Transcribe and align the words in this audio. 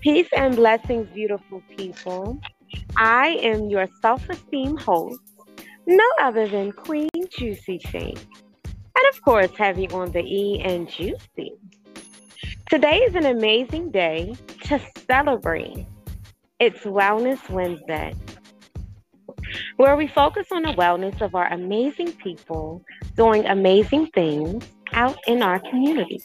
Peace 0.00 0.28
and 0.34 0.56
blessings, 0.56 1.06
beautiful 1.12 1.62
people. 1.76 2.40
I 2.96 3.38
am 3.42 3.68
your 3.68 3.86
self 4.00 4.26
esteem 4.30 4.78
host, 4.78 5.20
no 5.86 6.04
other 6.18 6.48
than 6.48 6.72
Queen 6.72 7.10
Juicy 7.36 7.78
Chain. 7.78 8.16
And 8.64 9.14
of 9.14 9.22
course, 9.22 9.50
heavy 9.58 9.88
on 9.90 10.10
the 10.12 10.20
E 10.20 10.62
and 10.64 10.88
Juicy. 10.88 11.52
Today 12.70 12.96
is 13.00 13.14
an 13.14 13.26
amazing 13.26 13.90
day 13.90 14.34
to 14.64 14.80
celebrate. 15.06 15.84
It's 16.58 16.80
Wellness 16.80 17.46
Wednesday, 17.50 18.14
where 19.76 19.96
we 19.96 20.06
focus 20.06 20.46
on 20.50 20.62
the 20.62 20.72
wellness 20.72 21.20
of 21.20 21.34
our 21.34 21.52
amazing 21.52 22.12
people 22.12 22.82
doing 23.16 23.44
amazing 23.44 24.06
things 24.14 24.64
out 24.94 25.18
in 25.26 25.42
our 25.42 25.58
community. 25.58 26.22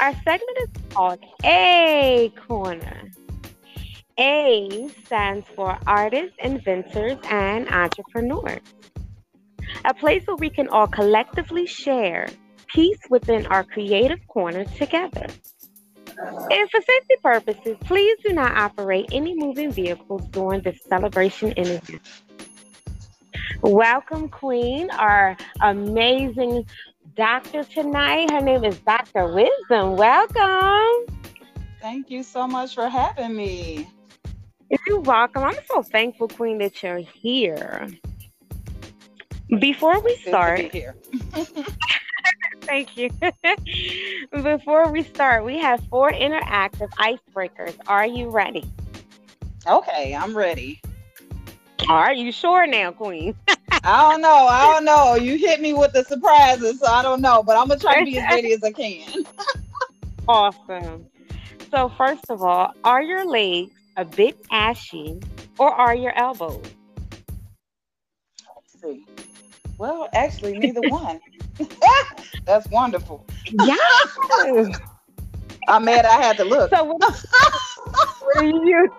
Our 0.00 0.14
segment 0.14 0.58
is 0.62 0.68
called 0.90 1.20
A 1.44 2.32
Corner. 2.48 3.10
A 4.18 4.88
stands 5.04 5.46
for 5.54 5.78
artists, 5.86 6.36
inventors, 6.42 7.18
and 7.30 7.68
entrepreneurs. 7.68 8.60
A 9.84 9.94
place 9.94 10.26
where 10.26 10.36
we 10.36 10.50
can 10.50 10.68
all 10.68 10.86
collectively 10.86 11.66
share 11.66 12.28
peace 12.68 12.98
within 13.10 13.46
our 13.46 13.64
creative 13.64 14.26
corner 14.28 14.64
together. 14.64 15.26
And 16.18 16.70
for 16.70 16.80
safety 16.80 17.16
purposes, 17.22 17.76
please 17.84 18.16
do 18.24 18.32
not 18.32 18.56
operate 18.56 19.06
any 19.12 19.34
moving 19.34 19.70
vehicles 19.72 20.26
during 20.28 20.62
the 20.62 20.74
celebration 20.88 21.52
interview. 21.52 21.98
Welcome, 23.62 24.28
Queen, 24.28 24.90
our 24.90 25.36
amazing 25.60 26.66
doctor 27.16 27.64
tonight. 27.64 28.30
Her 28.30 28.40
name 28.40 28.64
is 28.64 28.78
Dr. 28.80 29.32
Wisdom. 29.32 29.96
Welcome. 29.96 31.16
Thank 31.80 32.10
you 32.10 32.22
so 32.22 32.46
much 32.46 32.74
for 32.74 32.88
having 32.88 33.34
me. 33.36 33.88
You're 34.86 35.00
welcome. 35.00 35.44
I'm 35.44 35.56
so 35.66 35.82
thankful, 35.82 36.28
Queen, 36.28 36.58
that 36.58 36.82
you're 36.82 36.98
here. 36.98 37.88
Before 39.58 40.00
we 40.00 40.16
start, 40.16 40.60
here. 40.72 40.94
thank 42.62 42.96
you. 42.96 43.10
Before 44.32 44.90
we 44.90 45.02
start, 45.02 45.44
we 45.44 45.58
have 45.58 45.84
four 45.90 46.10
interactive 46.10 46.88
icebreakers. 46.92 47.76
Are 47.86 48.06
you 48.06 48.30
ready? 48.30 48.64
Okay, 49.66 50.14
I'm 50.14 50.34
ready. 50.34 50.80
Are 51.88 52.14
you 52.14 52.32
sure 52.32 52.66
now, 52.66 52.92
Queen? 52.92 53.34
I 53.84 54.10
don't 54.10 54.20
know. 54.20 54.46
I 54.46 54.72
don't 54.72 54.84
know. 54.84 55.16
You 55.16 55.36
hit 55.36 55.60
me 55.60 55.72
with 55.72 55.92
the 55.92 56.04
surprises, 56.04 56.78
so 56.78 56.86
I 56.86 57.02
don't 57.02 57.20
know. 57.20 57.42
But 57.42 57.56
I'm 57.56 57.68
gonna 57.68 57.80
try 57.80 57.98
to 57.98 58.04
be 58.04 58.18
as 58.18 58.24
ready 58.30 58.52
as 58.52 58.62
I 58.62 58.70
can. 58.70 59.24
awesome. 60.28 61.06
So 61.70 61.88
first 61.96 62.24
of 62.28 62.42
all, 62.42 62.72
are 62.84 63.02
your 63.02 63.26
legs 63.26 63.72
a 63.96 64.04
bit 64.04 64.38
ashy, 64.50 65.18
or 65.58 65.72
are 65.72 65.96
your 65.96 66.16
elbows? 66.16 66.62
Let's 68.54 68.80
see. 68.80 69.04
Well, 69.78 70.08
actually, 70.12 70.56
neither 70.58 70.82
one. 70.82 71.18
That's 72.44 72.68
wonderful. 72.68 73.26
Yeah. 73.50 73.76
I'm 75.68 75.84
mad 75.84 76.04
I 76.04 76.22
had 76.22 76.36
to 76.38 76.44
look. 76.44 76.70
So 76.70 76.84
what, 76.84 77.24
what 78.20 78.38
do 78.40 78.46
you 78.46 78.66
use? 78.66 78.90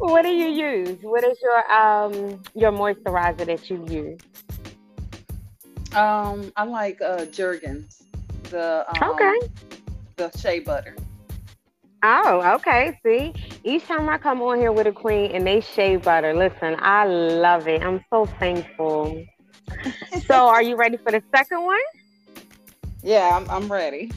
What 0.00 0.22
do 0.22 0.30
you 0.30 0.48
use? 0.48 0.98
What 1.02 1.24
is 1.24 1.38
your 1.42 1.72
um 1.72 2.42
your 2.54 2.72
moisturizer 2.72 3.46
that 3.46 3.70
you 3.70 3.84
use? 3.88 4.20
Um, 5.94 6.52
I 6.56 6.64
like 6.64 7.00
uh 7.02 7.26
Jergens. 7.26 8.02
The 8.50 8.84
um, 8.88 9.02
Okay. 9.10 9.38
the 10.16 10.30
shea 10.38 10.60
butter. 10.60 10.96
Oh, 12.02 12.54
okay. 12.56 12.98
See, 13.04 13.34
each 13.64 13.86
time 13.86 14.08
I 14.08 14.18
come 14.18 14.40
on 14.42 14.58
here 14.58 14.72
with 14.72 14.86
a 14.86 14.92
queen 14.92 15.32
and 15.32 15.46
they 15.46 15.60
shea 15.60 15.96
butter, 15.96 16.34
listen, 16.34 16.76
I 16.78 17.04
love 17.06 17.68
it. 17.68 17.82
I'm 17.82 18.02
so 18.12 18.26
thankful. 18.26 19.24
So, 20.30 20.48
are 20.48 20.62
you 20.62 20.76
ready 20.76 20.98
for 21.02 21.12
the 21.12 21.22
second 21.34 21.64
one? 21.64 21.78
Yeah, 23.02 23.36
I'm, 23.36 23.48
I'm 23.50 23.70
ready. 23.70 24.12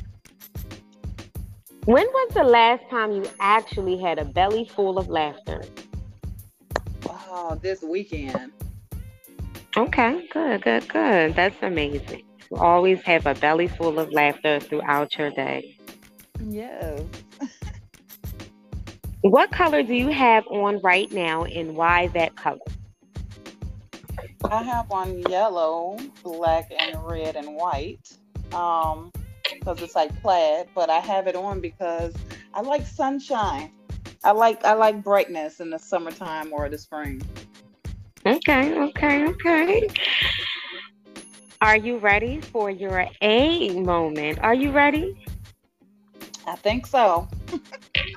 When 1.85 2.05
was 2.05 2.33
the 2.33 2.44
last 2.45 2.89
time 2.89 3.11
you 3.11 3.25
actually 3.41 3.97
had 3.97 4.17
a 4.17 4.23
belly 4.23 4.69
full 4.73 4.97
of 4.97 5.09
laughter? 5.09 5.61
Oh, 7.05 7.59
this 7.61 7.81
weekend. 7.81 8.53
Okay, 9.75 10.25
good, 10.31 10.61
good, 10.61 10.88
good. 10.88 11.35
That's 11.35 11.61
amazing. 11.61 12.23
You 12.49 12.57
always 12.57 13.01
have 13.01 13.25
a 13.25 13.35
belly 13.35 13.67
full 13.67 13.99
of 13.99 14.13
laughter 14.13 14.61
throughout 14.61 15.17
your 15.17 15.31
day. 15.31 15.77
Yes. 16.41 17.01
What 19.23 19.51
color 19.51 19.83
do 19.83 19.94
you 19.94 20.09
have 20.09 20.45
on 20.47 20.81
right 20.81 21.09
now 21.09 21.45
and 21.45 21.77
why 21.77 22.07
that 22.07 22.35
color? 22.35 22.59
I 24.44 24.61
have 24.63 24.91
on 24.91 25.17
yellow, 25.29 25.97
black, 26.23 26.69
and 26.77 27.01
red 27.05 27.38
and 27.38 27.55
white. 27.55 28.17
Um, 28.53 29.13
because 29.59 29.81
it's 29.81 29.95
like 29.95 30.21
plaid, 30.21 30.67
but 30.75 30.89
I 30.89 30.99
have 30.99 31.27
it 31.27 31.35
on 31.35 31.59
because 31.59 32.13
I 32.53 32.61
like 32.61 32.85
sunshine. 32.85 33.71
I 34.23 34.31
like 34.31 34.63
I 34.63 34.73
like 34.73 35.03
brightness 35.03 35.59
in 35.59 35.69
the 35.69 35.79
summertime 35.79 36.53
or 36.53 36.69
the 36.69 36.77
spring. 36.77 37.21
Okay, 38.25 38.79
okay, 38.79 39.27
okay. 39.27 39.87
Are 41.61 41.77
you 41.77 41.97
ready 41.97 42.39
for 42.39 42.69
your 42.69 43.07
A 43.21 43.69
moment? 43.79 44.39
Are 44.39 44.53
you 44.53 44.71
ready? 44.71 45.25
I 46.45 46.55
think 46.55 46.85
so. 46.85 47.27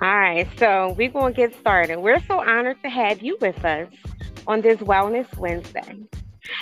All 0.03 0.19
right, 0.19 0.49
so 0.59 0.95
we're 0.97 1.11
going 1.11 1.35
to 1.35 1.37
get 1.37 1.59
started. 1.61 1.99
We're 1.99 2.23
so 2.27 2.41
honored 2.41 2.83
to 2.83 2.91
have 2.91 3.23
you 3.23 3.37
with 3.41 3.65
us 3.65 3.89
on 4.47 4.63
this 4.63 4.79
Wellness 4.79 5.33
Wednesday. 5.39 6.01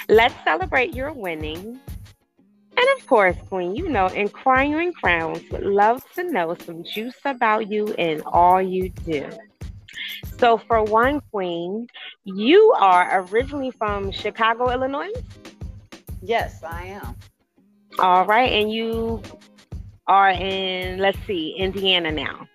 Let's 0.09 0.35
celebrate 0.45 0.95
your 0.95 1.13
winning. 1.13 1.81
And 2.77 2.87
of 2.99 3.07
course, 3.07 3.37
Queen, 3.49 3.77
you 3.77 3.89
know, 3.89 4.07
Inquiring 4.07 4.93
Crowns 4.93 5.43
would 5.51 5.63
love 5.63 6.03
to 6.15 6.25
know 6.25 6.57
some 6.65 6.83
juice 6.85 7.19
about 7.25 7.71
you 7.71 7.95
and 7.95 8.23
all 8.27 8.61
you 8.61 8.89
do. 8.91 9.29
So, 10.39 10.59
for 10.59 10.83
one, 10.83 11.21
Queen, 11.31 11.87
you 12.25 12.75
are 12.79 13.23
originally 13.23 13.71
from 13.71 14.11
Chicago, 14.11 14.71
Illinois. 14.71 15.13
Yes, 16.23 16.63
I 16.65 16.87
am. 16.87 17.17
All 17.99 18.27
right, 18.27 18.51
and 18.51 18.73
you 18.73 19.23
are 20.07 20.31
in, 20.31 20.99
let's 20.99 21.19
see, 21.27 21.55
Indiana 21.57 22.11
now. 22.11 22.49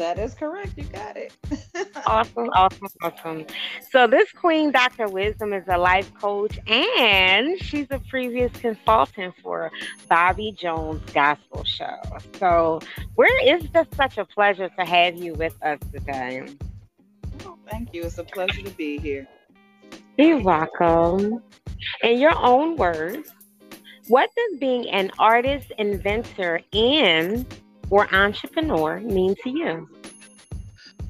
That 0.00 0.18
is 0.18 0.32
correct. 0.32 0.78
You 0.78 0.84
got 0.84 1.18
it. 1.18 1.36
Awesome, 2.06 2.48
awesome, 2.54 2.88
awesome. 3.02 3.46
So 3.90 4.06
this 4.06 4.32
Queen 4.32 4.72
Dr. 4.72 5.06
Wisdom 5.08 5.52
is 5.52 5.64
a 5.68 5.76
life 5.76 6.10
coach 6.14 6.58
and 6.66 7.62
she's 7.62 7.86
a 7.90 8.00
previous 8.08 8.50
consultant 8.52 9.34
for 9.42 9.70
Bobby 10.08 10.52
Jones 10.58 11.02
Gospel 11.12 11.62
Show. 11.64 11.98
So 12.38 12.80
where 13.14 13.54
is 13.54 13.68
just 13.70 13.94
such 13.94 14.16
a 14.16 14.24
pleasure 14.24 14.70
to 14.70 14.84
have 14.84 15.16
you 15.16 15.34
with 15.34 15.54
us 15.62 15.78
today. 15.92 16.48
Oh, 17.44 17.58
thank 17.70 17.92
you. 17.92 18.04
It's 18.04 18.18
a 18.18 18.24
pleasure 18.24 18.62
to 18.62 18.70
be 18.70 18.98
here. 18.98 19.28
You're 20.16 20.42
welcome. 20.42 21.42
In 22.02 22.18
your 22.18 22.36
own 22.36 22.76
words, 22.76 23.30
what 24.08 24.30
does 24.34 24.58
being 24.58 24.88
an 24.88 25.10
artist, 25.18 25.70
inventor, 25.78 26.62
and 26.72 27.46
or 27.90 28.12
entrepreneur 28.14 29.00
mean 29.00 29.34
to 29.42 29.50
you? 29.50 29.88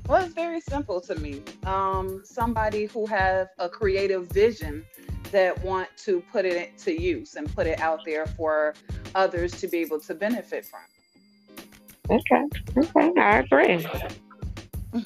Well, 0.09 0.25
it's 0.25 0.35
very 0.35 0.61
simple 0.61 1.01
to 1.03 1.15
me. 1.15 1.43
Um, 1.65 2.23
somebody 2.25 2.87
who 2.87 3.07
has 3.07 3.47
a 3.59 3.69
creative 3.69 4.27
vision 4.29 4.85
that 5.31 5.63
want 5.63 5.89
to 5.99 6.21
put 6.33 6.45
it 6.45 6.77
to 6.79 7.01
use 7.01 7.37
and 7.37 7.55
put 7.55 7.67
it 7.67 7.79
out 7.81 8.01
there 8.05 8.27
for 8.27 8.75
others 9.15 9.53
to 9.61 9.69
be 9.69 9.79
able 9.79 10.01
to 10.01 10.15
benefit 10.15 10.65
from. 10.65 10.81
Okay, 12.11 12.45
okay, 12.77 13.21
I 13.21 13.39
agree. 13.39 13.87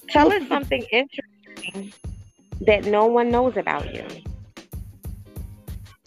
Tell 0.08 0.32
us 0.32 0.48
something 0.48 0.82
interesting 0.90 1.92
that 2.62 2.86
no 2.86 3.04
one 3.04 3.30
knows 3.30 3.56
about 3.58 3.94
you. 3.94 4.06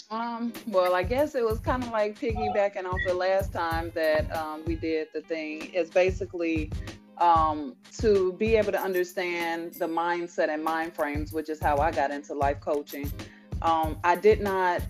Um, 0.10 0.54
well, 0.68 0.96
I 0.96 1.04
guess 1.04 1.36
it 1.36 1.44
was 1.44 1.60
kind 1.60 1.84
of 1.84 1.90
like 1.92 2.18
piggybacking 2.18 2.86
off 2.86 3.00
the 3.06 3.14
last 3.14 3.52
time 3.52 3.92
that 3.94 4.34
um, 4.36 4.64
we 4.66 4.76
did 4.76 5.10
the 5.14 5.22
thing. 5.22 5.74
Is 5.74 5.90
basically 5.90 6.72
um, 7.18 7.76
to 8.00 8.32
be 8.34 8.56
able 8.56 8.72
to 8.72 8.82
understand 8.82 9.74
the 9.74 9.88
mindset 9.88 10.48
and 10.48 10.64
mind 10.64 10.94
frames, 10.94 11.34
which 11.34 11.50
is 11.50 11.60
how 11.60 11.78
I 11.78 11.92
got 11.92 12.12
into 12.12 12.34
life 12.34 12.62
coaching. 12.62 13.12
Um, 13.62 13.98
I 14.04 14.16
did 14.16 14.40
not 14.40 14.82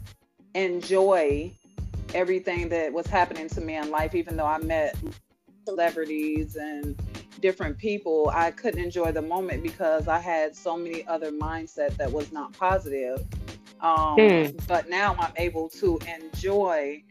enjoy 0.53 1.51
everything 2.13 2.69
that 2.69 2.93
was 2.93 3.07
happening 3.07 3.49
to 3.49 3.61
me 3.61 3.75
in 3.75 3.89
life, 3.89 4.13
even 4.13 4.37
though 4.37 4.45
I 4.45 4.59
met 4.59 4.95
celebrities 5.65 6.57
and 6.57 6.95
different 7.39 7.79
people. 7.79 8.31
I 8.33 8.51
couldn't 8.51 8.83
enjoy 8.83 9.13
the 9.13 9.21
moment 9.21 9.63
because 9.63 10.07
I 10.07 10.19
had 10.19 10.55
so 10.55 10.77
many 10.77 11.07
other 11.07 11.31
mindset 11.31 11.97
that 11.97 12.11
was 12.11 12.31
not 12.31 12.53
positive. 12.53 13.25
Um, 13.81 14.17
Hmm. 14.17 14.47
But 14.67 14.89
now 14.89 15.15
I'm 15.19 15.33
able 15.37 15.69
to 15.69 15.99
enjoy 16.07 17.03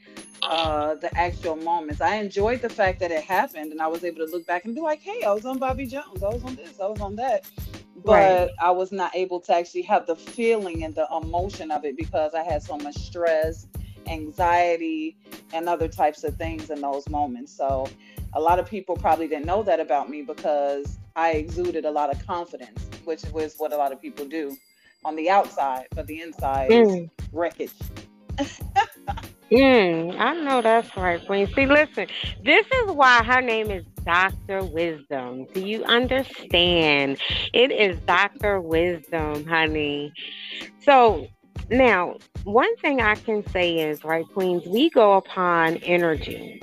uh, 0.42 0.94
the 0.96 1.16
actual 1.16 1.56
moments. 1.56 2.00
I 2.00 2.16
enjoyed 2.16 2.62
the 2.62 2.68
fact 2.68 3.00
that 3.00 3.10
it 3.10 3.22
happened, 3.22 3.72
and 3.72 3.80
I 3.80 3.86
was 3.86 4.04
able 4.04 4.26
to 4.26 4.30
look 4.30 4.46
back 4.46 4.64
and 4.64 4.74
be 4.74 4.80
like, 4.80 5.00
"Hey, 5.00 5.22
I 5.22 5.32
was 5.32 5.44
on 5.46 5.58
Bobby 5.58 5.86
Jones. 5.86 6.22
I 6.22 6.28
was 6.28 6.44
on 6.44 6.56
this. 6.56 6.80
I 6.80 6.86
was 6.86 7.00
on 7.00 7.16
that." 7.16 7.44
But 8.04 8.12
right. 8.12 8.50
I 8.60 8.70
was 8.70 8.92
not 8.92 9.14
able 9.14 9.40
to 9.40 9.54
actually 9.54 9.82
have 9.82 10.06
the 10.06 10.16
feeling 10.16 10.84
and 10.84 10.94
the 10.94 11.06
emotion 11.10 11.70
of 11.70 11.84
it 11.84 11.96
because 11.96 12.34
I 12.34 12.42
had 12.42 12.62
so 12.62 12.76
much 12.76 12.96
stress, 12.96 13.66
anxiety, 14.06 15.16
and 15.52 15.68
other 15.68 15.88
types 15.88 16.22
of 16.22 16.36
things 16.36 16.70
in 16.70 16.80
those 16.80 17.08
moments. 17.08 17.56
So, 17.56 17.88
a 18.34 18.40
lot 18.40 18.58
of 18.58 18.66
people 18.66 18.96
probably 18.96 19.28
didn't 19.28 19.46
know 19.46 19.62
that 19.62 19.80
about 19.80 20.10
me 20.10 20.22
because 20.22 20.98
I 21.16 21.32
exuded 21.32 21.86
a 21.86 21.90
lot 21.90 22.14
of 22.14 22.24
confidence, 22.26 22.88
which 23.04 23.22
was 23.32 23.54
what 23.56 23.72
a 23.72 23.76
lot 23.76 23.92
of 23.92 24.00
people 24.02 24.26
do 24.26 24.56
on 25.06 25.14
the 25.14 25.30
outside, 25.30 25.86
but 25.94 26.06
the 26.08 26.20
inside 26.20 26.68
mm. 26.68 27.04
is 27.04 27.10
wreckage. 27.32 27.72
mm, 29.52 30.18
I 30.18 30.34
know 30.40 30.60
that's 30.60 30.94
right, 30.96 31.24
Queen. 31.24 31.46
See, 31.54 31.64
listen, 31.64 32.08
this 32.44 32.66
is 32.66 32.90
why 32.90 33.22
her 33.22 33.40
name 33.40 33.70
is 33.70 33.84
Dr. 34.04 34.64
Wisdom. 34.64 35.46
Do 35.54 35.60
you 35.60 35.84
understand? 35.84 37.18
It 37.54 37.70
is 37.70 37.98
Dr. 38.00 38.60
Wisdom, 38.60 39.46
honey. 39.46 40.12
So 40.80 41.28
now, 41.70 42.16
one 42.42 42.74
thing 42.78 43.00
I 43.00 43.14
can 43.14 43.48
say 43.50 43.76
is, 43.76 44.02
right, 44.02 44.24
Queens, 44.34 44.66
we 44.66 44.90
go 44.90 45.12
upon 45.14 45.76
energy. 45.78 46.60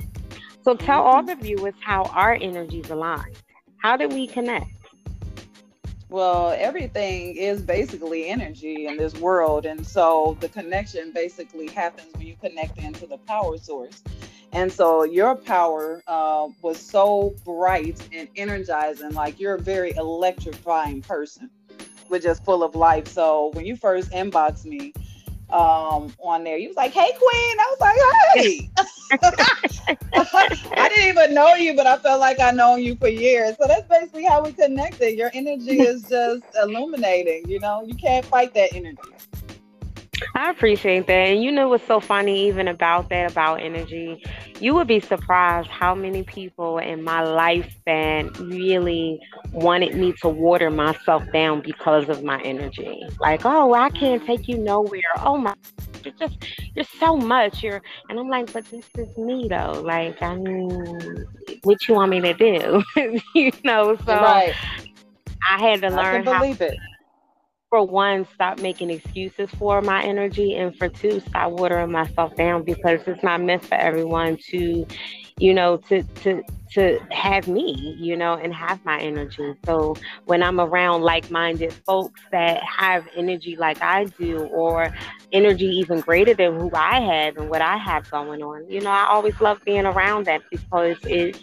So 0.62 0.74
tell 0.74 1.02
all 1.02 1.22
mm-hmm. 1.22 1.26
the 1.28 1.36
viewers 1.36 1.74
how 1.80 2.04
our 2.04 2.34
energies 2.34 2.90
align. 2.90 3.32
How 3.78 3.96
did 3.96 4.12
we 4.12 4.26
connect? 4.26 4.66
Well, 6.08 6.54
everything 6.56 7.36
is 7.36 7.62
basically 7.62 8.28
energy 8.28 8.86
in 8.86 8.96
this 8.96 9.14
world. 9.14 9.66
And 9.66 9.86
so 9.86 10.36
the 10.40 10.48
connection 10.48 11.12
basically 11.12 11.68
happens 11.68 12.08
when 12.14 12.26
you 12.26 12.36
connect 12.40 12.78
into 12.78 13.06
the 13.06 13.18
power 13.18 13.58
source. 13.58 14.02
And 14.52 14.72
so 14.72 15.02
your 15.02 15.34
power 15.34 16.02
uh, 16.06 16.48
was 16.62 16.78
so 16.78 17.34
bright 17.44 18.00
and 18.12 18.28
energizing, 18.36 19.12
like 19.12 19.40
you're 19.40 19.54
a 19.54 19.60
very 19.60 19.92
electrifying 19.96 21.02
person, 21.02 21.50
which 22.06 22.24
is 22.24 22.38
full 22.38 22.62
of 22.62 22.76
life. 22.76 23.08
So 23.08 23.50
when 23.54 23.66
you 23.66 23.74
first 23.74 24.12
inboxed 24.12 24.64
me, 24.64 24.92
um, 25.50 26.12
on 26.22 26.44
there. 26.44 26.58
You 26.58 26.68
was 26.68 26.76
like, 26.76 26.92
"Hey, 26.92 27.10
Queen." 27.10 27.58
I 27.60 27.66
was 27.70 27.80
like, 27.80 27.96
"Hey." 28.34 28.70
I 30.76 30.88
didn't 30.88 31.08
even 31.08 31.34
know 31.34 31.54
you, 31.54 31.74
but 31.74 31.86
I 31.86 31.98
felt 31.98 32.20
like 32.20 32.40
I 32.40 32.50
known 32.50 32.82
you 32.82 32.96
for 32.96 33.08
years. 33.08 33.56
So 33.60 33.66
that's 33.66 33.86
basically 33.88 34.24
how 34.24 34.42
we 34.42 34.52
connected. 34.52 35.16
Your 35.16 35.30
energy 35.34 35.80
is 35.80 36.02
just 36.08 36.44
illuminating. 36.60 37.48
You 37.48 37.60
know, 37.60 37.82
you 37.84 37.94
can't 37.94 38.24
fight 38.24 38.54
that 38.54 38.74
energy. 38.74 39.13
I 40.34 40.50
appreciate 40.50 41.06
that. 41.06 41.28
And 41.28 41.42
you 41.42 41.52
know 41.52 41.68
what's 41.68 41.86
so 41.86 42.00
funny 42.00 42.48
even 42.48 42.68
about 42.68 43.08
that, 43.10 43.30
about 43.30 43.60
energy? 43.60 44.22
You 44.60 44.74
would 44.74 44.86
be 44.86 45.00
surprised 45.00 45.68
how 45.68 45.94
many 45.94 46.22
people 46.22 46.78
in 46.78 47.02
my 47.02 47.22
lifespan 47.22 48.36
really 48.50 49.20
wanted 49.52 49.94
me 49.94 50.14
to 50.22 50.28
water 50.28 50.70
myself 50.70 51.22
down 51.32 51.60
because 51.60 52.08
of 52.08 52.22
my 52.22 52.40
energy. 52.42 53.02
Like, 53.20 53.42
oh, 53.44 53.74
I 53.74 53.90
can't 53.90 54.24
take 54.24 54.48
you 54.48 54.58
nowhere. 54.58 55.00
Oh 55.18 55.36
my 55.36 55.54
you're 56.04 56.14
just 56.14 56.36
you're 56.74 56.84
so 56.98 57.16
much. 57.16 57.62
You're 57.62 57.80
and 58.08 58.18
I'm 58.18 58.28
like, 58.28 58.52
but 58.52 58.64
this 58.66 58.84
is 58.98 59.16
me 59.16 59.48
though. 59.48 59.82
Like, 59.84 60.20
I 60.22 60.36
mean 60.36 61.26
what 61.62 61.88
you 61.88 61.94
want 61.94 62.10
me 62.10 62.20
to 62.20 62.34
do? 62.34 62.82
you 63.34 63.52
know, 63.64 63.96
so 63.96 64.14
right. 64.14 64.54
I 65.50 65.58
had 65.58 65.80
to 65.82 65.88
learn 65.88 65.98
I 65.98 66.22
can 66.22 66.40
believe 66.40 66.58
how, 66.58 66.66
it 66.66 66.78
for 67.74 67.84
one, 67.84 68.24
stop 68.32 68.60
making 68.60 68.88
excuses 68.88 69.50
for 69.58 69.82
my 69.82 70.00
energy, 70.04 70.54
and 70.54 70.76
for 70.76 70.88
two, 70.88 71.18
stop 71.18 71.50
watering 71.50 71.90
myself 71.90 72.32
down 72.36 72.62
because 72.62 73.00
it's 73.08 73.20
not 73.24 73.42
meant 73.42 73.64
for 73.64 73.74
everyone 73.74 74.38
to, 74.50 74.86
you 75.38 75.52
know, 75.52 75.78
to 75.78 76.04
to 76.22 76.40
to 76.70 77.00
have 77.10 77.48
me, 77.48 77.96
you 77.98 78.16
know, 78.16 78.34
and 78.34 78.54
have 78.54 78.84
my 78.84 79.00
energy. 79.00 79.54
So 79.66 79.96
when 80.26 80.40
I'm 80.40 80.60
around 80.60 81.02
like-minded 81.02 81.72
folks 81.84 82.20
that 82.30 82.62
have 82.62 83.08
energy 83.16 83.56
like 83.56 83.82
I 83.82 84.04
do, 84.04 84.44
or 84.52 84.94
energy 85.32 85.66
even 85.66 85.98
greater 85.98 86.32
than 86.32 86.54
who 86.54 86.70
I 86.74 87.00
have 87.00 87.36
and 87.38 87.50
what 87.50 87.60
I 87.60 87.76
have 87.76 88.08
going 88.08 88.40
on, 88.40 88.70
you 88.70 88.82
know, 88.82 88.90
I 88.90 89.06
always 89.08 89.40
love 89.40 89.60
being 89.64 89.84
around 89.84 90.26
that 90.26 90.42
because 90.48 90.96
it 91.02 91.40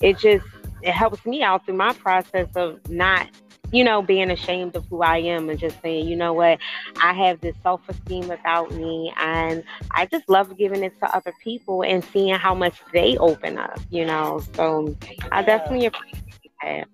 it 0.00 0.18
just 0.18 0.44
it 0.82 0.90
helps 0.90 1.24
me 1.24 1.44
out 1.44 1.66
through 1.66 1.76
my 1.76 1.92
process 1.92 2.48
of 2.56 2.80
not 2.90 3.28
you 3.72 3.84
know, 3.84 4.02
being 4.02 4.30
ashamed 4.30 4.74
of 4.76 4.86
who 4.86 5.02
I 5.02 5.18
am 5.18 5.50
and 5.50 5.58
just 5.58 5.80
saying, 5.82 6.08
you 6.08 6.16
know 6.16 6.32
what, 6.32 6.58
I 7.02 7.12
have 7.12 7.40
this 7.40 7.54
self 7.62 7.80
esteem 7.88 8.30
about 8.30 8.72
me 8.72 9.12
and 9.16 9.62
I 9.90 10.06
just 10.06 10.28
love 10.28 10.56
giving 10.56 10.82
it 10.82 10.98
to 11.00 11.14
other 11.14 11.34
people 11.42 11.82
and 11.82 12.04
seeing 12.04 12.34
how 12.34 12.54
much 12.54 12.80
they 12.92 13.16
open 13.18 13.58
up, 13.58 13.80
you 13.90 14.04
know. 14.04 14.42
So 14.54 14.96
I 15.32 15.42
definitely 15.42 15.86
appreciate 15.86 16.52
that. 16.62 16.88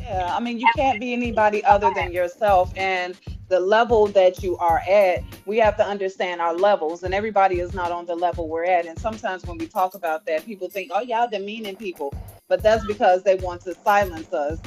Yeah, 0.00 0.34
I 0.36 0.40
mean, 0.40 0.58
you 0.58 0.66
can't 0.74 0.98
be 0.98 1.12
anybody 1.12 1.64
other 1.64 1.92
than 1.94 2.12
yourself. 2.12 2.72
And 2.76 3.16
the 3.48 3.60
level 3.60 4.08
that 4.08 4.42
you 4.42 4.56
are 4.58 4.82
at, 4.88 5.22
we 5.46 5.58
have 5.58 5.76
to 5.76 5.86
understand 5.86 6.40
our 6.40 6.54
levels, 6.54 7.04
and 7.04 7.14
everybody 7.14 7.60
is 7.60 7.72
not 7.72 7.92
on 7.92 8.06
the 8.06 8.16
level 8.16 8.48
we're 8.48 8.64
at. 8.64 8.86
And 8.86 8.98
sometimes 8.98 9.44
when 9.44 9.58
we 9.58 9.66
talk 9.68 9.94
about 9.94 10.26
that, 10.26 10.44
people 10.44 10.68
think, 10.68 10.90
oh, 10.92 11.02
y'all 11.02 11.28
demeaning 11.28 11.76
people. 11.76 12.12
But 12.48 12.62
that's 12.64 12.84
because 12.86 13.22
they 13.22 13.36
want 13.36 13.60
to 13.62 13.74
silence 13.74 14.32
us 14.32 14.58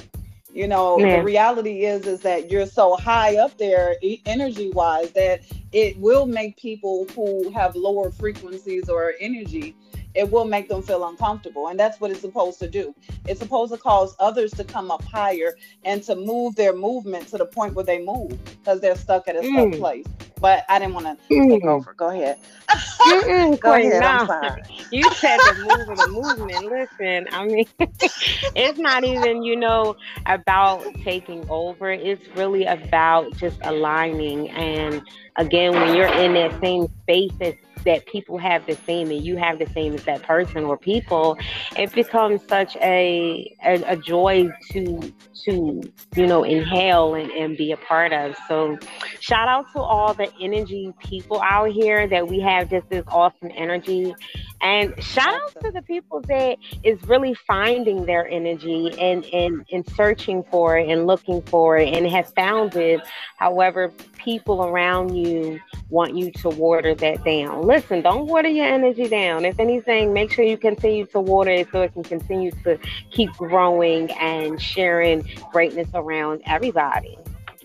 you 0.55 0.69
know, 0.69 0.97
yeah. 0.97 1.17
the 1.17 1.23
reality 1.23 1.83
is 1.83 2.07
is 2.07 2.21
that 2.21 2.49
you're 2.49 2.65
so 2.65 2.95
high 2.95 3.35
up 3.35 3.57
there 3.57 3.97
energy 4.25 4.69
wise 4.71 5.11
that 5.11 5.41
it 5.73 5.97
will 5.99 6.25
make 6.25 6.55
people 6.55 7.05
who 7.13 7.49
have 7.49 7.75
lower 7.75 8.09
frequencies 8.09 8.87
or 8.87 9.13
energy 9.19 9.75
it 10.15 10.31
will 10.31 10.45
make 10.45 10.69
them 10.69 10.81
feel 10.81 11.05
uncomfortable. 11.07 11.67
And 11.67 11.79
that's 11.79 11.99
what 11.99 12.09
it's 12.09 12.21
supposed 12.21 12.57
to 12.59 12.69
do. 12.69 12.95
It's 13.27 13.39
supposed 13.39 13.73
to 13.73 13.77
cause 13.77 14.15
others 14.19 14.51
to 14.53 14.63
come 14.63 14.89
up 14.89 15.03
higher 15.03 15.57
and 15.83 16.01
to 16.03 16.15
move 16.15 16.55
their 16.55 16.73
movement 16.73 17.27
to 17.27 17.37
the 17.37 17.45
point 17.45 17.75
where 17.75 17.85
they 17.85 18.03
move 18.03 18.39
because 18.45 18.79
they're 18.79 18.95
stuck 18.95 19.27
at 19.27 19.35
a 19.35 19.41
mm. 19.41 19.51
stuck 19.51 19.79
place. 19.79 20.05
But 20.45 20.63
I 20.69 20.77
didn't 20.77 20.93
want 20.93 21.07
to 21.07 21.33
mm. 21.33 21.49
take 21.49 21.65
over. 21.65 21.95
Go 21.95 22.11
ahead. 22.11 22.37
Go 23.59 23.73
ahead. 23.73 24.03
I'm 24.03 24.27
sorry. 24.27 24.61
You 24.91 25.11
said 25.13 25.39
the 25.39 25.65
movement, 25.67 25.97
the 25.97 26.07
movement. 26.07 26.65
Listen, 26.65 27.27
I 27.31 27.45
mean, 27.47 27.65
it's 27.79 28.77
not 28.77 29.03
even, 29.03 29.41
you 29.41 29.55
know, 29.55 29.95
about 30.27 30.83
taking 31.03 31.49
over. 31.49 31.89
It's 31.89 32.27
really 32.35 32.63
about 32.65 33.35
just 33.37 33.57
aligning. 33.63 34.51
And 34.51 35.01
again, 35.35 35.71
when 35.71 35.95
you're 35.95 36.13
in 36.13 36.35
that 36.35 36.61
same 36.61 36.89
space 37.01 37.33
as 37.41 37.55
that 37.85 38.05
people 38.07 38.37
have 38.37 38.65
the 38.65 38.75
same 38.85 39.09
and 39.11 39.23
you 39.23 39.37
have 39.37 39.59
the 39.59 39.67
same 39.67 39.93
as 39.93 40.03
that 40.03 40.21
person 40.23 40.65
or 40.65 40.77
people, 40.77 41.37
it 41.77 41.93
becomes 41.93 42.41
such 42.47 42.75
a 42.77 43.55
a, 43.63 43.81
a 43.83 43.95
joy 43.95 44.49
to 44.71 45.13
to 45.45 45.81
you 46.15 46.27
know 46.27 46.43
inhale 46.43 47.15
and, 47.15 47.31
and 47.31 47.55
be 47.57 47.71
a 47.71 47.77
part 47.77 48.11
of. 48.11 48.35
So 48.47 48.77
shout 49.19 49.47
out 49.47 49.71
to 49.73 49.79
all 49.79 50.13
the 50.13 50.29
energy 50.39 50.93
people 50.99 51.41
out 51.41 51.71
here 51.71 52.07
that 52.07 52.27
we 52.27 52.39
have 52.39 52.69
just 52.69 52.89
this 52.89 53.03
awesome 53.07 53.51
energy. 53.55 54.15
And 54.61 55.01
shout 55.03 55.33
out 55.33 55.61
to 55.61 55.71
the 55.71 55.81
people 55.81 56.21
that 56.21 56.57
is 56.83 57.01
really 57.03 57.33
finding 57.47 58.05
their 58.05 58.27
energy 58.27 58.93
and, 58.99 59.25
and, 59.25 59.65
and 59.71 59.87
searching 59.95 60.43
for 60.49 60.77
it 60.77 60.89
and 60.89 61.05
looking 61.05 61.41
for 61.43 61.77
it 61.77 61.93
and 61.93 62.07
have 62.07 62.33
found 62.33 62.75
it. 62.75 63.01
However, 63.37 63.89
people 64.17 64.65
around 64.65 65.15
you 65.15 65.59
want 65.89 66.15
you 66.15 66.31
to 66.31 66.49
water 66.49 66.95
that 66.95 67.23
down. 67.23 67.61
Listen, 67.61 68.01
don't 68.01 68.27
water 68.27 68.47
your 68.47 68.65
energy 68.65 69.07
down. 69.07 69.45
If 69.45 69.59
anything, 69.59 70.13
make 70.13 70.31
sure 70.31 70.43
you 70.45 70.57
continue 70.57 71.05
to 71.07 71.19
water 71.19 71.51
it 71.51 71.67
so 71.71 71.81
it 71.81 71.93
can 71.93 72.03
continue 72.03 72.51
to 72.63 72.79
keep 73.11 73.31
growing 73.33 74.11
and 74.13 74.61
sharing 74.61 75.21
greatness 75.51 75.89
around 75.93 76.41
everybody. 76.45 77.17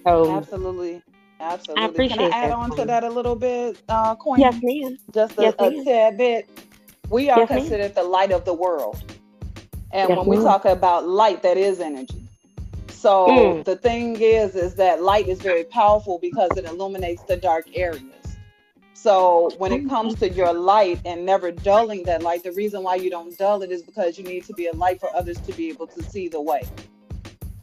So 0.05 0.37
absolutely. 0.37 1.03
Absolutely. 1.41 1.83
I 1.83 1.87
appreciate 1.87 2.19
Can 2.19 2.33
I 2.33 2.37
add 2.37 2.51
on 2.51 2.77
to 2.77 2.85
that 2.85 3.03
a 3.03 3.09
little 3.09 3.35
bit, 3.35 3.81
uh, 3.89 4.15
Queen? 4.15 4.41
Yes, 4.41 4.61
ma'am. 4.63 4.99
Just 5.13 5.39
a, 5.39 5.43
yes, 5.43 5.55
a 5.59 5.85
tad 5.85 6.19
bit. 6.19 6.49
We 7.09 7.31
are 7.31 7.41
yes, 7.41 7.49
considered 7.49 7.95
ma'am. 7.97 8.05
the 8.05 8.05
light 8.05 8.31
of 8.31 8.45
the 8.45 8.55
world. 8.55 9.03
And 9.91 10.11
yes, 10.11 10.19
when 10.19 10.27
we 10.27 10.37
ma'am. 10.37 10.45
talk 10.45 10.65
about 10.67 11.09
light, 11.09 11.43
that 11.43 11.57
is 11.57 11.81
energy. 11.81 12.29
So 12.89 13.29
mm. 13.29 13.65
the 13.65 13.77
thing 13.77 14.21
is, 14.21 14.55
is 14.55 14.75
that 14.75 15.03
light 15.03 15.27
is 15.27 15.41
very 15.41 15.65
powerful 15.65 16.19
because 16.21 16.51
it 16.57 16.67
illuminates 16.67 17.23
the 17.23 17.37
dark 17.37 17.67
areas. 17.75 18.05
So 18.93 19.51
when 19.57 19.73
it 19.73 19.89
comes 19.89 20.17
to 20.17 20.29
your 20.29 20.53
light 20.53 21.01
and 21.07 21.25
never 21.25 21.51
dulling 21.51 22.03
that 22.03 22.23
light, 22.23 22.45
the 22.45 22.53
reason 22.53 22.83
why 22.83 22.97
you 22.97 23.09
don't 23.09 23.37
dull 23.39 23.63
it 23.63 23.71
is 23.71 23.83
because 23.83 24.19
you 24.19 24.25
need 24.25 24.45
to 24.45 24.53
be 24.53 24.67
a 24.67 24.73
light 24.75 25.01
for 25.01 25.09
others 25.17 25.41
to 25.41 25.53
be 25.55 25.71
able 25.71 25.87
to 25.87 26.03
see 26.03 26.29
the 26.29 26.41
way. 26.41 26.61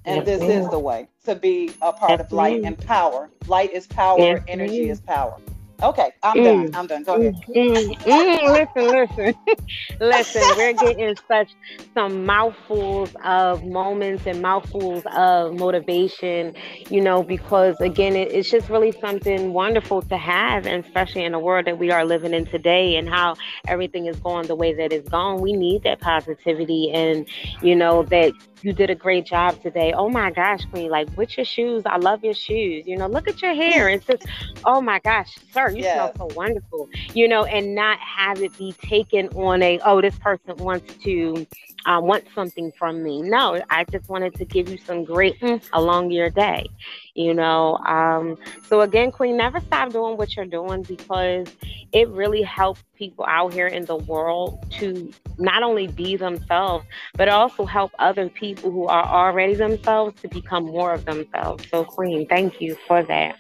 And 0.08 0.26
this 0.26 0.42
is 0.42 0.70
the 0.70 0.80
way 0.80 1.08
to 1.26 1.36
be 1.36 1.72
a 1.82 1.92
part 1.92 2.22
of 2.22 2.32
light 2.32 2.64
and 2.64 2.78
power. 2.78 3.30
Light 3.48 3.74
is 3.74 3.88
power, 3.88 4.44
energy 4.48 4.90
is 4.90 5.02
power. 5.02 5.38
Okay, 5.84 6.12
I'm 6.24 6.38
mm. 6.38 6.44
done. 6.44 6.76
I'm 6.76 6.88
done. 6.88 7.04
Go 7.04 7.16
ahead. 7.16 7.36
Mm, 7.50 7.96
mm, 8.00 8.68
listen, 8.76 8.92
listen, 8.92 9.36
listen. 10.00 10.42
We're 10.58 10.74
getting 10.74 11.16
such 11.28 11.52
some 11.94 12.26
mouthfuls 12.26 13.16
of 13.24 13.64
moments 13.64 14.26
and 14.26 14.42
mouthfuls 14.42 15.04
of 15.16 15.54
motivation, 15.54 16.56
you 16.90 17.00
know, 17.00 17.22
because 17.22 17.80
again, 17.80 18.16
it, 18.16 18.32
it's 18.32 18.50
just 18.50 18.70
really 18.70 18.92
something 18.92 19.54
wonderful 19.54 20.02
to 20.02 20.18
have, 20.18 20.66
and 20.66 20.84
especially 20.84 21.24
in 21.24 21.34
the 21.34 21.40
world 21.40 21.68
that 21.68 21.78
we 21.78 21.92
are 21.92 22.06
living 22.06 22.34
in 22.34 22.48
today 22.48 22.96
and 22.96 23.08
how 23.08 23.36
everything 23.68 24.08
is 24.08 24.18
going 24.18 24.48
the 24.48 24.56
way 24.56 24.74
that 24.74 24.92
it's 24.92 25.08
going. 25.10 25.42
We 25.42 25.54
need 25.54 25.84
that 25.84 26.00
positivity 26.00 26.90
and, 26.92 27.28
you 27.62 27.76
know, 27.76 28.02
that 28.04 28.34
you 28.62 28.74
did 28.74 28.90
a 28.90 28.96
great 28.96 29.26
job 29.26 29.62
today. 29.62 29.94
Oh 29.94 30.10
my 30.10 30.32
gosh, 30.32 30.66
Queen, 30.72 30.90
like 30.90 31.08
with 31.18 31.38
your 31.38 31.46
shoes, 31.46 31.84
I 31.86 31.98
love 31.98 32.24
your 32.24 32.34
shoes. 32.34 32.86
You 32.86 32.98
know, 32.98 33.08
look 33.08 33.28
at 33.28 33.42
your 33.42 33.54
hair. 33.54 33.90
It's 33.90 34.06
just, 34.06 34.26
oh 34.66 34.82
my 34.82 35.00
gosh, 35.00 35.36
sir, 35.54 35.70
you 35.70 35.84
yes. 35.84 36.14
smell 36.14 36.30
so 36.30 36.36
wonderful. 36.36 36.90
You 37.14 37.28
know, 37.28 37.46
and 37.46 37.76
not 37.76 38.00
have 38.00 38.42
it 38.42 38.58
be 38.58 38.74
taken 38.74 39.28
on 39.30 39.62
a, 39.62 39.80
oh, 39.86 40.02
this 40.02 40.18
person 40.20 40.56
wants 40.58 40.94
to 41.04 41.46
uh, 41.86 42.00
want 42.02 42.26
something 42.36 42.72
from 42.78 43.04
me. 43.04 43.22
No, 43.22 43.62
I 43.70 43.84
just 43.86 44.10
wanted 44.10 44.36
to 44.36 44.46
give 44.46 44.70
you 44.70 44.78
some 44.78 45.04
great 45.04 45.40
mm, 45.40 45.64
along 45.74 46.12
your 46.12 46.30
day. 46.30 46.68
You 47.18 47.34
know, 47.34 47.78
um, 47.78 48.38
so 48.68 48.82
again, 48.82 49.12
Queen, 49.12 49.38
never 49.38 49.60
stop 49.60 49.92
doing 49.92 50.18
what 50.18 50.36
you're 50.36 50.46
doing 50.46 50.84
because 50.84 51.48
it 51.92 52.08
really 52.10 52.44
helps 52.44 52.84
people 52.96 53.26
out 53.28 53.54
here 53.54 53.66
in 53.66 53.86
the 53.86 53.96
world 53.96 54.64
to 54.74 55.12
not 55.40 55.64
only 55.64 55.88
be 55.88 56.16
themselves, 56.16 56.86
but 57.16 57.28
also 57.28 57.66
help 57.66 57.92
other 57.98 58.30
people 58.30 58.70
who 58.70 58.86
are 58.86 59.04
already 59.04 59.56
themselves 59.56 60.22
to 60.22 60.28
become 60.28 60.66
more 60.66 60.94
of 60.94 61.06
themselves. 61.06 61.68
So, 61.72 61.84
Queen, 61.84 62.28
thank 62.28 62.62
you 62.62 62.78
for 62.88 63.02
that. 63.02 63.36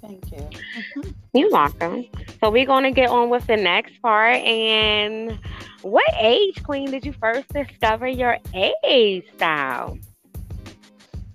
Thank 0.00 0.32
you. 0.32 0.38
Mm-hmm. 0.38 1.10
You're 1.34 1.52
welcome. 1.52 2.06
So 2.40 2.50
we're 2.50 2.66
going 2.66 2.82
to 2.82 2.90
get 2.90 3.10
on 3.10 3.30
with 3.30 3.46
the 3.46 3.56
next 3.56 4.02
part. 4.02 4.38
And 4.38 5.38
what 5.82 6.12
age, 6.18 6.60
Queen, 6.64 6.90
did 6.90 7.06
you 7.06 7.12
first 7.12 7.46
discover 7.54 8.08
your 8.08 8.38
age 8.82 9.24
style? 9.36 9.96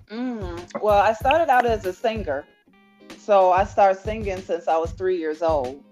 Mm, 0.09 0.81
well, 0.81 0.99
I 0.99 1.13
started 1.13 1.49
out 1.49 1.65
as 1.65 1.85
a 1.85 1.93
singer. 1.93 2.45
So 3.17 3.51
I 3.51 3.65
started 3.65 4.01
singing 4.01 4.41
since 4.41 4.67
I 4.67 4.77
was 4.77 4.91
three 4.91 5.17
years 5.17 5.41
old. 5.41 5.83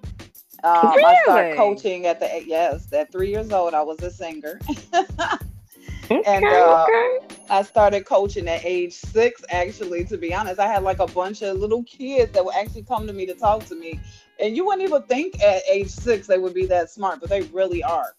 Um, 0.64 0.96
really? 0.96 1.06
I 1.06 1.22
started 1.24 1.58
coaching 1.58 2.06
at 2.06 2.20
the 2.20 2.44
yes, 2.46 2.92
at 2.94 3.12
three 3.12 3.30
years 3.30 3.52
old. 3.52 3.74
I 3.74 3.82
was 3.82 4.02
a 4.02 4.10
singer, 4.10 4.60
okay, 4.94 6.24
and 6.26 6.46
uh, 6.46 6.86
okay. 6.90 7.20
I 7.50 7.62
started 7.62 8.06
coaching 8.06 8.48
at 8.48 8.64
age 8.66 8.94
six. 8.94 9.44
Actually, 9.50 10.06
to 10.06 10.18
be 10.18 10.34
honest, 10.34 10.60
I 10.60 10.68
had 10.68 10.82
like 10.82 11.00
a 11.00 11.08
bunch 11.08 11.44
of 11.44 11.58
little 11.58 11.84
kids 11.84 12.32
that 12.32 12.44
would 12.44 12.56
actually 12.56 12.84
come 12.84 13.06
to 13.06 13.14
me 13.14 13.26
to 13.28 13.34
talk 13.34 13.66
to 13.66 13.76
me, 13.76 14.00
and 14.40 14.56
you 14.56 14.66
wouldn't 14.66 14.88
even 14.88 15.04
think 15.04 15.40
at 15.44 15.62
age 15.70 15.90
six 15.90 16.26
they 16.26 16.40
would 16.40 16.54
be 16.54 16.66
that 16.68 16.90
smart, 16.90 17.20
but 17.20 17.30
they 17.30 17.42
really 17.42 17.84
are. 17.84 18.16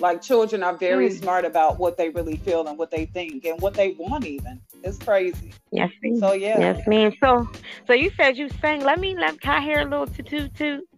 Like 0.00 0.22
children 0.22 0.62
are 0.62 0.76
very 0.76 1.08
mm. 1.08 1.18
smart 1.18 1.44
about 1.44 1.78
what 1.78 1.96
they 1.96 2.08
really 2.08 2.36
feel 2.36 2.66
and 2.66 2.76
what 2.76 2.90
they 2.90 3.06
think 3.06 3.44
and 3.44 3.60
what 3.60 3.74
they 3.74 3.92
want. 3.92 4.26
Even 4.26 4.60
it's 4.82 4.98
crazy. 4.98 5.52
Yes, 5.70 5.90
ma'am. 6.02 6.18
So 6.18 6.32
yeah. 6.32 6.58
Yes, 6.58 6.86
ma'am. 6.86 7.12
So, 7.22 7.48
so 7.86 7.92
you 7.92 8.10
said 8.16 8.36
you 8.36 8.48
sang. 8.60 8.82
Let 8.82 8.98
me 8.98 9.16
let 9.16 9.40
can 9.40 9.56
I 9.56 9.60
hear 9.60 9.80
a 9.80 9.84
little 9.84 10.06
toot 10.06 10.26
toot 10.26 10.54
toot. 10.54 10.88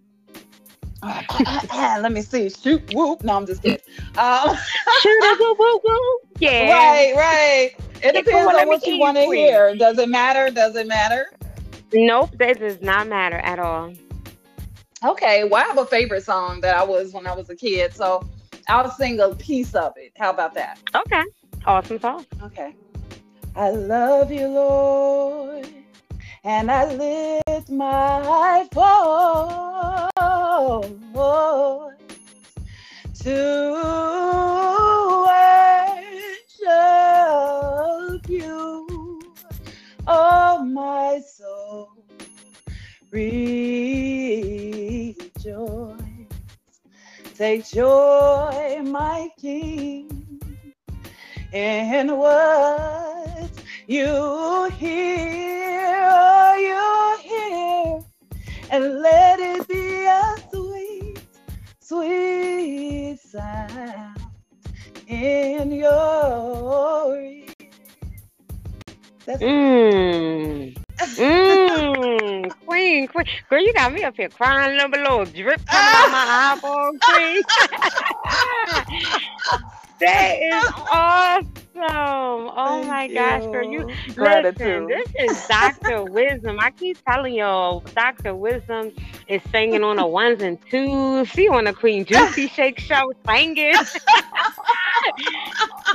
let 1.02 2.10
me 2.10 2.22
see. 2.22 2.48
Shoot, 2.48 2.94
whoop. 2.94 3.22
No, 3.22 3.36
I'm 3.36 3.46
just 3.46 3.62
kidding. 3.62 3.78
Um, 4.16 4.56
Shoot, 5.02 5.38
whoop, 5.38 5.58
whoop, 5.58 5.82
whoop. 5.84 6.20
Yeah. 6.38 6.72
Right, 6.72 7.14
right. 7.14 7.70
It 8.02 8.24
depends 8.24 8.52
on 8.52 8.66
what 8.66 8.86
you 8.86 8.98
want 8.98 9.16
to 9.16 9.24
hear. 9.24 9.76
Does 9.76 9.98
it 9.98 10.08
matter? 10.08 10.50
Does 10.50 10.74
it 10.74 10.86
matter? 10.86 11.30
Nope, 11.92 12.30
that 12.38 12.58
does 12.58 12.80
not 12.82 13.08
matter 13.08 13.36
at 13.38 13.58
all. 13.58 13.92
Okay, 15.04 15.44
well, 15.44 15.62
I 15.62 15.66
have 15.66 15.78
a 15.78 15.86
favorite 15.86 16.24
song 16.24 16.60
that 16.62 16.76
I 16.76 16.82
was 16.82 17.12
when 17.12 17.26
I 17.26 17.34
was 17.34 17.48
a 17.50 17.56
kid, 17.56 17.94
so 17.94 18.26
I'll 18.68 18.90
sing 18.90 19.20
a 19.20 19.35
piece 19.35 19.75
of 19.75 19.92
it. 19.96 20.12
How 20.18 20.30
about 20.30 20.54
that? 20.54 20.78
Okay, 20.94 21.23
awesome 21.64 22.00
song. 22.00 22.26
Okay. 22.42 22.75
I 23.54 23.70
love 23.70 24.30
you, 24.30 24.49
Lord, 24.49 25.68
and 26.44 26.70
I 26.70 26.92
lift 26.92 27.70
my 27.70 28.68
voice 28.73 29.16
to 33.23 33.82
worship 36.66 38.28
you, 38.28 39.20
oh 40.06 40.64
my 40.64 41.20
soul. 41.20 41.92
Rejoice. 43.11 43.65
Take 47.36 47.66
joy, 47.66 48.80
my 48.82 49.28
King, 49.38 50.40
in 51.52 52.16
what 52.16 53.50
you 53.86 54.70
hear, 54.78 55.98
oh, 56.00 56.54
you 56.56 57.28
hear, 57.28 58.40
and 58.70 59.00
let 59.02 59.38
it 59.38 59.68
be 59.68 60.06
a 60.06 60.34
sweet, 60.50 61.20
sweet 61.78 63.20
sound 63.20 64.18
in 65.06 65.72
your 65.72 67.20
ear. 67.20 67.44
That's 69.26 69.42
mm. 69.42 70.74
Mmm, 70.98 72.22
queen, 72.96 73.08
queen. 73.08 73.26
Girl, 73.48 73.60
you 73.60 73.72
got 73.74 73.92
me 73.92 74.02
up 74.02 74.16
here 74.16 74.28
crying, 74.28 74.76
little 74.76 74.90
little 74.90 75.24
drip 75.26 75.60
coming 75.68 75.94
out 75.94 76.08
my 76.08 76.24
eyeball, 76.54 76.90
queen. 77.04 77.42
that 80.00 80.34
is 80.40 80.64
awesome. 80.90 82.50
Oh 82.56 82.64
Thank 82.64 82.86
my 82.86 83.08
you. 83.08 83.10
gosh, 83.10 83.46
girl. 83.46 83.64
You 83.64 83.84
Gratitude. 84.14 84.16
listen, 84.16 84.86
this 84.86 85.08
is 85.18 85.36
Dr. 85.48 86.04
Wisdom. 86.06 86.58
I 86.60 86.70
keep 86.70 86.98
telling 87.06 87.34
y'all, 87.34 87.80
Dr. 87.94 88.34
Wisdom 88.34 88.92
is 89.28 89.42
singing 89.50 89.82
on 89.82 89.96
the 89.96 90.06
ones 90.06 90.40
and 90.40 90.58
twos. 90.70 91.28
She 91.28 91.48
on 91.48 91.64
the 91.64 91.72
Queen 91.72 92.04
Juicy 92.04 92.48
Shake 92.48 92.78
show 92.78 93.12
singing. 93.26 93.86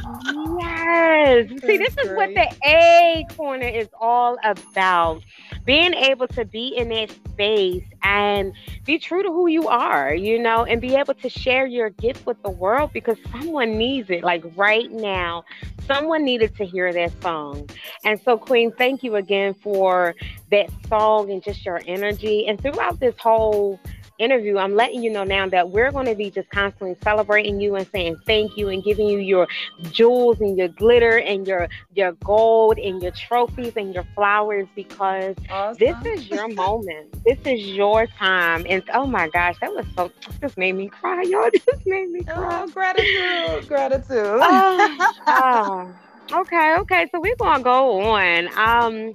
yes. 0.04 1.48
See, 1.66 1.78
this 1.78 1.94
is 2.06 2.14
what 2.14 2.30
the 2.36 2.48
A 2.66 3.26
corner 3.36 3.68
is 3.68 3.88
all 4.00 4.38
about. 4.44 5.22
Being 5.66 5.94
able 5.94 6.28
to 6.30 6.46
be 6.46 6.70
in 6.76 6.90
that 6.90 7.12
space 7.12 7.84
and 8.04 8.54
be 8.86 8.98
true 8.98 9.24
to 9.24 9.30
who 9.30 9.48
you 9.48 9.68
are, 9.68 10.14
you 10.14 10.40
know, 10.40 10.64
and 10.66 10.82
be 10.82 10.96
able 10.96 11.14
to 11.16 11.30
share 11.30 11.66
your 11.66 11.90
gift 11.90 12.26
with 12.26 12.42
the 12.44 12.50
world 12.50 12.92
because 12.94 13.18
someone 13.32 13.78
needs 13.78 14.10
it. 14.10 14.24
Like 14.24 14.44
right 14.56 14.92
now, 14.92 15.44
someone 15.88 16.24
needed 16.24 16.56
to 16.58 16.66
hear 16.66 16.92
that 16.94 17.12
song. 17.22 17.70
And 18.04 18.20
so, 18.22 18.38
Queen, 18.38 18.72
thank 18.72 19.04
you 19.04 19.16
again 19.16 19.54
for 19.54 20.16
that 20.50 20.70
song 20.88 21.32
and 21.32 21.44
just 21.44 21.66
your 21.66 21.82
energy. 21.86 22.48
And 22.48 22.60
throughout 22.60 23.00
this 23.00 23.16
whole 23.18 23.80
interview, 24.22 24.58
I'm 24.58 24.76
letting 24.76 25.04
you 25.04 25.12
know 25.12 25.24
now 25.24 25.48
that 25.50 25.70
we're 25.70 25.92
going 25.92 26.06
to 26.06 26.16
be 26.16 26.30
just 26.30 26.50
constantly 26.50 26.96
celebrating 27.04 27.60
you 27.60 27.76
and 27.76 27.88
saying 27.88 28.18
thank 28.26 28.56
you 28.56 28.70
and 28.70 28.84
giving 28.84 29.08
you 29.08 29.18
your 29.18 29.48
jewels 29.92 30.40
and 30.40 30.58
your 30.58 30.68
glitter 30.68 31.20
and 31.20 31.48
your 31.48 31.68
your 31.96 32.14
gold 32.24 32.78
and 32.78 33.02
your 33.02 33.12
trophies 33.12 33.74
and 33.76 33.94
your 33.94 34.06
flowers 34.16 34.68
because 34.76 35.36
awesome. 35.50 35.78
this 35.80 36.06
is 36.06 36.30
your 36.30 36.48
moment. 36.48 37.24
this 37.24 37.40
is 37.46 37.66
your 37.68 38.06
time. 38.08 38.66
And 38.70 38.84
oh 38.94 39.06
my 39.06 39.28
gosh, 39.30 39.56
that 39.62 39.72
was 39.74 39.86
so 39.96 40.12
just 40.40 40.58
made 40.58 40.74
me 40.74 40.88
cry, 40.88 41.24
y'all. 41.24 41.50
Just 41.66 41.86
made 41.86 42.10
me 42.10 42.22
oh, 42.30 42.34
cry. 42.34 42.62
Oh, 42.62 42.68
gratitude, 42.68 43.68
gratitude. 43.68 44.40
oh, 44.42 45.14
oh. 45.28 45.96
Okay, 46.32 46.76
okay. 46.80 47.08
So 47.12 47.20
we're 47.20 47.36
gonna 47.36 47.64
go 47.64 48.02
on. 48.02 48.48
Um 48.58 49.14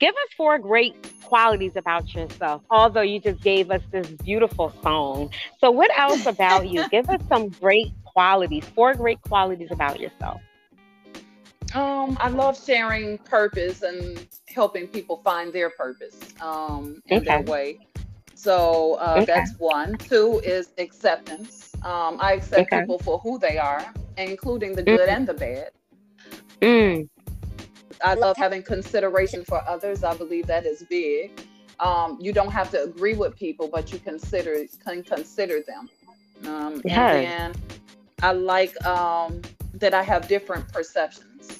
Give 0.00 0.14
us 0.14 0.32
four 0.34 0.58
great 0.58 0.94
qualities 1.22 1.72
about 1.76 2.12
yourself, 2.14 2.62
although 2.70 3.02
you 3.02 3.20
just 3.20 3.42
gave 3.42 3.70
us 3.70 3.82
this 3.92 4.06
beautiful 4.08 4.72
song. 4.82 5.30
So, 5.60 5.70
what 5.70 5.90
else 5.96 6.24
about 6.24 6.68
you? 6.68 6.88
Give 6.90 7.08
us 7.10 7.20
some 7.28 7.50
great 7.50 7.92
qualities, 8.04 8.64
four 8.74 8.94
great 8.94 9.20
qualities 9.20 9.68
about 9.70 10.00
yourself. 10.00 10.40
Um, 11.74 12.16
I 12.18 12.28
love 12.30 12.58
sharing 12.62 13.18
purpose 13.18 13.82
and 13.82 14.26
helping 14.48 14.88
people 14.88 15.18
find 15.18 15.52
their 15.52 15.70
purpose 15.70 16.18
um, 16.40 17.02
in 17.06 17.18
okay. 17.18 17.26
their 17.26 17.42
way. 17.42 17.78
So 18.34 18.94
uh, 18.94 19.16
okay. 19.18 19.26
that's 19.26 19.52
one. 19.58 19.98
Two 19.98 20.40
is 20.42 20.70
acceptance. 20.78 21.72
Um, 21.84 22.16
I 22.20 22.32
accept 22.32 22.72
okay. 22.72 22.80
people 22.80 22.98
for 23.00 23.18
who 23.18 23.38
they 23.38 23.58
are, 23.58 23.84
including 24.16 24.74
the 24.74 24.82
good 24.82 25.08
mm. 25.08 25.14
and 25.14 25.26
the 25.26 25.34
bad. 25.34 25.70
Mm. 26.62 27.08
I 28.02 28.14
love 28.14 28.36
having 28.36 28.62
consideration 28.62 29.44
for 29.44 29.62
others. 29.68 30.04
I 30.04 30.16
believe 30.16 30.46
that 30.46 30.66
is 30.66 30.82
big. 30.84 31.40
Um, 31.80 32.18
you 32.20 32.32
don't 32.32 32.52
have 32.52 32.70
to 32.72 32.82
agree 32.82 33.14
with 33.14 33.36
people, 33.36 33.68
but 33.68 33.92
you 33.92 33.98
consider 33.98 34.56
can 34.84 35.02
consider 35.02 35.60
them. 35.62 35.88
Um, 36.46 36.82
yeah. 36.84 37.12
And 37.12 37.58
I 38.22 38.32
like 38.32 38.84
um, 38.84 39.40
that 39.74 39.94
I 39.94 40.02
have 40.02 40.28
different 40.28 40.70
perceptions. 40.72 41.58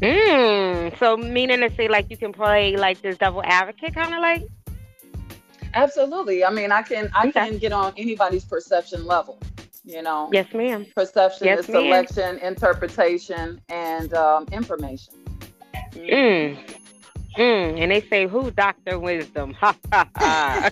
Mm, 0.00 0.98
so 0.98 1.16
meaning 1.16 1.60
to 1.60 1.74
say 1.76 1.86
like 1.88 2.10
you 2.10 2.16
can 2.16 2.32
play 2.32 2.76
like 2.76 3.02
this 3.02 3.18
double 3.18 3.42
advocate 3.44 3.94
kind 3.94 4.14
of 4.14 4.20
like 4.20 4.46
Absolutely. 5.74 6.44
I 6.44 6.50
mean, 6.50 6.72
I 6.72 6.82
can 6.82 7.10
I 7.14 7.28
okay. 7.28 7.48
can 7.48 7.58
get 7.58 7.72
on 7.72 7.92
anybody's 7.96 8.44
perception 8.44 9.06
level. 9.06 9.38
You 9.84 10.02
know. 10.02 10.28
Yes, 10.32 10.52
ma'am. 10.52 10.86
Perception 10.94 11.46
yes, 11.46 11.60
is 11.60 11.66
selection, 11.66 12.38
interpretation, 12.38 13.60
and 13.68 14.12
um, 14.14 14.46
information. 14.52 15.14
Mm. 15.94 16.58
Mm. 17.36 17.80
And 17.80 17.90
they 17.90 18.00
say, 18.02 18.26
"Who 18.26 18.50
Doctor 18.50 18.98
Wisdom?" 18.98 19.54
Ha 19.60 19.74
ha 19.92 20.08
ha. 20.16 20.70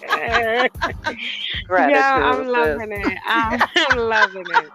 yeah, 1.76 2.20
I'm 2.22 2.46
loving 2.46 2.92
it. 2.92 3.18
I'm, 3.26 3.60
I'm 3.76 3.96
loving 3.96 4.50
it. 4.50 4.72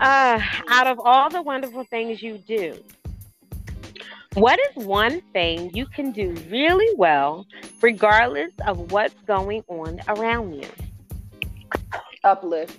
uh, 0.00 0.40
out 0.68 0.86
of 0.86 0.98
all 1.00 1.30
the 1.30 1.42
wonderful 1.42 1.84
things 1.84 2.22
you 2.22 2.38
do, 2.38 2.76
what 4.34 4.58
is 4.58 4.84
one 4.86 5.20
thing 5.32 5.70
you 5.74 5.86
can 5.86 6.12
do 6.12 6.34
really 6.50 6.94
well, 6.96 7.46
regardless 7.82 8.52
of 8.66 8.92
what's 8.92 9.14
going 9.26 9.62
on 9.68 10.00
around 10.08 10.54
you? 10.54 10.68
Uplift. 12.24 12.78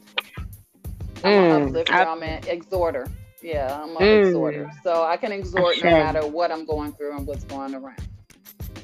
I'm 1.24 1.38
mm, 1.38 1.38
an 1.38 1.52
uplifter. 1.52 1.94
Up- 1.94 2.08
I'm 2.08 2.24
an 2.24 2.44
exhorter. 2.48 3.08
Yeah, 3.44 3.82
I'm 3.84 3.90
an 3.98 4.04
mm. 4.04 4.28
exhorter. 4.28 4.72
So 4.84 5.04
I 5.04 5.18
can 5.18 5.34
exhort 5.34 5.84
no 5.84 5.92
matter 5.92 6.26
what 6.26 6.50
I'm 6.52 6.66
going 6.66 6.94
through 6.94 7.18
and 7.18 7.28
what's 7.28 7.44
going 7.44 7.76
around. 7.76 8.00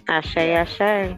I 0.10 0.22
say, 0.22 0.58
I 0.58 0.66
say. 0.66 1.16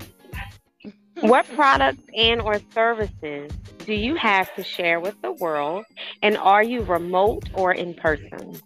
what 1.22 1.48
products 1.56 2.04
and 2.16 2.40
or 2.40 2.60
services 2.74 3.52
do 3.80 3.94
you 3.94 4.16
have 4.16 4.54
to 4.56 4.64
share 4.64 5.00
with 5.00 5.20
the 5.24 5.32
world? 5.32 5.86
And 6.22 6.38
are 6.38 6.64
you 6.64 6.84
remote 6.84 7.50
or 7.54 7.72
in 7.74 7.96
person? 7.96 8.60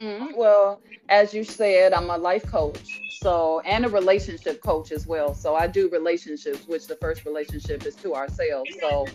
Mm, 0.00 0.34
well, 0.34 0.80
as 1.10 1.34
you 1.34 1.44
said, 1.44 1.92
I'm 1.92 2.08
a 2.08 2.16
life 2.16 2.46
coach. 2.46 3.00
So, 3.20 3.60
and 3.60 3.84
a 3.84 3.88
relationship 3.88 4.62
coach 4.62 4.90
as 4.90 5.06
well. 5.06 5.34
So, 5.34 5.54
I 5.54 5.68
do 5.68 5.88
relationships, 5.90 6.66
which 6.66 6.88
the 6.88 6.96
first 6.96 7.24
relationship 7.24 7.86
is 7.86 7.94
to 7.96 8.14
ourselves. 8.14 8.70
So, 8.80 9.06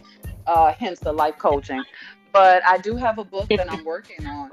uh, 0.46 0.72
hence 0.72 1.00
the 1.00 1.12
life 1.12 1.38
coaching. 1.38 1.84
But 2.38 2.64
I 2.68 2.78
do 2.78 2.96
have 2.96 3.18
a 3.18 3.24
book 3.24 3.50
that 3.50 3.72
I'm 3.72 3.84
working 3.84 4.28
on 4.28 4.52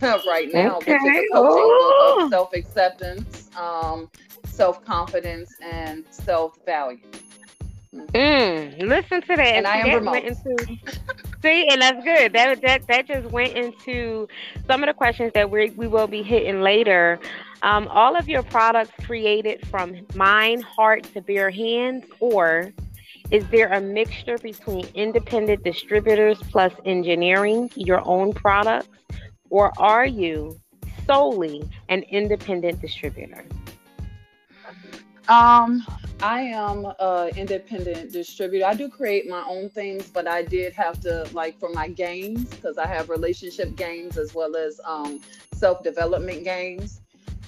right 0.00 0.48
now, 0.54 0.76
okay. 0.76 0.92
which 0.92 1.16
is 1.16 1.24
a 1.24 1.32
coaching 1.32 1.64
Ooh. 1.64 1.94
book 1.98 2.22
of 2.22 2.30
self 2.30 2.54
acceptance, 2.54 3.50
um, 3.56 4.08
self 4.44 4.84
confidence, 4.84 5.52
and 5.60 6.04
self 6.10 6.56
value. 6.64 7.00
Mm, 7.92 8.80
listen 8.86 9.22
to 9.22 9.34
that. 9.34 9.40
And 9.40 9.66
I 9.66 9.78
am 9.78 10.04
remote. 10.04 10.22
Into, 10.22 10.56
see, 11.42 11.66
and 11.68 11.82
that's 11.82 12.04
good. 12.04 12.32
That 12.32 12.60
that 12.62 12.86
that 12.86 13.08
just 13.08 13.28
went 13.32 13.54
into 13.54 14.28
some 14.68 14.84
of 14.84 14.86
the 14.86 14.94
questions 14.94 15.32
that 15.34 15.50
we 15.50 15.70
we 15.70 15.88
will 15.88 16.06
be 16.06 16.22
hitting 16.22 16.60
later. 16.60 17.18
Um, 17.62 17.88
all 17.88 18.14
of 18.14 18.28
your 18.28 18.44
products 18.44 18.92
created 19.04 19.66
from 19.66 19.96
mind, 20.14 20.62
heart 20.62 21.02
to 21.14 21.20
bare 21.20 21.50
hands, 21.50 22.04
or 22.20 22.72
is 23.34 23.44
there 23.48 23.72
a 23.72 23.80
mixture 23.80 24.38
between 24.38 24.86
independent 24.94 25.64
distributors 25.64 26.38
plus 26.52 26.72
engineering 26.84 27.68
your 27.74 28.00
own 28.06 28.32
products, 28.32 28.86
or 29.50 29.72
are 29.76 30.06
you 30.06 30.56
solely 31.04 31.68
an 31.88 32.04
independent 32.10 32.80
distributor? 32.80 33.44
Um, 35.26 35.84
I 36.22 36.42
am 36.42 36.86
an 37.00 37.36
independent 37.36 38.12
distributor. 38.12 38.66
I 38.66 38.74
do 38.74 38.88
create 38.88 39.28
my 39.28 39.42
own 39.48 39.68
things, 39.68 40.08
but 40.08 40.28
I 40.28 40.42
did 40.44 40.72
have 40.74 41.00
to 41.00 41.26
like 41.32 41.58
for 41.58 41.70
my 41.70 41.88
games 41.88 42.44
because 42.50 42.78
I 42.78 42.86
have 42.86 43.08
relationship 43.08 43.74
games 43.74 44.16
as 44.16 44.32
well 44.32 44.54
as 44.54 44.80
um, 44.84 45.20
self 45.54 45.82
development 45.82 46.44
games. 46.44 47.00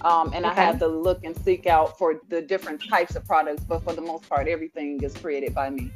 Um, 0.02 0.32
and 0.34 0.44
okay. 0.44 0.60
I 0.60 0.64
had 0.64 0.78
to 0.80 0.86
look 0.86 1.24
and 1.24 1.36
seek 1.36 1.66
out 1.66 1.98
for 1.98 2.20
the 2.28 2.42
different 2.42 2.82
types 2.88 3.16
of 3.16 3.24
products, 3.24 3.62
but 3.64 3.82
for 3.82 3.92
the 3.92 4.02
most 4.02 4.28
part, 4.28 4.48
everything 4.48 5.02
is 5.02 5.14
created 5.16 5.54
by 5.54 5.70
me. 5.70 5.90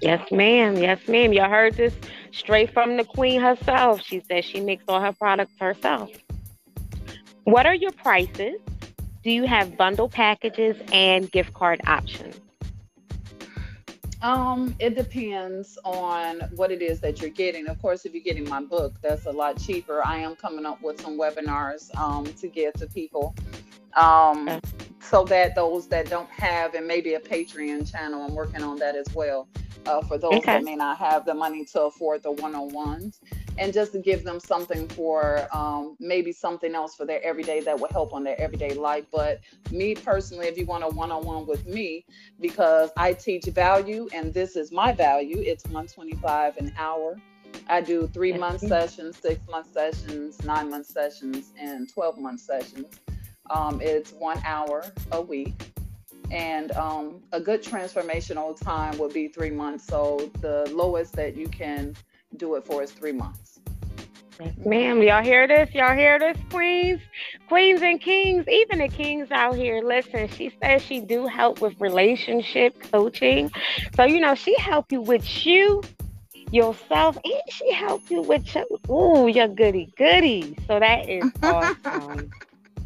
Yes, 0.00 0.30
ma'am. 0.30 0.76
Yes, 0.76 1.06
ma'am. 1.06 1.32
You 1.32 1.42
heard 1.42 1.74
this 1.74 1.94
straight 2.32 2.72
from 2.72 2.96
the 2.96 3.04
queen 3.04 3.40
herself. 3.40 4.02
She 4.02 4.22
says 4.28 4.44
she 4.44 4.60
makes 4.60 4.84
all 4.88 5.00
her 5.00 5.12
products 5.12 5.54
herself. 5.58 6.10
What 7.44 7.66
are 7.66 7.74
your 7.74 7.92
prices? 7.92 8.56
do 9.24 9.30
you 9.30 9.44
have 9.44 9.76
bundle 9.76 10.08
packages 10.08 10.76
and 10.92 11.32
gift 11.32 11.54
card 11.54 11.80
options? 11.86 12.38
Um, 14.24 14.74
it 14.78 14.96
depends 14.96 15.76
on 15.84 16.40
what 16.56 16.72
it 16.72 16.80
is 16.80 16.98
that 17.00 17.20
you're 17.20 17.28
getting. 17.28 17.68
Of 17.68 17.80
course, 17.82 18.06
if 18.06 18.14
you're 18.14 18.22
getting 18.22 18.48
my 18.48 18.62
book, 18.62 18.94
that's 19.02 19.26
a 19.26 19.30
lot 19.30 19.60
cheaper. 19.60 20.00
I 20.02 20.16
am 20.16 20.34
coming 20.34 20.64
up 20.64 20.80
with 20.80 20.98
some 20.98 21.18
webinars 21.18 21.94
um, 21.98 22.24
to 22.24 22.48
give 22.48 22.72
to 22.74 22.86
people. 22.86 23.34
Um, 23.92 24.48
okay. 24.48 24.60
so 25.02 25.24
that 25.24 25.54
those 25.54 25.88
that 25.88 26.08
don't 26.08 26.30
have 26.30 26.72
and 26.74 26.86
maybe 26.86 27.14
a 27.14 27.20
Patreon 27.20 27.88
channel, 27.92 28.22
I'm 28.22 28.34
working 28.34 28.62
on 28.62 28.78
that 28.78 28.96
as 28.96 29.06
well. 29.14 29.46
Uh, 29.84 30.00
for 30.00 30.16
those 30.16 30.32
okay. 30.36 30.54
that 30.54 30.64
may 30.64 30.74
not 30.74 30.96
have 30.96 31.26
the 31.26 31.34
money 31.34 31.66
to 31.66 31.82
afford 31.82 32.22
the 32.22 32.32
one-on-ones 32.32 33.20
and 33.58 33.72
just 33.72 33.92
to 33.92 33.98
give 33.98 34.24
them 34.24 34.40
something 34.40 34.88
for 34.88 35.46
um, 35.52 35.96
maybe 36.00 36.32
something 36.32 36.74
else 36.74 36.94
for 36.94 37.06
their 37.06 37.22
everyday 37.22 37.60
that 37.60 37.78
will 37.78 37.88
help 37.88 38.12
on 38.12 38.24
their 38.24 38.40
everyday 38.40 38.74
life. 38.74 39.04
But 39.12 39.40
me 39.70 39.94
personally, 39.94 40.46
if 40.46 40.58
you 40.58 40.66
want 40.66 40.84
a 40.84 40.88
one 40.88 41.10
on 41.10 41.24
one 41.24 41.46
with 41.46 41.66
me, 41.66 42.04
because 42.40 42.90
I 42.96 43.12
teach 43.12 43.44
value 43.44 44.08
and 44.12 44.34
this 44.34 44.56
is 44.56 44.72
my 44.72 44.92
value, 44.92 45.40
it's 45.40 45.64
125 45.64 46.56
an 46.56 46.72
hour. 46.76 47.16
I 47.68 47.80
do 47.80 48.08
three 48.08 48.32
month 48.32 48.60
sessions, 48.60 49.18
six 49.18 49.40
month 49.48 49.72
sessions, 49.72 50.42
nine 50.44 50.70
month 50.70 50.86
sessions, 50.86 51.52
and 51.58 51.88
12 51.92 52.18
month 52.18 52.40
sessions. 52.40 52.86
Um, 53.50 53.80
it's 53.80 54.12
one 54.12 54.40
hour 54.44 54.84
a 55.12 55.20
week. 55.20 55.54
And 56.30 56.72
um, 56.72 57.22
a 57.32 57.40
good 57.40 57.62
transformational 57.62 58.58
time 58.58 58.98
would 58.98 59.12
be 59.12 59.28
three 59.28 59.50
months. 59.50 59.86
So 59.86 60.30
the 60.40 60.68
lowest 60.72 61.12
that 61.14 61.36
you 61.36 61.46
can 61.48 61.94
do 62.34 62.54
it 62.56 62.64
for 62.64 62.82
is 62.82 62.92
three 62.92 63.12
months. 63.12 63.60
Yes, 64.40 64.52
ma'am. 64.64 65.00
Y'all 65.02 65.22
hear 65.22 65.46
this? 65.46 65.72
Y'all 65.74 65.96
hear 65.96 66.18
this, 66.18 66.36
queens? 66.50 67.00
Queens 67.48 67.82
and 67.82 68.00
kings, 68.00 68.46
even 68.48 68.78
the 68.78 68.88
kings 68.88 69.30
out 69.30 69.54
here. 69.54 69.80
Listen, 69.82 70.28
she 70.28 70.52
says 70.60 70.82
she 70.82 71.00
do 71.00 71.26
help 71.26 71.60
with 71.60 71.80
relationship 71.80 72.74
coaching. 72.90 73.50
So, 73.94 74.04
you 74.04 74.18
know, 74.20 74.34
she 74.34 74.56
help 74.58 74.90
you 74.90 75.00
with 75.00 75.46
you, 75.46 75.82
yourself, 76.50 77.16
and 77.24 77.42
she 77.48 77.72
help 77.72 78.10
you 78.10 78.22
with 78.22 78.54
your, 78.54 78.64
ooh, 78.90 79.28
your 79.28 79.48
goody 79.48 79.92
goody. 79.96 80.56
So 80.66 80.80
that 80.80 81.08
is 81.08 81.30
awesome. 81.42 82.30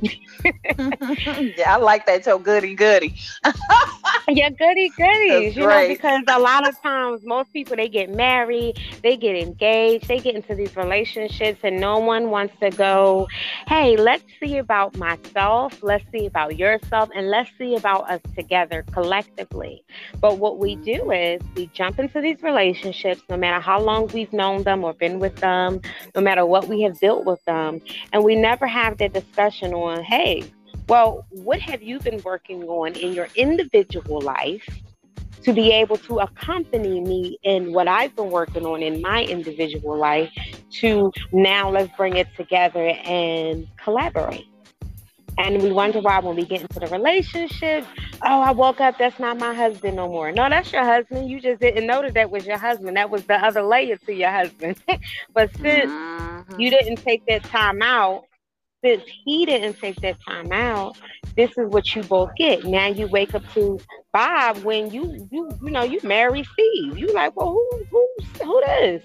yeah, 0.45 1.75
I 1.75 1.77
like 1.77 2.07
that. 2.07 2.25
Your 2.25 2.39
goody 2.39 2.75
goody. 2.75 3.17
yeah, 4.29 4.51
goody 4.51 4.91
goodies. 4.97 5.57
You 5.57 5.67
know, 5.67 5.89
because 5.89 6.23
a 6.29 6.39
lot 6.39 6.69
of 6.69 6.81
times 6.81 7.23
most 7.25 7.53
people 7.53 7.75
they 7.75 7.89
get 7.89 8.15
married, 8.15 8.79
they 9.03 9.17
get 9.17 9.35
engaged, 9.35 10.07
they 10.07 10.21
get 10.21 10.37
into 10.37 10.55
these 10.55 10.77
relationships, 10.77 11.61
and 11.65 11.81
no 11.81 11.99
one 11.99 12.31
wants 12.31 12.55
to 12.61 12.71
go. 12.71 13.27
Hey, 13.67 13.97
let's 13.97 14.23
see 14.39 14.59
about 14.59 14.97
myself. 14.97 15.83
Let's 15.83 16.05
see 16.13 16.27
about 16.27 16.57
yourself, 16.57 17.11
and 17.17 17.29
let's 17.29 17.51
see 17.59 17.75
about 17.75 18.09
us 18.09 18.21
together 18.37 18.85
collectively. 18.93 19.83
But 20.21 20.39
what 20.39 20.59
we 20.59 20.77
do 20.77 21.11
is 21.11 21.41
we 21.57 21.67
jump 21.75 21.99
into 21.99 22.21
these 22.21 22.41
relationships, 22.43 23.23
no 23.29 23.37
matter 23.37 23.61
how 23.61 23.81
long 23.81 24.07
we've 24.09 24.33
known 24.33 24.63
them 24.63 24.85
or 24.85 24.93
been 24.93 25.19
with 25.19 25.37
them, 25.37 25.81
no 26.15 26.21
matter 26.21 26.47
what 26.47 26.69
we 26.69 26.83
have 26.83 27.01
built 27.01 27.25
with 27.25 27.45
them, 27.47 27.81
and 28.13 28.23
we 28.23 28.37
never 28.37 28.69
have 28.69 28.99
the 28.99 29.09
discussion 29.09 29.75
on 29.75 29.88
on, 29.89 30.05
hey, 30.05 30.45
well, 30.89 31.27
what 31.31 31.61
have 31.61 31.83
you 31.83 31.99
been 32.01 32.21
working 32.23 32.65
on 32.65 32.95
in 32.95 33.13
your 33.13 33.29
individual 33.35 34.21
life 34.21 34.67
to 35.43 35.53
be 35.53 35.73
able 35.73 35.97
to 35.97 36.19
accompany 36.19 37.01
me 37.01 37.39
in 37.43 37.73
what 37.73 37.89
I've 37.89 38.15
been 38.17 38.31
working 38.31 38.67
on 38.67 38.83
in 38.83 39.01
my 39.01 39.25
individual 39.25 39.97
life 39.97 40.33
to 40.81 41.13
now 41.33 41.71
let's 41.71 41.95
bring 41.97 42.17
it 42.17 42.29
together 42.37 42.89
and 43.05 43.67
collaborate. 43.77 44.47
And 45.39 45.63
we 45.63 45.71
wonder 45.71 46.01
why 46.01 46.19
when 46.19 46.35
we 46.35 46.45
get 46.45 46.63
into 46.63 46.81
the 46.81 46.89
relationship, 46.89 47.87
oh, 48.23 48.41
I 48.41 48.51
woke 48.51 48.81
up, 48.81 48.99
that's 48.99 49.21
not 49.21 49.39
my 49.39 49.55
husband 49.55 49.97
no 49.97 50.09
more. 50.09 50.33
No, 50.33 50.49
that's 50.49 50.73
your 50.73 50.85
husband. 50.85 51.31
You 51.31 51.41
just 51.41 51.61
didn't 51.61 51.87
know 51.87 52.03
that 52.03 52.15
that 52.15 52.31
was 52.31 52.45
your 52.45 52.59
husband. 52.59 52.97
That 52.97 53.09
was 53.09 53.25
the 53.25 53.35
other 53.35 53.63
layer 53.63 53.97
to 53.97 54.13
your 54.13 54.31
husband. 54.31 54.77
but 55.33 55.55
since 55.57 55.93
mm-hmm. 55.93 56.61
you 56.61 56.71
didn't 56.71 56.97
take 56.97 57.25
that 57.27 57.45
time 57.45 57.83
out 57.83 58.25
since 58.85 59.03
he 59.25 59.45
didn't 59.45 59.79
take 59.79 59.97
that 60.03 60.19
time 60.27 60.53
out, 60.53 60.97
this 61.37 61.51
is 61.59 61.69
what 61.69 61.95
you 61.95 62.03
both 62.03 62.35
get. 62.37 62.65
Now 62.65 62.87
you 62.87 63.07
wake 63.09 63.35
up 63.35 63.43
to 63.55 63.79
Bob 64.13 64.59
when 64.59 64.91
you 64.91 65.29
you 65.31 65.51
you 65.63 65.71
know 65.71 65.83
you 65.83 66.01
marry 66.03 66.45
Steve. 66.45 66.97
You 66.97 67.13
like, 67.13 67.37
well, 67.37 67.53
who 67.53 67.85
who 67.91 68.09
who 68.45 68.63
this? 68.67 69.03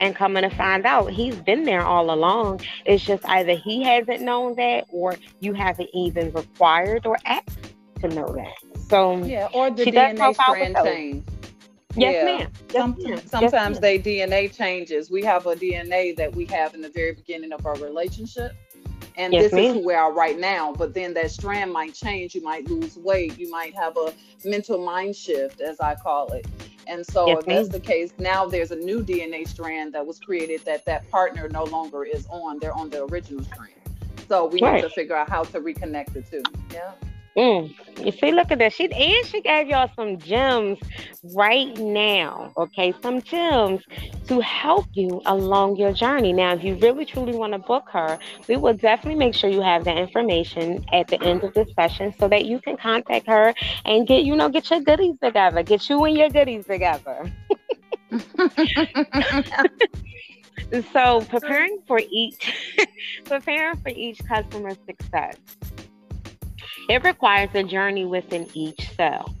And 0.00 0.14
coming 0.16 0.42
to 0.42 0.50
find 0.50 0.84
out, 0.86 1.10
he's 1.10 1.36
been 1.36 1.64
there 1.64 1.82
all 1.82 2.12
along. 2.12 2.60
It's 2.86 3.04
just 3.04 3.24
either 3.28 3.54
he 3.54 3.82
hasn't 3.82 4.20
known 4.20 4.54
that, 4.56 4.86
or 4.90 5.16
you 5.40 5.54
haven't 5.54 5.90
even 5.92 6.32
required 6.32 7.06
or 7.06 7.18
asked 7.24 7.74
to 8.00 8.08
know 8.08 8.26
that. 8.26 8.80
So 8.88 9.22
yeah, 9.24 9.48
or 9.52 9.70
the 9.70 9.84
DNA 9.84 10.34
strand 10.34 10.76
change. 10.84 11.24
Yes, 11.94 12.14
yeah. 12.14 12.24
ma'am. 12.24 12.38
Yes, 12.40 12.72
Some, 12.72 12.96
ma'am. 12.98 13.20
Sometimes 13.26 13.74
yes, 13.74 13.80
they 13.80 13.98
DNA 13.98 14.54
changes. 14.54 15.10
We 15.10 15.22
have 15.24 15.46
a 15.46 15.54
DNA 15.54 16.16
that 16.16 16.34
we 16.34 16.46
have 16.46 16.74
in 16.74 16.80
the 16.80 16.88
very 16.88 17.12
beginning 17.12 17.52
of 17.52 17.66
our 17.66 17.74
relationship 17.76 18.52
and 19.16 19.32
yes, 19.32 19.44
this 19.44 19.52
ma'am. 19.52 19.64
is 19.64 19.72
who 19.74 19.86
we 19.86 19.94
are 19.94 20.12
right 20.12 20.38
now. 20.38 20.72
But 20.72 20.94
then 20.94 21.14
that 21.14 21.30
strand 21.30 21.72
might 21.72 21.94
change. 21.94 22.34
You 22.34 22.42
might 22.42 22.68
lose 22.68 22.96
weight. 22.96 23.38
You 23.38 23.50
might 23.50 23.74
have 23.74 23.96
a 23.96 24.12
mental 24.44 24.84
mind 24.84 25.16
shift, 25.16 25.60
as 25.60 25.80
I 25.80 25.94
call 25.94 26.32
it. 26.32 26.46
And 26.86 27.06
so, 27.06 27.26
yes, 27.28 27.38
if 27.40 27.46
that's 27.46 27.68
the 27.68 27.80
case, 27.80 28.12
now 28.18 28.46
there's 28.46 28.70
a 28.70 28.76
new 28.76 29.04
DNA 29.04 29.46
strand 29.46 29.92
that 29.94 30.04
was 30.04 30.18
created 30.18 30.64
that 30.64 30.84
that 30.86 31.08
partner 31.10 31.48
no 31.48 31.64
longer 31.64 32.04
is 32.04 32.26
on. 32.28 32.58
They're 32.58 32.72
on 32.72 32.90
the 32.90 33.04
original 33.04 33.44
strand. 33.44 33.72
So 34.28 34.46
we 34.46 34.60
right. 34.60 34.76
need 34.76 34.82
to 34.82 34.90
figure 34.90 35.16
out 35.16 35.28
how 35.28 35.44
to 35.44 35.60
reconnect 35.60 36.12
the 36.12 36.22
two. 36.22 36.42
Yeah. 36.72 36.92
Mm. 37.36 37.74
You 38.04 38.12
see, 38.12 38.32
look 38.32 38.50
at 38.50 38.58
that. 38.58 38.74
She 38.74 38.92
and 38.92 39.26
she 39.26 39.40
gave 39.40 39.68
y'all 39.68 39.90
some 39.96 40.18
gems 40.18 40.78
right 41.34 41.74
now. 41.78 42.52
Okay, 42.58 42.92
some 43.02 43.22
gems 43.22 43.82
to 44.26 44.40
help 44.40 44.84
you 44.92 45.22
along 45.24 45.76
your 45.76 45.92
journey. 45.92 46.34
Now, 46.34 46.52
if 46.52 46.62
you 46.62 46.74
really 46.76 47.06
truly 47.06 47.34
want 47.34 47.54
to 47.54 47.58
book 47.58 47.88
her, 47.92 48.18
we 48.48 48.56
will 48.56 48.74
definitely 48.74 49.18
make 49.18 49.34
sure 49.34 49.48
you 49.48 49.62
have 49.62 49.84
the 49.84 49.94
information 49.94 50.84
at 50.92 51.08
the 51.08 51.22
end 51.22 51.42
of 51.42 51.54
the 51.54 51.66
session 51.74 52.14
so 52.18 52.28
that 52.28 52.44
you 52.44 52.60
can 52.60 52.76
contact 52.76 53.26
her 53.26 53.54
and 53.86 54.06
get 54.06 54.24
you 54.24 54.36
know 54.36 54.50
get 54.50 54.70
your 54.70 54.80
goodies 54.80 55.16
together, 55.22 55.62
get 55.62 55.88
you 55.88 56.04
and 56.04 56.16
your 56.16 56.28
goodies 56.28 56.66
together. 56.66 57.32
so 60.92 61.22
preparing 61.22 61.78
for 61.86 61.98
each 62.10 62.52
preparing 63.24 63.78
for 63.78 63.88
each 63.88 64.22
customer 64.26 64.72
success 64.86 65.36
it 66.88 67.04
requires 67.04 67.50
a 67.54 67.62
journey 67.62 68.04
within 68.04 68.48
each 68.54 68.90
cell. 68.96 69.34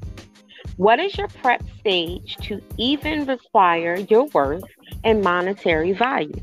What 0.76 0.98
is 1.00 1.16
your 1.16 1.28
prep 1.28 1.62
stage 1.80 2.36
to 2.42 2.60
even 2.78 3.26
require 3.26 3.96
your 3.96 4.24
worth 4.26 4.64
and 5.04 5.22
monetary 5.22 5.92
value 5.92 6.40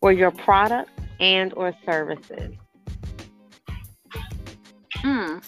for 0.00 0.12
your 0.12 0.30
product 0.30 0.90
and 1.20 1.54
or 1.54 1.74
services? 1.84 2.54
Hmm. 4.96 5.38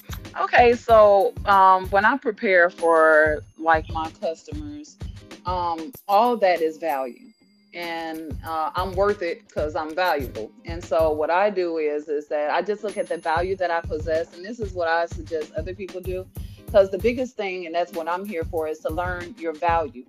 Okay, 0.41 0.75
so 0.75 1.33
um, 1.47 1.89
when 1.91 2.05
I 2.05 2.17
prepare 2.17 2.71
for 2.71 3.43
like 3.59 3.89
my 3.91 4.11
customers, 4.21 4.97
um, 5.47 5.93
all 6.09 6.37
that 6.39 6.61
is 6.61 6.79
value 6.79 7.34
and 7.75 8.39
uh, 8.47 8.71
I'm 8.75 8.93
worth 8.93 9.23
it 9.23 9.47
because 9.49 9.75
I'm 9.75 9.95
valuable. 9.95 10.53
And 10.65 10.83
so 10.83 11.11
what 11.11 11.31
I 11.31 11.51
do 11.51 11.79
is 11.79 12.09
is 12.09 12.29
that 12.29 12.51
I 12.51 12.63
just 12.63 12.85
look 12.85 12.97
at 12.97 13.09
the 13.09 13.19
value 13.19 13.57
that 13.57 13.71
I 13.71 13.81
possess, 13.81 14.35
and 14.35 14.45
this 14.45 14.61
is 14.61 14.73
what 14.73 14.89
I 14.89 15.07
suggest 15.07 15.53
other 15.55 15.75
people 15.75 16.01
do, 16.01 16.27
because 16.65 16.91
the 16.91 16.99
biggest 16.99 17.37
thing, 17.37 17.67
and 17.67 17.75
that's 17.75 17.93
what 17.93 18.09
I'm 18.09 18.25
here 18.25 18.45
for, 18.45 18.69
is 18.69 18.79
to 18.81 18.91
learn 18.93 19.35
your 19.39 19.53
value, 19.53 20.05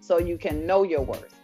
so 0.00 0.18
you 0.18 0.36
can 0.36 0.66
know 0.66 0.82
your 0.82 1.02
worth. 1.02 1.43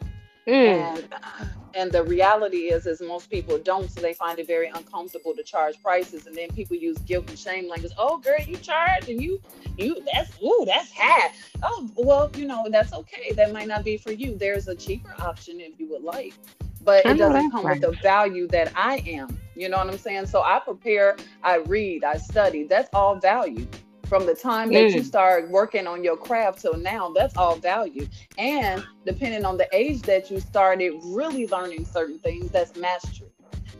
Mm. 0.51 0.97
And 0.97 1.51
and 1.75 1.93
the 1.93 2.03
reality 2.03 2.71
is 2.71 2.87
is 2.87 3.01
most 3.01 3.31
people 3.31 3.59
don't 3.59 3.91
so 3.91 4.01
they 4.01 4.15
find 4.15 4.39
it 4.39 4.47
very 4.47 4.69
uncomfortable 4.69 5.35
to 5.35 5.43
charge 5.43 5.81
prices 5.83 6.27
and 6.27 6.35
then 6.35 6.49
people 6.51 6.77
use 6.77 6.99
guilt 6.99 7.29
and 7.29 7.39
shame 7.39 7.69
language 7.69 7.93
oh 7.99 8.19
girl 8.19 8.41
you 8.47 8.57
charge 8.57 9.09
and 9.09 9.23
you 9.23 9.41
you 9.77 9.97
that's 10.13 10.33
oh 10.43 10.65
that's 10.67 10.91
high 10.93 11.31
oh 11.63 11.89
well 11.97 12.31
you 12.35 12.47
know 12.47 12.67
that's 12.71 12.93
okay 12.93 13.33
that 13.33 13.53
might 13.53 13.69
not 13.69 13.85
be 13.85 13.97
for 13.97 14.13
you 14.13 14.37
there's 14.37 14.69
a 14.69 14.75
cheaper 14.75 15.15
option 15.21 15.61
if 15.61 15.79
you 15.79 15.89
would 15.89 16.03
like 16.03 16.35
but 16.83 17.05
it 17.05 17.17
doesn't 17.17 17.51
come 17.51 17.65
right. 17.65 17.81
with 17.81 17.91
the 17.91 18.03
value 18.03 18.47
that 18.49 18.73
i 18.75 18.97
am 19.07 19.39
you 19.55 19.69
know 19.69 19.79
what 19.79 19.89
i'm 19.89 19.99
saying 19.99 20.27
so 20.27 20.43
i 20.43 20.59
prepare 20.59 21.17
i 21.43 21.57
read 21.57 22.05
i 22.05 22.17
study 22.17 22.65
that's 22.65 22.89
all 22.93 23.15
value 23.15 23.67
from 24.11 24.27
the 24.27 24.35
time 24.35 24.73
that 24.73 24.91
mm. 24.91 24.95
you 24.95 25.05
start 25.05 25.49
working 25.51 25.87
on 25.87 26.03
your 26.03 26.17
craft 26.17 26.61
till 26.61 26.77
now 26.77 27.11
that's 27.11 27.37
all 27.37 27.55
value. 27.55 28.09
And 28.39 28.85
depending 29.07 29.45
on 29.45 29.57
the 29.57 29.69
age 29.73 30.03
that 30.03 30.33
you 30.33 30.41
started 30.41 30.95
really 31.05 31.47
learning 31.47 31.85
certain 31.85 32.19
things 32.19 32.51
that's 32.51 32.75
mastery. 32.77 33.29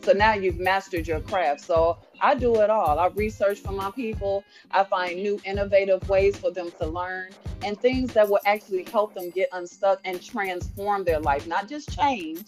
So 0.05 0.13
now 0.13 0.35
you've 0.35 0.61
mastered 0.61 1.09
your 1.09 1.19
craft. 1.19 1.63
So 1.63 1.99
i 2.21 2.37
do 2.37 2.61
it 2.61 2.71
all. 2.71 3.01
I 3.01 3.09
research 3.09 3.59
for 3.59 3.73
my 3.73 3.91
people. 3.91 4.45
I 4.71 4.85
find 4.85 5.17
new 5.17 5.41
innovative 5.45 6.09
ways 6.09 6.37
for 6.37 6.53
them 6.53 6.71
to 6.79 6.87
learn 6.87 7.31
and 7.65 7.79
things 7.81 8.13
that 8.13 8.29
will 8.29 8.39
actually 8.47 8.85
help 8.85 9.15
them 9.15 9.31
get 9.31 9.49
unstuck 9.53 9.99
and 10.05 10.23
transform 10.23 11.03
their 11.03 11.19
life 11.19 11.47
not 11.47 11.69
just 11.69 11.95
change 11.95 12.47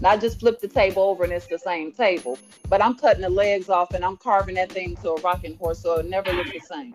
not 0.00 0.20
just 0.20 0.40
flip 0.40 0.60
the 0.60 0.68
table 0.68 1.02
over 1.02 1.24
and 1.24 1.32
it's 1.32 1.46
the 1.46 1.58
same 1.58 1.90
table, 1.90 2.38
but 2.68 2.82
I'm 2.82 2.94
cutting 2.94 3.22
the 3.22 3.28
legs 3.28 3.68
off 3.68 3.94
and 3.94 4.04
I'm 4.04 4.16
carving 4.16 4.54
that 4.54 4.70
thing 4.70 4.96
to 5.02 5.10
a 5.10 5.20
rocking 5.22 5.56
horse 5.56 5.80
so 5.80 5.98
it 5.98 6.08
never 6.08 6.32
looks 6.32 6.52
the 6.52 6.60
same. 6.60 6.94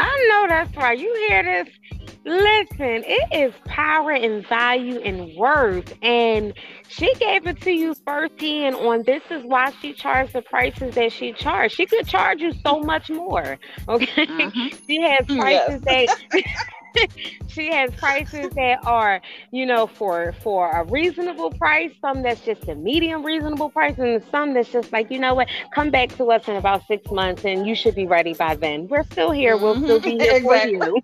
I 0.00 0.28
know 0.30 0.46
that's 0.48 0.76
right. 0.76 0.98
You 0.98 1.26
hear 1.28 1.42
this? 1.42 1.74
Listen, 2.24 3.02
it 3.06 3.28
is 3.32 3.54
power 3.64 4.12
and 4.12 4.46
value 4.46 5.00
and 5.00 5.34
worth. 5.36 5.94
And 6.02 6.52
she 6.88 7.12
gave 7.14 7.46
it 7.46 7.60
to 7.62 7.70
you 7.70 7.94
firsthand 8.06 8.76
on 8.76 9.02
this 9.04 9.22
is 9.30 9.42
why 9.44 9.72
she 9.80 9.92
charged 9.92 10.34
the 10.34 10.42
prices 10.42 10.94
that 10.94 11.12
she 11.12 11.32
charged. 11.32 11.74
She 11.76 11.86
could 11.86 12.06
charge 12.06 12.40
you 12.40 12.52
so 12.64 12.80
much 12.80 13.08
more. 13.10 13.58
Okay. 13.88 14.26
Mm-hmm. 14.26 14.76
she 14.86 15.00
has 15.02 15.26
prices 15.26 15.82
yes. 15.86 16.18
that 16.32 16.42
she 17.48 17.72
has 17.72 17.90
prices 17.92 18.50
that 18.54 18.84
are, 18.84 19.20
you 19.50 19.66
know, 19.66 19.86
for 19.86 20.32
for 20.42 20.70
a 20.70 20.84
reasonable 20.84 21.50
price, 21.52 21.92
some 22.00 22.22
that's 22.22 22.40
just 22.42 22.68
a 22.68 22.74
medium 22.74 23.24
reasonable 23.24 23.70
price, 23.70 23.98
and 23.98 24.22
some 24.30 24.54
that's 24.54 24.70
just 24.70 24.92
like, 24.92 25.10
you 25.10 25.18
know 25.18 25.34
what, 25.34 25.48
come 25.74 25.90
back 25.90 26.14
to 26.16 26.30
us 26.30 26.48
in 26.48 26.56
about 26.56 26.86
six 26.86 27.10
months 27.10 27.44
and 27.44 27.66
you 27.66 27.74
should 27.74 27.94
be 27.94 28.06
ready 28.06 28.34
by 28.34 28.56
then. 28.56 28.88
We're 28.88 29.04
still 29.04 29.30
here, 29.30 29.56
we'll 29.56 29.74
mm-hmm. 29.74 29.84
still 29.84 30.00
be 30.00 30.10
here 30.18 30.36
exactly. 30.36 30.78
for 30.78 30.86
you. 30.86 31.02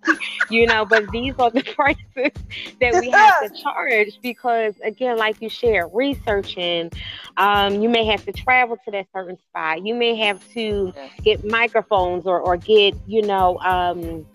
you 0.51 0.66
know, 0.66 0.85
but 0.85 1.11
these 1.11 1.35
are 1.38 1.51
the 1.51 1.62
prices 1.62 2.33
that 2.81 2.94
we 3.01 3.11
have 3.11 3.42
to 3.42 3.62
charge 3.62 4.18
because 4.22 4.75
again, 4.85 5.16
like 5.16 5.40
you 5.40 5.49
share, 5.49 5.88
researching, 5.88 6.90
um, 7.37 7.81
you 7.81 7.88
may 7.88 8.05
have 8.05 8.25
to 8.25 8.33
travel 8.33 8.77
to 8.85 8.90
that 8.90 9.07
certain 9.12 9.38
spot. 9.49 9.85
You 9.85 9.94
may 9.94 10.16
have 10.16 10.42
to 10.53 10.92
get 11.22 11.44
microphones 11.44 12.27
or 12.27 12.40
or 12.40 12.57
get, 12.57 12.94
you 13.07 13.22
know, 13.22 13.59
um 13.61 14.27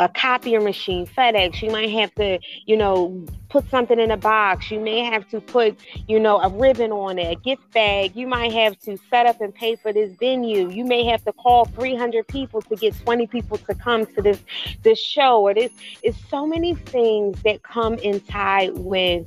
a 0.00 0.08
copier 0.08 0.60
machine, 0.60 1.06
FedEx. 1.06 1.60
You 1.60 1.70
might 1.70 1.90
have 1.90 2.12
to, 2.14 2.38
you 2.64 2.76
know, 2.76 3.24
put 3.50 3.68
something 3.70 4.00
in 4.00 4.10
a 4.10 4.16
box. 4.16 4.70
You 4.70 4.80
may 4.80 5.00
have 5.00 5.28
to 5.28 5.42
put, 5.42 5.78
you 6.08 6.18
know, 6.18 6.40
a 6.40 6.48
ribbon 6.48 6.90
on 6.90 7.18
it, 7.18 7.30
a 7.30 7.34
gift 7.38 7.70
bag. 7.72 8.16
You 8.16 8.26
might 8.26 8.50
have 8.52 8.78
to 8.80 8.96
set 9.10 9.26
up 9.26 9.42
and 9.42 9.54
pay 9.54 9.76
for 9.76 9.92
this 9.92 10.16
venue. 10.18 10.70
You 10.70 10.86
may 10.86 11.04
have 11.04 11.22
to 11.24 11.32
call 11.34 11.66
300 11.66 12.26
people 12.26 12.62
to 12.62 12.76
get 12.76 12.98
20 13.04 13.26
people 13.26 13.58
to 13.58 13.74
come 13.74 14.06
to 14.06 14.22
this 14.22 14.40
this 14.82 14.98
show. 14.98 15.42
Or 15.42 15.52
this 15.52 15.70
is 16.02 16.16
so 16.30 16.46
many 16.46 16.74
things 16.74 17.42
that 17.42 17.62
come 17.62 17.94
in 17.94 18.20
tie 18.20 18.70
with 18.70 19.26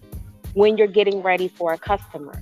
when 0.56 0.76
you're 0.78 0.88
getting 0.88 1.22
ready 1.22 1.48
for 1.48 1.72
a 1.72 1.78
customer. 1.78 2.42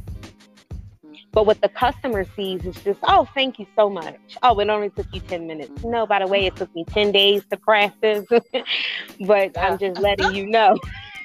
But 1.32 1.46
what 1.46 1.62
the 1.62 1.70
customer 1.70 2.26
sees 2.36 2.66
is 2.66 2.76
just, 2.84 3.00
oh, 3.04 3.28
thank 3.34 3.58
you 3.58 3.66
so 3.76 3.90
much. 3.90 4.20
Oh, 4.44 4.60
it 4.60 4.70
only 4.70 4.90
took 4.90 5.08
you 5.14 5.22
10 5.22 5.48
minutes. 5.48 5.84
No, 5.84 6.06
by 6.06 6.20
the 6.20 6.28
way, 6.28 6.46
it 6.46 6.56
took 6.56 6.74
me 6.76 6.84
10 6.86 7.12
days 7.12 7.44
to 7.52 7.58
craft 7.58 8.02
this, 8.02 8.26
but 9.26 9.58
I'm 9.58 9.78
just 9.78 10.00
letting 10.02 10.36
you 10.36 10.46
know. 10.46 10.78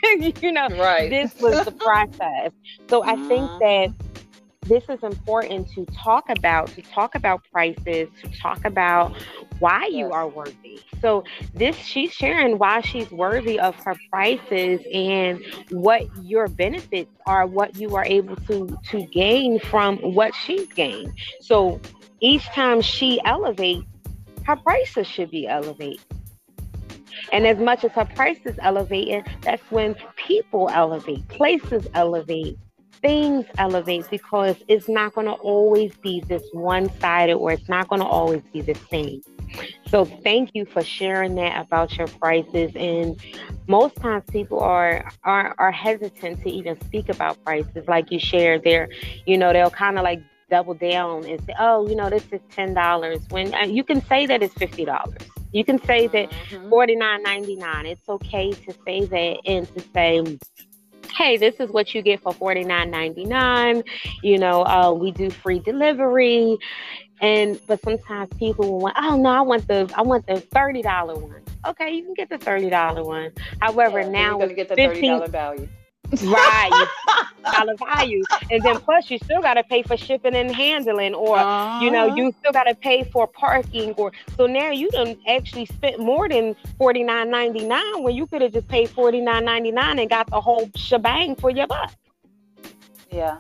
you 0.21 0.53
know, 0.53 0.69
right. 0.69 1.11
this 1.11 1.35
was 1.40 1.64
the 1.64 1.73
process. 1.73 2.53
So 2.88 3.03
I 3.03 3.16
think 3.16 3.51
mm-hmm. 3.51 3.59
that 3.59 4.06
this 4.66 4.85
is 4.88 5.02
important 5.02 5.68
to 5.70 5.85
talk 5.87 6.29
about 6.29 6.68
to 6.68 6.83
talk 6.83 7.14
about 7.14 7.42
prices 7.52 8.09
to 8.22 8.29
talk 8.38 8.64
about 8.64 9.16
why 9.59 9.87
you 9.87 10.11
are 10.12 10.29
worthy. 10.29 10.81
So 11.00 11.24
this 11.55 11.76
she's 11.76 12.12
sharing 12.12 12.59
why 12.59 12.81
she's 12.81 13.11
worthy 13.11 13.59
of 13.59 13.74
her 13.85 13.94
prices 14.11 14.81
and 14.92 15.42
what 15.70 16.02
your 16.22 16.48
benefits 16.48 17.11
are 17.26 17.46
what 17.46 17.76
you 17.76 17.94
are 17.96 18.05
able 18.05 18.37
to 18.37 18.76
to 18.90 19.07
gain 19.07 19.61
from 19.61 19.98
what 19.98 20.35
she's 20.35 20.66
gained. 20.68 21.12
So 21.40 21.81
each 22.20 22.44
time 22.46 22.81
she 22.81 23.20
elevates 23.24 23.87
her 24.44 24.57
prices 24.57 25.07
should 25.07 25.31
be 25.31 25.46
elevated. 25.46 26.00
And 27.33 27.46
as 27.46 27.59
much 27.59 27.85
as 27.85 27.92
her 27.92 28.05
prices 28.05 28.57
elevating 28.61 29.24
that's 29.42 29.62
when 29.70 29.96
people 30.16 30.68
elevate 30.72 31.26
places 31.29 31.87
elevate 31.94 32.59
things 33.01 33.47
elevate 33.59 34.09
because 34.11 34.57
it's 34.69 34.89
not 34.89 35.15
going 35.15 35.27
to 35.27 35.33
always 35.35 35.95
be 35.97 36.21
this 36.29 36.43
one 36.53 36.91
sided 36.99 37.35
or 37.35 37.53
it's 37.53 37.69
not 37.69 37.89
going 37.89 38.01
to 38.01 38.07
always 38.07 38.43
be 38.53 38.61
the 38.61 38.75
same. 38.91 39.23
So 39.89 40.05
thank 40.05 40.51
you 40.55 40.65
for 40.65 40.83
sharing 40.83 41.37
that 41.37 41.65
about 41.65 41.97
your 41.97 42.09
prices. 42.09 42.73
And 42.75 43.21
most 43.69 43.97
times 43.97 44.25
people 44.31 44.61
are 44.61 45.09
are, 45.25 45.55
are 45.59 45.73
hesitant 45.73 46.43
to 46.43 46.51
even 46.51 46.81
speak 46.83 47.09
about 47.09 47.43
prices. 47.45 47.87
Like 47.87 48.11
you 48.11 48.19
shared 48.19 48.65
there, 48.65 48.89
you 49.27 49.39
know, 49.39 49.53
they'll 49.53 49.71
kind 49.71 49.99
of 49.99 50.05
like 50.05 50.21
double 50.51 50.75
down 50.75 51.25
and 51.25 51.41
say, 51.45 51.55
oh, 51.59 51.89
you 51.89 51.97
know, 51.97 52.11
this 52.11 52.25
is 52.33 52.41
ten 52.51 52.75
dollars. 52.75 53.21
When 53.31 53.55
uh, 53.55 53.63
you 53.65 53.85
can 53.85 54.05
say 54.07 54.27
that 54.27 54.43
it's 54.43 54.55
fifty 54.55 54.85
dollars. 54.85 55.23
You 55.53 55.65
can 55.65 55.83
say 55.85 56.07
that 56.09 56.31
mm-hmm. 56.31 56.69
forty 56.69 56.97
nine 56.97 57.23
ninety 57.23 57.57
nine. 57.57 57.87
It's 57.87 58.09
okay 58.09 58.53
to 58.53 58.75
say 58.85 59.05
that 59.05 59.39
and 59.47 59.75
to 59.75 59.85
say 59.95 60.39
hey, 61.11 61.37
this 61.37 61.55
is 61.59 61.71
what 61.71 61.95
you 61.95 62.03
get 62.03 62.21
for 62.21 62.33
$49.99. 62.33 63.85
You 64.23 64.38
know, 64.38 64.64
uh, 64.64 64.92
we 64.92 65.11
do 65.11 65.31
free 65.31 65.59
delivery. 65.59 66.59
And 67.21 67.59
but 67.66 67.81
sometimes 67.83 68.31
people 68.38 68.71
will 68.71 68.79
want, 68.81 68.97
oh 68.99 69.16
no, 69.16 69.31
I 69.31 69.40
want 69.40 69.66
the 69.69 69.90
I 69.97 70.03
want 70.03 70.27
the 70.27 70.38
thirty 70.38 70.83
dollar 70.83 71.16
one. 71.16 71.40
Okay, 71.66 71.90
you 71.95 72.05
can 72.05 72.12
get 72.12 72.29
the 72.29 72.37
thirty 72.37 72.69
dollar 72.69 73.03
one. 73.03 73.33
However, 73.59 74.01
yeah, 74.01 74.09
now 74.11 74.31
you're 74.33 74.40
gonna 74.40 74.53
get 74.53 74.69
the 74.69 74.77
thirty 74.77 75.01
dollar 75.01 75.29
value. 75.29 75.66
Right. 76.23 76.88
dollar 77.53 77.77
value. 77.77 78.23
And 78.51 78.62
then 78.62 78.79
plus 78.81 79.11
you 79.11 79.19
still 79.19 79.40
gotta 79.40 79.62
pay 79.62 79.83
for 79.83 79.97
shipping 79.97 80.35
and 80.35 80.55
handling 80.55 81.14
or 81.14 81.38
uh-huh. 81.38 81.85
you 81.85 81.90
know, 81.90 82.14
you 82.14 82.33
still 82.40 82.53
gotta 82.53 82.75
pay 82.75 83.05
for 83.05 83.27
parking 83.27 83.92
or 83.92 84.12
so 84.37 84.47
now 84.47 84.71
you 84.71 84.90
done 84.90 85.16
actually 85.29 85.66
spent 85.66 85.99
more 85.99 86.29
than 86.29 86.55
forty 86.79 87.03
nine 87.03 87.31
ninety 87.31 87.64
nine 87.64 88.03
when 88.03 88.14
you 88.14 88.27
could 88.27 88.42
have 88.42 88.53
just 88.53 88.69
paid 88.69 88.90
forty 88.90 89.21
nine 89.21 89.45
ninety 89.45 89.71
nine 89.71 89.99
and 89.99 90.11
got 90.11 90.29
the 90.29 90.40
whole 90.40 90.71
shebang 90.75 91.37
for 91.37 91.51
your 91.51 91.66
buck. 91.66 91.92
Yeah. 93.11 93.38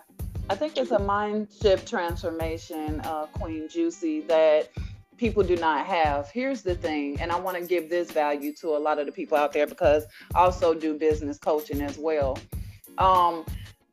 I 0.48 0.54
think 0.54 0.76
it's 0.76 0.92
a 0.92 0.98
mind 1.00 1.48
shift 1.60 1.88
transformation, 1.88 3.00
uh, 3.00 3.26
Queen 3.26 3.68
Juicy, 3.68 4.20
that 4.22 4.70
people 5.16 5.42
do 5.42 5.56
not 5.56 5.86
have. 5.86 6.30
Here's 6.30 6.62
the 6.62 6.74
thing, 6.74 7.20
and 7.20 7.32
I 7.32 7.38
want 7.38 7.56
to 7.58 7.64
give 7.64 7.88
this 7.88 8.10
value 8.10 8.52
to 8.54 8.76
a 8.76 8.78
lot 8.78 8.98
of 8.98 9.06
the 9.06 9.12
people 9.12 9.36
out 9.36 9.52
there 9.52 9.66
because 9.66 10.04
I 10.34 10.40
also 10.40 10.74
do 10.74 10.98
business 10.98 11.38
coaching 11.38 11.80
as 11.80 11.98
well. 11.98 12.38
Um, 12.98 13.44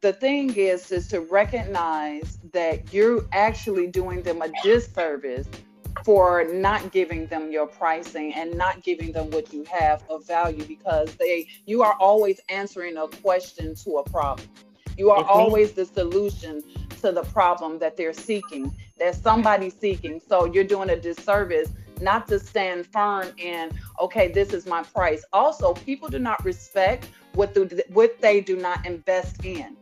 the 0.02 0.14
thing 0.14 0.54
is, 0.56 0.92
is 0.92 1.08
to 1.10 1.22
recognize 1.22 2.38
that 2.52 2.94
you're 2.94 3.26
actually 3.32 3.88
doing 3.88 4.22
them 4.22 4.42
a 4.42 4.50
disservice 4.62 5.48
for 6.04 6.46
not 6.52 6.92
giving 6.92 7.28
them 7.28 7.52
your 7.52 7.68
pricing 7.68 8.34
and 8.34 8.58
not 8.58 8.84
giving 8.84 9.12
them 9.12 9.30
what 9.32 9.54
you 9.54 9.64
have 9.64 10.04
of 10.10 10.26
value 10.28 10.66
because 10.66 11.16
they 11.16 11.48
you 11.66 11.82
are 11.84 11.94
always 12.00 12.42
answering 12.50 12.98
a 12.98 13.08
question 13.08 13.76
to 13.76 13.98
a 13.98 14.10
problem. 14.10 14.48
You 14.98 15.10
are 15.12 15.24
always 15.24 15.72
the 15.72 15.86
solution 15.86 16.62
to 17.04 17.12
the 17.12 17.24
problem 17.24 17.80
that 17.80 17.98
they're 17.98 18.14
seeking. 18.14 18.74
that 18.98 19.16
somebody's 19.16 19.76
seeking. 19.78 20.22
So 20.28 20.46
you're 20.46 20.64
doing 20.64 20.90
a 20.90 21.00
disservice 21.00 21.70
not 22.02 22.28
to 22.28 22.40
stand 22.40 22.88
firm 22.88 23.28
in, 23.38 23.72
okay, 24.00 24.32
this 24.32 24.54
is 24.54 24.66
my 24.66 24.84
price. 24.84 25.24
Also, 25.34 25.74
people 25.74 26.08
do 26.10 26.20
not 26.20 26.44
respect 26.46 27.10
what, 27.34 27.54
the, 27.54 27.84
what 27.90 28.20
they 28.22 28.40
do 28.42 28.56
not 28.56 28.86
invest 28.86 29.44
in. 29.44 29.76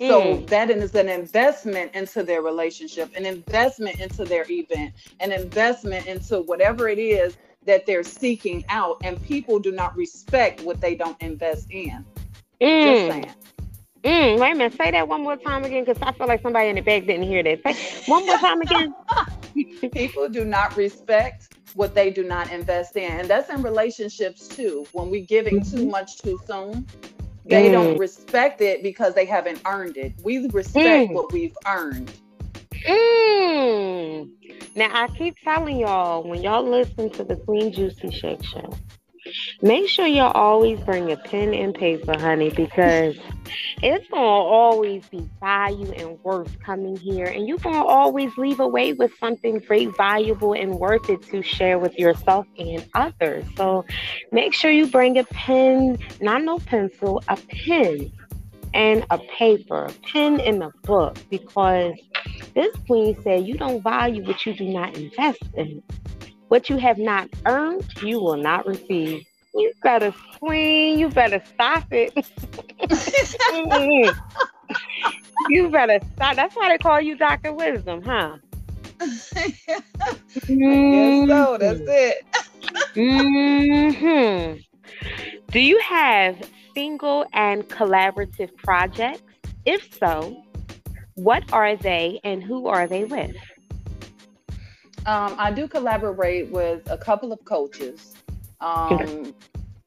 Mm. 0.00 0.08
So 0.08 0.46
that 0.46 0.70
is 0.70 0.94
an 0.94 1.08
investment 1.08 1.94
into 1.94 2.22
their 2.22 2.42
relationship, 2.42 3.14
an 3.16 3.26
investment 3.26 4.00
into 4.00 4.24
their 4.24 4.44
event, 4.50 4.92
an 5.20 5.32
investment 5.32 6.06
into 6.06 6.42
whatever 6.42 6.88
it 6.88 6.98
is 6.98 7.36
that 7.64 7.86
they're 7.86 8.04
seeking 8.04 8.64
out. 8.68 8.98
And 9.02 9.22
people 9.24 9.58
do 9.58 9.72
not 9.72 9.96
respect 9.96 10.62
what 10.62 10.80
they 10.80 10.94
don't 10.94 11.20
invest 11.20 11.70
in. 11.70 12.04
Mm. 12.60 12.82
Just 12.82 13.12
saying. 13.12 13.34
Mm, 14.04 14.38
wait 14.38 14.52
a 14.52 14.54
minute. 14.54 14.74
Say 14.76 14.90
that 14.92 15.08
one 15.08 15.22
more 15.22 15.36
time 15.36 15.64
again, 15.64 15.84
because 15.84 16.00
I 16.02 16.12
feel 16.12 16.26
like 16.26 16.42
somebody 16.42 16.68
in 16.68 16.76
the 16.76 16.82
back 16.82 17.06
didn't 17.06 17.24
hear 17.24 17.42
that. 17.42 17.60
Say 17.62 18.02
one 18.06 18.24
more 18.26 18.38
time 18.38 18.60
again. 18.60 18.94
People 19.92 20.28
do 20.28 20.44
not 20.44 20.76
respect 20.76 21.54
what 21.74 21.94
they 21.94 22.10
do 22.10 22.24
not 22.24 22.50
invest 22.52 22.96
in, 22.96 23.10
and 23.10 23.28
that's 23.28 23.50
in 23.50 23.62
relationships 23.62 24.48
too. 24.48 24.86
When 24.92 25.10
we 25.10 25.22
giving 25.22 25.62
too 25.62 25.76
mm-hmm. 25.78 25.90
much 25.90 26.18
too 26.18 26.38
soon, 26.46 26.86
they 27.44 27.68
mm. 27.68 27.72
don't 27.72 27.98
respect 27.98 28.60
it 28.60 28.82
because 28.82 29.14
they 29.14 29.24
haven't 29.24 29.60
earned 29.66 29.96
it. 29.96 30.12
We 30.22 30.46
respect 30.48 31.10
mm. 31.10 31.14
what 31.14 31.32
we've 31.32 31.56
earned. 31.66 32.12
Mm. 32.86 34.30
Now 34.76 34.90
I 34.92 35.08
keep 35.16 35.36
telling 35.42 35.78
y'all 35.78 36.22
when 36.22 36.42
y'all 36.42 36.62
listen 36.62 37.10
to 37.10 37.24
the 37.24 37.36
Queen 37.36 37.72
Juicy 37.72 38.10
Shake 38.10 38.44
Show 38.44 38.72
Make 39.62 39.88
sure 39.88 40.06
you 40.06 40.22
always 40.22 40.80
bring 40.80 41.10
a 41.10 41.16
pen 41.16 41.54
and 41.54 41.74
paper, 41.74 42.18
honey, 42.18 42.50
because 42.50 43.16
it's 43.82 44.08
gonna 44.08 44.22
always 44.22 45.06
be 45.08 45.28
value 45.40 45.90
and 45.92 46.18
worth 46.22 46.58
coming 46.60 46.96
here, 46.96 47.26
and 47.26 47.46
you're 47.46 47.58
gonna 47.58 47.84
always 47.84 48.36
leave 48.36 48.60
away 48.60 48.92
with 48.92 49.12
something 49.18 49.58
great, 49.60 49.96
valuable, 49.96 50.52
and 50.52 50.74
worth 50.74 51.08
it 51.08 51.22
to 51.30 51.42
share 51.42 51.78
with 51.78 51.98
yourself 51.98 52.46
and 52.58 52.86
others. 52.94 53.44
So 53.56 53.84
make 54.32 54.54
sure 54.54 54.70
you 54.70 54.86
bring 54.86 55.18
a 55.18 55.24
pen, 55.24 55.98
not 56.20 56.42
no 56.42 56.58
pencil, 56.58 57.22
a 57.28 57.36
pen 57.36 58.12
and 58.74 59.04
a 59.10 59.18
paper, 59.18 59.84
a 59.84 59.92
pen 60.12 60.40
and 60.40 60.62
a 60.62 60.70
book, 60.82 61.16
because 61.30 61.94
this 62.54 62.74
queen 62.86 63.16
said 63.22 63.46
you 63.46 63.56
don't 63.56 63.82
value 63.82 64.24
what 64.24 64.44
you 64.44 64.52
do 64.54 64.64
not 64.64 64.96
invest 64.96 65.42
in. 65.54 65.82
What 66.48 66.70
you 66.70 66.78
have 66.78 66.98
not 66.98 67.28
earned, 67.46 67.84
you 68.02 68.20
will 68.20 68.36
not 68.36 68.66
receive. 68.66 69.24
You 69.54 69.72
better 69.82 70.14
swing. 70.38 70.98
You 70.98 71.08
better 71.08 71.42
stop 71.54 71.84
it. 71.90 72.12
you 75.48 75.68
better 75.68 75.98
stop. 76.14 76.36
That's 76.36 76.54
why 76.54 76.68
they 76.68 76.78
call 76.78 77.00
you 77.00 77.16
Dr. 77.16 77.52
Wisdom, 77.52 78.02
huh? 78.02 78.36
mm-hmm. 80.46 81.28
so. 81.28 81.58
That's 81.58 81.80
it. 81.82 82.24
mm-hmm. 82.94 84.58
Do 85.50 85.60
you 85.60 85.78
have 85.80 86.48
single 86.74 87.24
and 87.32 87.68
collaborative 87.68 88.54
projects? 88.56 89.22
If 89.64 89.98
so, 89.98 90.42
what 91.14 91.44
are 91.52 91.76
they 91.76 92.20
and 92.24 92.42
who 92.42 92.68
are 92.68 92.86
they 92.86 93.04
with? 93.04 93.36
Um, 95.08 95.36
I 95.38 95.50
do 95.50 95.66
collaborate 95.66 96.50
with 96.50 96.82
a 96.90 96.98
couple 96.98 97.32
of 97.32 97.42
coaches. 97.46 98.14
Um, 98.60 99.34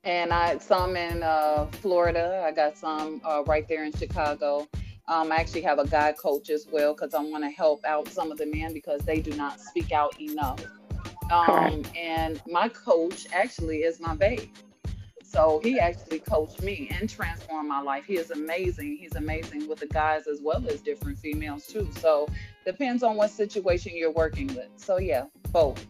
and 0.03 0.33
I 0.33 0.57
some 0.57 0.95
in 0.95 1.21
uh, 1.21 1.67
Florida. 1.73 2.43
I 2.43 2.51
got 2.51 2.75
some 2.75 3.21
uh, 3.23 3.43
right 3.45 3.67
there 3.67 3.83
in 3.83 3.93
Chicago. 3.93 4.67
Um, 5.07 5.31
I 5.31 5.35
actually 5.35 5.61
have 5.61 5.77
a 5.77 5.85
guy 5.85 6.13
coach 6.13 6.49
as 6.49 6.65
well 6.71 6.95
because 6.95 7.13
I 7.13 7.21
want 7.21 7.43
to 7.43 7.51
help 7.51 7.85
out 7.85 8.07
some 8.07 8.31
of 8.31 8.39
the 8.39 8.47
men 8.47 8.73
because 8.73 9.01
they 9.01 9.19
do 9.19 9.29
not 9.33 9.59
speak 9.59 9.91
out 9.91 10.19
enough. 10.19 10.65
Um, 11.31 11.83
and 11.95 12.41
my 12.47 12.67
coach 12.69 13.27
actually 13.31 13.83
is 13.83 13.99
my 13.99 14.15
babe. 14.15 14.49
So 15.31 15.61
he 15.63 15.79
actually 15.79 16.19
coached 16.19 16.61
me 16.61 16.89
and 16.91 17.09
transformed 17.09 17.69
my 17.69 17.79
life. 17.79 18.03
He 18.05 18.17
is 18.17 18.31
amazing. 18.31 18.97
He's 18.97 19.15
amazing 19.15 19.69
with 19.69 19.79
the 19.79 19.87
guys 19.87 20.27
as 20.27 20.41
well 20.41 20.61
as 20.67 20.81
different 20.81 21.17
females 21.17 21.65
too. 21.65 21.89
So 21.99 22.27
depends 22.65 23.01
on 23.01 23.15
what 23.15 23.31
situation 23.31 23.93
you're 23.95 24.11
working 24.11 24.47
with. 24.47 24.67
So 24.75 24.97
yeah, 24.97 25.25
both. 25.53 25.85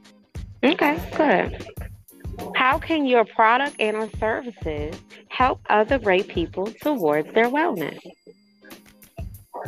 Okay, 0.63 0.99
good. 1.17 1.65
How 2.55 2.77
can 2.77 3.07
your 3.07 3.25
product 3.25 3.77
and 3.79 3.97
or 3.97 4.09
services 4.19 4.95
help 5.29 5.59
other 5.69 5.97
great 5.97 6.27
people 6.27 6.67
towards 6.81 7.33
their 7.33 7.47
wellness? 7.47 7.97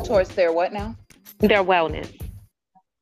Towards 0.04 0.28
their 0.36 0.52
what 0.52 0.72
now? 0.72 0.94
Their 1.40 1.64
wellness. 1.64 2.16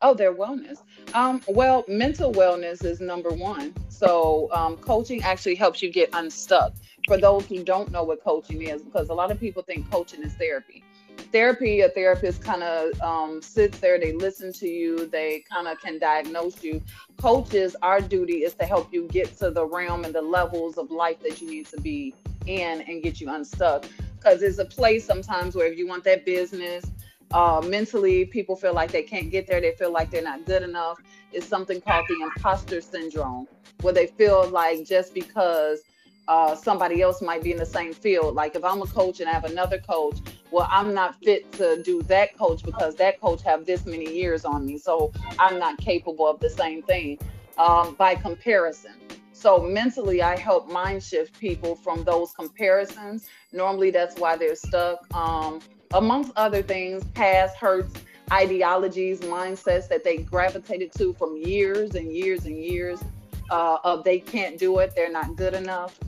Oh, 0.01 0.15
their 0.15 0.35
wellness. 0.35 0.79
Um, 1.15 1.43
well, 1.47 1.85
mental 1.89 2.33
wellness 2.33 2.85
is 2.85 3.01
number 3.01 3.31
one. 3.31 3.75
So, 3.89 4.49
um, 4.53 4.77
coaching 4.79 5.23
actually 5.23 5.55
helps 5.57 5.83
you 5.83 5.93
get 5.93 6.09
unstuck. 6.15 6.73
For 7.07 7.19
those 7.19 7.47
who 7.47 7.63
don't 7.63 7.91
know 7.91 8.03
what 8.05 8.23
coaching 8.25 8.63
is, 8.63 8.83
because 8.83 9.09
a 9.11 9.15
lot 9.15 9.31
of 9.31 9.39
people 9.39 9.63
think 9.63 9.91
coaching 9.91 10.23
is 10.23 10.33
therapy. 10.35 10.83
Therapy, 11.31 11.81
a 11.81 11.89
therapist 11.89 12.43
kind 12.43 12.63
of 12.63 13.01
um, 13.03 13.43
sits 13.43 13.79
there, 13.79 13.99
they 13.99 14.13
listen 14.13 14.53
to 14.55 14.69
you, 14.69 15.07
they 15.07 15.45
kind 15.51 15.69
of 15.69 15.81
can 15.81 15.99
diagnose 15.99 16.63
you. 16.63 16.81
Coaches, 17.19 17.77
our 17.83 18.01
duty 18.01 18.45
is 18.45 18.55
to 18.55 18.65
help 18.65 18.93
you 18.93 19.09
get 19.09 19.37
to 19.39 19.51
the 19.51 19.65
realm 19.65 20.05
and 20.05 20.15
the 20.15 20.23
levels 20.23 20.79
of 20.79 20.91
life 20.91 21.21
that 21.23 21.41
you 21.41 21.51
need 21.51 21.67
to 21.67 21.81
be 21.81 22.15
in 22.47 22.83
and 22.83 23.03
get 23.03 23.21
you 23.21 23.31
unstuck. 23.31 23.85
Because 24.17 24.43
it's 24.43 24.59
a 24.59 24.65
place 24.65 25.05
sometimes 25.05 25.55
where 25.55 25.67
if 25.67 25.77
you 25.77 25.87
want 25.87 26.05
that 26.05 26.25
business, 26.25 26.85
uh, 27.33 27.61
mentally 27.67 28.25
people 28.27 28.57
feel 28.57 28.75
like 28.75 28.91
they 28.91 29.03
can't 29.03 29.31
get 29.31 29.47
there 29.47 29.61
they 29.61 29.73
feel 29.73 29.93
like 29.93 30.11
they're 30.11 30.23
not 30.23 30.45
good 30.47 30.63
enough 30.63 30.99
it's 31.33 31.47
something 31.47 31.81
called 31.81 32.05
the 32.09 32.21
imposter 32.23 32.81
syndrome 32.81 33.47
where 33.81 33.93
they 33.93 34.07
feel 34.07 34.49
like 34.49 34.85
just 34.85 35.15
because 35.15 35.83
uh, 36.29 36.55
somebody 36.55 37.03
else 37.03 37.21
might 37.21 37.43
be 37.43 37.51
in 37.51 37.59
the 37.59 37.67
same 37.67 37.93
field 37.93 38.35
like 38.35 38.55
if 38.55 38.65
i'm 38.65 38.81
a 38.83 38.87
coach 38.87 39.21
and 39.21 39.29
i 39.29 39.33
have 39.33 39.45
another 39.45 39.79
coach 39.79 40.19
well 40.51 40.69
i'm 40.71 40.95
not 40.95 41.17
fit 41.23 41.51
to 41.53 41.83
do 41.83 42.03
that 42.03 42.37
coach 42.39 42.63
because 42.63 42.95
that 42.95 43.21
coach 43.21 43.43
have 43.43 43.67
this 43.67 43.87
many 43.87 44.13
years 44.13 44.45
on 44.45 44.65
me 44.65 44.79
so 44.79 45.13
i'm 45.39 45.59
not 45.59 45.77
capable 45.79 46.29
of 46.29 46.39
the 46.41 46.51
same 46.51 46.83
thing 46.83 47.19
um, 47.59 47.95
by 47.97 48.15
comparison 48.15 48.95
so 49.43 49.59
mentally, 49.59 50.23
I 50.23 50.39
help 50.39 50.71
mind 50.71 51.03
shift 51.03 51.37
people 51.37 51.75
from 51.75 52.05
those 52.05 52.33
comparisons. 52.33 53.27
Normally, 53.51 53.91
that's 53.91 54.17
why 54.17 54.37
they're 54.37 54.55
stuck. 54.55 55.05
Um, 55.13 55.59
amongst 55.95 56.33
other 56.37 56.63
things, 56.63 57.05
past 57.15 57.57
hurts, 57.57 57.95
ideologies, 58.33 59.21
mindsets 59.21 59.89
that 59.89 60.05
they 60.05 60.19
gravitated 60.19 60.93
to 60.97 61.13
from 61.15 61.37
years 61.37 61.95
and 61.95 62.13
years 62.13 62.47
and 62.47 62.57
years 62.57 63.03
uh, 63.51 63.79
of 63.85 64.05
they 64.05 64.19
can't 64.19 64.59
do 64.59 64.79
it, 64.79 64.93
they're 64.97 65.13
not 65.13 65.37
good 65.37 65.55
enough, 65.55 65.99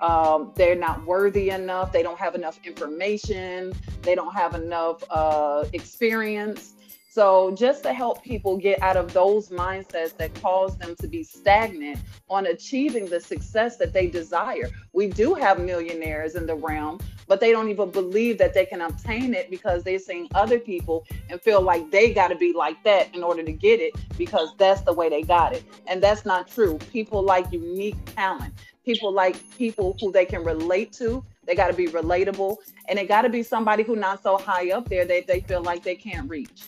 um, 0.00 0.52
they're 0.56 0.74
not 0.74 1.04
worthy 1.04 1.50
enough, 1.50 1.92
they 1.92 2.02
don't 2.02 2.18
have 2.18 2.34
enough 2.34 2.58
information, 2.64 3.72
they 4.02 4.14
don't 4.14 4.34
have 4.34 4.54
enough 4.54 5.04
uh, 5.10 5.64
experience. 5.72 6.72
So, 7.10 7.50
just 7.52 7.82
to 7.84 7.94
help 7.94 8.22
people 8.22 8.58
get 8.58 8.82
out 8.82 8.98
of 8.98 9.14
those 9.14 9.48
mindsets 9.48 10.14
that 10.18 10.34
cause 10.42 10.76
them 10.76 10.94
to 10.96 11.08
be 11.08 11.22
stagnant 11.22 11.98
on 12.28 12.46
achieving 12.46 13.06
the 13.06 13.20
success 13.20 13.78
that 13.78 13.94
they 13.94 14.06
desire. 14.06 14.68
We 14.92 15.06
do 15.08 15.32
have 15.32 15.58
millionaires 15.58 16.34
in 16.34 16.46
the 16.46 16.54
realm, 16.54 17.00
but 17.26 17.40
they 17.40 17.52
don't 17.52 17.68
even 17.68 17.90
believe 17.90 18.38
that 18.38 18.54
they 18.54 18.66
can 18.66 18.80
obtain 18.80 19.34
it 19.34 19.50
because 19.50 19.82
they're 19.82 19.98
seeing 19.98 20.28
other 20.34 20.58
people 20.58 21.06
and 21.28 21.40
feel 21.40 21.60
like 21.60 21.90
they 21.90 22.12
got 22.12 22.28
to 22.28 22.36
be 22.36 22.52
like 22.52 22.82
that 22.84 23.14
in 23.14 23.22
order 23.22 23.42
to 23.42 23.52
get 23.52 23.80
it 23.80 23.94
because 24.16 24.50
that's 24.58 24.82
the 24.82 24.92
way 24.92 25.08
they 25.08 25.22
got 25.22 25.52
it. 25.52 25.64
And 25.86 26.02
that's 26.02 26.24
not 26.24 26.48
true. 26.48 26.78
People 26.92 27.22
like 27.22 27.50
unique 27.52 27.96
talent, 28.14 28.54
people 28.84 29.12
like 29.12 29.36
people 29.56 29.96
who 30.00 30.12
they 30.12 30.24
can 30.24 30.44
relate 30.44 30.92
to 30.94 31.24
They 31.46 31.54
got 31.54 31.68
to 31.68 31.74
be 31.74 31.86
relatable, 31.86 32.56
and 32.88 32.98
it 32.98 33.06
got 33.06 33.22
to 33.22 33.28
be 33.28 33.42
somebody 33.42 33.84
who 33.84 33.96
not 33.96 34.22
so 34.22 34.36
high 34.36 34.70
up 34.72 34.88
there 34.88 35.04
that 35.04 35.26
they 35.26 35.40
feel 35.40 35.62
like 35.62 35.82
they 35.82 35.94
can't 35.94 36.28
reach. 36.28 36.64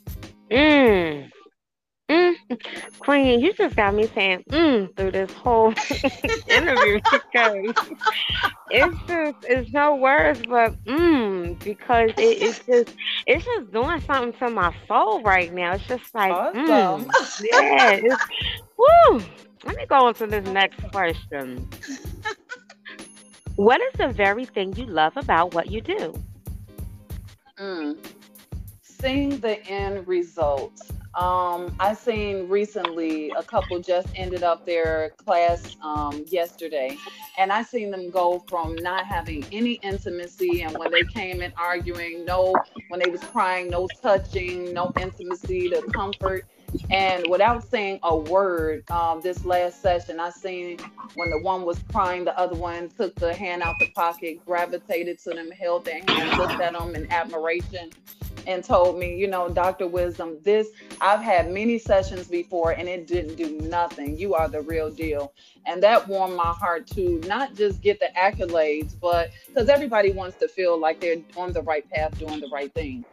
Mm. 0.50 1.30
Mm. 2.08 2.36
Queen, 3.00 3.40
you 3.40 3.52
just 3.52 3.76
got 3.76 3.94
me 3.94 4.06
saying 4.08 4.44
mm 4.50 4.96
through 4.96 5.12
this 5.12 5.32
whole 5.32 5.74
interview 6.48 7.00
because 7.10 7.74
it's 8.70 8.98
just 9.06 9.36
it's 9.42 9.72
no 9.72 9.96
words 9.96 10.42
but 10.48 10.72
mm 10.84 11.58
because 11.62 12.10
it, 12.16 12.42
it's 12.42 12.60
just 12.66 12.96
it's 13.26 13.44
just 13.44 13.72
doing 13.72 14.00
something 14.00 14.32
to 14.38 14.48
my 14.50 14.74
soul 14.86 15.22
right 15.22 15.52
now. 15.52 15.74
It's 15.74 15.86
just 15.86 16.14
like 16.14 16.38
awesome. 16.38 16.62
mm, 16.64 17.10
yeah, 17.40 18.00
it's, 18.02 18.22
woo. 18.78 19.20
Let 19.64 19.76
me 19.76 19.86
go 19.86 20.06
on 20.06 20.14
to 20.14 20.26
this 20.26 20.46
next 20.46 20.82
question. 20.90 21.68
what 23.56 23.80
is 23.80 23.92
the 23.98 24.08
very 24.08 24.46
thing 24.46 24.74
you 24.76 24.86
love 24.86 25.16
about 25.16 25.54
what 25.54 25.70
you 25.70 25.80
do? 25.80 26.14
Mm. 27.58 27.96
Seeing 28.82 29.38
the 29.40 29.64
end 29.66 30.06
result. 30.06 30.72
Um, 31.18 31.74
I 31.80 31.94
seen 31.94 32.48
recently 32.48 33.30
a 33.30 33.42
couple 33.42 33.80
just 33.80 34.06
ended 34.14 34.44
up 34.44 34.64
their 34.64 35.10
class 35.16 35.76
um, 35.82 36.24
yesterday, 36.28 36.96
and 37.36 37.50
I 37.50 37.62
seen 37.62 37.90
them 37.90 38.08
go 38.08 38.44
from 38.48 38.76
not 38.76 39.04
having 39.04 39.44
any 39.50 39.80
intimacy, 39.82 40.62
and 40.62 40.78
when 40.78 40.92
they 40.92 41.02
came 41.02 41.42
in 41.42 41.52
arguing, 41.56 42.24
no, 42.24 42.54
when 42.90 43.00
they 43.00 43.10
was 43.10 43.20
crying, 43.20 43.68
no 43.68 43.88
touching, 44.00 44.72
no 44.72 44.92
intimacy, 45.00 45.68
the 45.68 45.82
comfort, 45.92 46.46
and 46.90 47.26
without 47.28 47.68
saying 47.68 48.00
a 48.02 48.16
word, 48.16 48.88
um, 48.90 49.20
this 49.20 49.44
last 49.44 49.82
session, 49.82 50.20
I 50.20 50.30
seen 50.30 50.78
when 51.14 51.30
the 51.30 51.38
one 51.40 51.64
was 51.64 51.78
crying, 51.92 52.24
the 52.24 52.38
other 52.38 52.56
one 52.56 52.88
took 52.90 53.14
the 53.16 53.34
hand 53.34 53.62
out 53.62 53.78
the 53.78 53.90
pocket, 53.90 54.44
gravitated 54.46 55.18
to 55.20 55.30
them, 55.30 55.50
held 55.50 55.84
their 55.84 56.00
hand, 56.08 56.38
looked 56.38 56.60
at 56.60 56.72
them 56.72 56.94
in 56.94 57.10
admiration, 57.10 57.90
and 58.46 58.64
told 58.64 58.98
me, 58.98 59.14
you 59.14 59.26
know, 59.26 59.50
Dr. 59.50 59.86
Wisdom, 59.86 60.38
this, 60.42 60.68
I've 61.02 61.20
had 61.20 61.50
many 61.50 61.78
sessions 61.78 62.28
before 62.28 62.72
and 62.72 62.88
it 62.88 63.06
didn't 63.06 63.36
do 63.36 63.58
nothing. 63.68 64.18
You 64.18 64.34
are 64.34 64.48
the 64.48 64.62
real 64.62 64.90
deal. 64.90 65.34
And 65.66 65.82
that 65.82 66.08
warmed 66.08 66.34
my 66.36 66.52
heart 66.52 66.86
to 66.88 67.20
not 67.26 67.54
just 67.54 67.82
get 67.82 68.00
the 68.00 68.08
accolades, 68.16 68.94
but 68.98 69.30
because 69.48 69.68
everybody 69.68 70.12
wants 70.12 70.38
to 70.38 70.48
feel 70.48 70.78
like 70.80 70.98
they're 71.00 71.18
on 71.36 71.52
the 71.52 71.62
right 71.62 71.88
path, 71.90 72.18
doing 72.18 72.40
the 72.40 72.48
right 72.48 72.72
thing. 72.72 73.04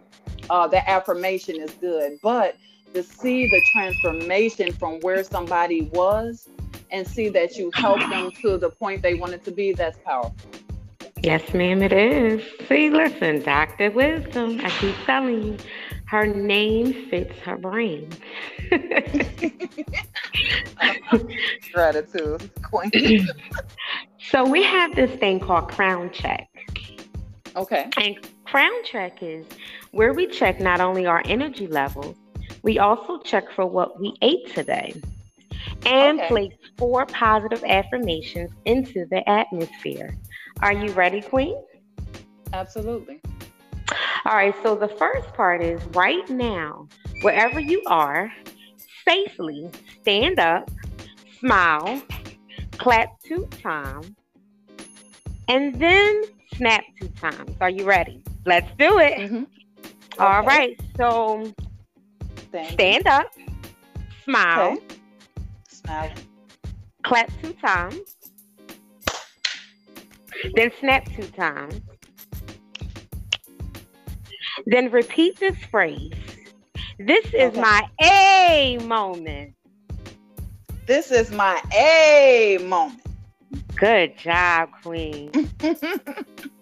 Uh, 0.50 0.68
the 0.68 0.88
affirmation 0.90 1.60
is 1.60 1.72
good, 1.82 2.18
but 2.24 2.56
to 2.96 3.04
see 3.04 3.48
the 3.48 3.62
transformation 3.74 4.72
from 4.72 5.00
where 5.02 5.24
somebody 5.24 5.84
was 5.94 6.48
and 6.92 7.06
see 7.06 7.28
that 7.28 7.58
you 7.58 7.70
help 7.74 8.00
them 8.10 8.32
to 8.42 8.58
the 8.58 8.70
point 8.70 9.02
they 9.02 9.16
wanted 9.16 9.44
to 9.44 9.52
be, 9.52 9.74
that's 9.74 9.98
powerful. 10.00 10.34
Yes, 11.22 11.54
ma'am, 11.54 11.82
it 11.82 11.92
is. 11.92 12.42
See, 12.70 12.90
listen, 12.90 13.42
Dr. 13.42 13.92
Wisdom, 13.92 14.62
I 14.64 14.70
keep 14.70 14.96
telling 15.06 15.44
you, 15.44 15.58
her 16.06 16.26
name 16.26 17.10
fits 17.10 17.38
her 17.40 17.58
brain. 17.58 18.10
Gratitude, 21.74 22.50
queen. 22.62 23.28
so 24.30 24.48
we 24.48 24.64
have 24.64 24.96
this 24.96 25.12
thing 25.20 25.42
called 25.42 25.70
crown 25.70 26.12
check. 26.12 26.48
Okay. 27.58 27.90
And 27.98 28.16
crown 28.46 28.72
check 28.86 29.22
is 29.22 29.46
where 29.92 30.14
we 30.14 30.28
check 30.28 30.62
not 30.62 30.80
only 30.80 31.06
our 31.06 31.24
energy 31.26 31.68
levels, 31.68 32.16
we 32.64 32.80
also 32.80 33.20
check 33.20 33.52
for 33.52 33.66
what 33.66 34.00
we 34.00 34.14
ate 34.22 34.54
today 34.54 34.94
and 35.86 36.20
okay. 36.20 36.28
place 36.28 36.54
four 36.78 37.06
positive 37.06 37.64
affirmations 37.64 38.52
into 38.66 39.06
the 39.10 39.28
atmosphere. 39.30 40.18
Are 40.62 40.74
you 40.74 40.92
ready, 40.94 41.22
Queen? 41.22 41.56
Absolutely. 42.54 43.22
All 44.26 44.36
right, 44.36 44.56
so 44.64 44.76
the 44.76 44.88
first 44.88 45.32
part 45.34 45.62
is 45.62 45.84
right 45.94 46.28
now, 46.30 46.88
wherever 47.22 47.60
you 47.60 47.84
are, 47.86 48.32
safely 49.08 49.70
stand 50.02 50.40
up, 50.40 50.70
smile, 51.40 52.02
clap 52.78 53.22
two 53.22 53.46
times, 53.62 54.12
and 55.48 55.80
then 55.80 56.24
snap 56.56 56.84
two 57.00 57.10
times. 57.10 57.56
Are 57.62 57.70
you 57.70 57.86
ready? 57.86 58.24
Let's 58.46 58.70
do 58.80 58.98
it. 59.00 59.18
Mm-hmm. 59.20 59.36
Okay. 59.36 59.88
All 60.18 60.44
right, 60.44 60.80
so 60.98 61.54
Stand 62.64 63.08
up. 63.08 63.28
Smile. 64.24 64.74
Okay. 64.74 64.82
Smile. 65.70 66.12
Clap 67.04 67.30
two 67.42 67.54
times. 67.54 68.16
Then 70.56 70.72
snap 70.80 71.06
two 71.16 71.28
times. 71.28 71.82
Then 74.66 74.90
repeat 74.92 75.40
this 75.40 75.58
phrase. 75.70 76.12
This 76.98 77.26
is 77.28 77.52
okay. 77.52 77.62
my 77.62 77.82
A 78.02 78.78
moment. 78.84 79.54
This 80.86 81.12
is 81.12 81.32
my 81.32 81.62
A 81.74 82.58
moment. 82.64 83.02
Good 83.76 84.18
job, 84.18 84.70
Queen. 84.82 85.32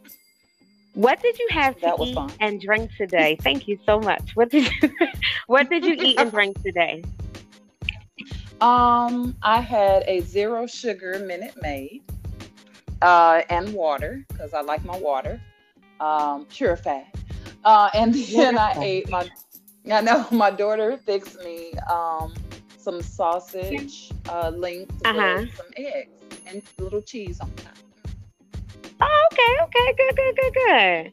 What 0.93 1.21
did 1.21 1.39
you 1.39 1.47
have 1.51 1.79
to 1.79 1.95
eat 2.01 2.15
fun. 2.15 2.31
and 2.39 2.61
drink 2.61 2.91
today? 2.95 3.37
Thank 3.41 3.67
you 3.67 3.79
so 3.85 3.99
much. 3.99 4.35
What 4.35 4.49
did 4.49 4.69
you 4.71 4.89
What 5.47 5.69
did 5.69 5.83
you 5.83 5.95
eat 5.99 6.19
and 6.19 6.31
drink 6.37 6.61
today? 6.61 7.03
Um, 8.61 9.35
I 9.41 9.59
had 9.59 10.03
a 10.07 10.21
zero 10.21 10.67
sugar 10.67 11.19
Minute 11.19 11.55
Maid, 11.61 12.03
uh, 13.01 13.41
and 13.49 13.73
water 13.73 14.23
because 14.29 14.53
I 14.53 14.61
like 14.61 14.85
my 14.85 14.97
water, 14.97 15.41
um, 15.99 16.45
purified. 16.45 17.07
Uh, 17.65 17.89
and 17.93 18.13
then 18.33 18.57
I 18.57 18.73
ate 18.81 19.09
my. 19.09 19.29
I 19.91 19.99
know 19.99 20.25
my 20.31 20.49
daughter 20.49 20.95
fixed 20.95 21.43
me 21.43 21.73
um, 21.91 22.33
some 22.77 23.01
sausage 23.01 24.11
uh, 24.29 24.49
links 24.49 24.95
uh-huh. 25.03 25.41
with 25.41 25.55
some 25.57 25.65
eggs 25.75 26.09
and 26.45 26.61
little 26.77 27.01
cheese 27.01 27.41
on 27.41 27.51
top. 27.55 27.73
Oh, 29.01 29.27
okay, 29.31 29.63
okay, 29.63 29.93
good, 29.97 30.15
good, 30.15 30.35
good, 30.35 30.53
good. 30.53 31.11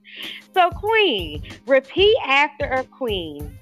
So, 0.54 0.70
Queen, 0.70 1.42
repeat 1.66 2.16
after 2.26 2.64
a 2.64 2.84
queen. 2.84 3.58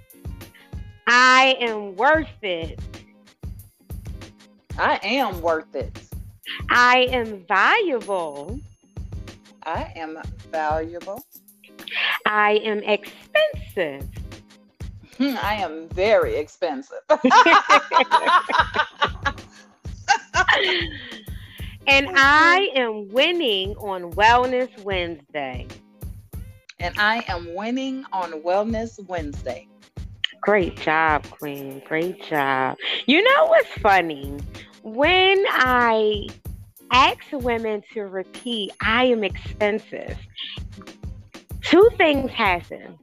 I 1.06 1.56
am 1.60 1.96
worth 1.96 2.28
it. 2.42 2.80
I 4.78 4.96
am 5.02 5.40
worth 5.40 5.74
it. 5.74 5.98
I 6.70 7.08
am 7.10 7.44
valuable. 7.46 8.60
I 9.64 9.92
am 9.96 10.18
valuable. 10.50 11.24
I 12.26 12.60
am 12.64 12.82
expensive. 12.82 14.06
Hmm, 15.16 15.36
I 15.42 15.54
am 15.54 15.88
very 15.88 16.36
expensive. 16.36 16.98
And 21.88 22.06
I 22.14 22.70
am 22.74 23.08
winning 23.08 23.74
on 23.78 24.12
Wellness 24.12 24.68
Wednesday. 24.84 25.66
And 26.78 26.94
I 26.98 27.24
am 27.28 27.54
winning 27.54 28.04
on 28.12 28.32
Wellness 28.42 29.02
Wednesday. 29.08 29.66
Great 30.42 30.76
job, 30.76 31.28
Queen. 31.30 31.80
Great 31.88 32.22
job. 32.24 32.76
You 33.06 33.22
know 33.22 33.46
what's 33.46 33.72
funny? 33.78 34.36
When 34.82 35.42
I 35.48 36.26
ask 36.90 37.22
women 37.32 37.82
to 37.94 38.02
repeat, 38.02 38.70
I 38.82 39.06
am 39.06 39.24
expensive, 39.24 40.18
two 41.62 41.88
things 41.96 42.30
happen. 42.30 42.98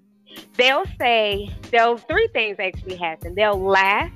They'll 0.57 0.85
say, 0.99 1.49
they'll 1.71 1.97
three 1.97 2.27
things 2.33 2.57
actually 2.59 2.97
happen. 2.97 3.33
They'll 3.33 3.59
laugh, 3.59 4.11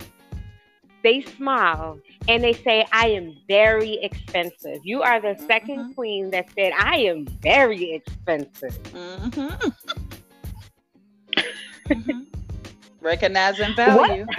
they 1.03 1.21
smile, 1.21 1.99
and 2.29 2.43
they 2.43 2.53
say, 2.53 2.85
I 2.91 3.07
am 3.07 3.35
very 3.47 3.95
expensive. 4.03 4.81
You 4.83 5.01
are 5.01 5.19
the 5.19 5.33
2nd 5.33 5.49
mm-hmm. 5.49 5.91
queen 5.93 6.29
that 6.29 6.45
said, 6.53 6.73
I 6.77 6.97
am 6.97 7.25
very 7.41 7.91
expensive. 7.91 8.77
Mm-hmm. 8.83 9.69
mm-hmm. 11.89 12.21
Recognizing 13.01 13.75
value. 13.75 14.27
What? 14.27 14.37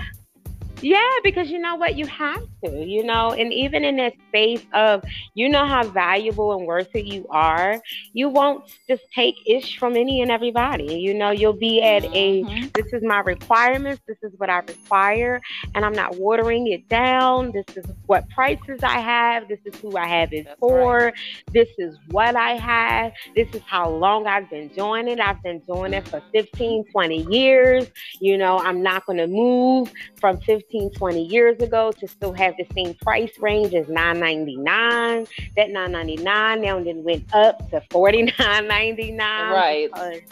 Yeah, 0.80 1.10
because 1.24 1.50
you 1.50 1.58
know 1.58 1.74
what? 1.74 1.96
You 1.96 2.06
have 2.06 2.46
to, 2.64 2.84
you 2.84 3.04
know, 3.04 3.32
and 3.32 3.52
even 3.52 3.84
in 3.84 3.96
that 3.96 4.14
space 4.28 4.64
of 4.72 5.02
you 5.34 5.48
know 5.48 5.66
how 5.66 5.84
valuable 5.84 6.56
and 6.56 6.66
worth 6.66 6.88
it 6.94 7.04
you 7.04 7.26
are, 7.30 7.80
you 8.12 8.28
won't 8.28 8.64
just 8.88 9.02
take 9.14 9.36
ish 9.46 9.78
from 9.78 9.96
any 9.96 10.22
and 10.22 10.30
everybody. 10.30 10.94
You 10.94 11.14
know, 11.14 11.30
you'll 11.30 11.52
be 11.52 11.82
at 11.82 12.02
mm-hmm. 12.02 12.64
a 12.64 12.70
this 12.74 12.92
is 12.92 13.02
my 13.02 13.20
requirements, 13.20 14.02
this 14.06 14.18
is 14.22 14.32
what 14.38 14.50
I 14.50 14.58
require, 14.58 15.40
and 15.74 15.84
I'm 15.84 15.92
not 15.92 16.16
watering 16.16 16.68
it 16.68 16.88
down. 16.88 17.52
This 17.52 17.76
is 17.76 17.84
what 18.06 18.28
prices 18.30 18.80
I 18.82 19.00
have, 19.00 19.48
this 19.48 19.60
is 19.64 19.78
who 19.80 19.96
I 19.96 20.06
have 20.06 20.32
it 20.32 20.46
That's 20.46 20.58
for, 20.58 20.96
right. 20.96 21.14
this 21.52 21.68
is 21.78 21.96
what 22.10 22.36
I 22.36 22.56
have, 22.56 23.12
this 23.34 23.48
is 23.54 23.62
how 23.66 23.90
long 23.90 24.26
I've 24.26 24.48
been 24.50 24.68
doing 24.68 25.08
it. 25.08 25.20
I've 25.20 25.42
been 25.42 25.60
doing 25.60 25.94
it 25.94 26.06
for 26.08 26.22
15, 26.32 26.84
20 26.90 27.22
years. 27.32 27.86
You 28.20 28.38
know, 28.38 28.58
I'm 28.58 28.82
not 28.82 29.06
going 29.06 29.18
to 29.18 29.26
move 29.26 29.92
from 30.20 30.38
15 30.40 30.60
15, 30.60 30.90
20 30.90 31.24
years 31.26 31.58
ago 31.60 31.92
to 31.92 32.06
still 32.06 32.32
have 32.32 32.49
have 32.50 32.68
the 32.68 32.74
same 32.74 32.94
price 32.94 33.30
range 33.38 33.74
as 33.74 33.88
nine 33.88 34.20
ninety 34.20 34.56
nine. 34.56 35.26
That 35.56 35.70
nine 35.70 35.92
ninety 35.92 36.16
nine 36.16 36.62
now 36.62 36.82
then 36.82 37.04
went 37.04 37.24
up 37.34 37.70
to 37.70 37.82
forty 37.90 38.32
nine 38.38 38.66
ninety 38.66 39.12
nine. 39.12 39.52
Right. 39.52 40.22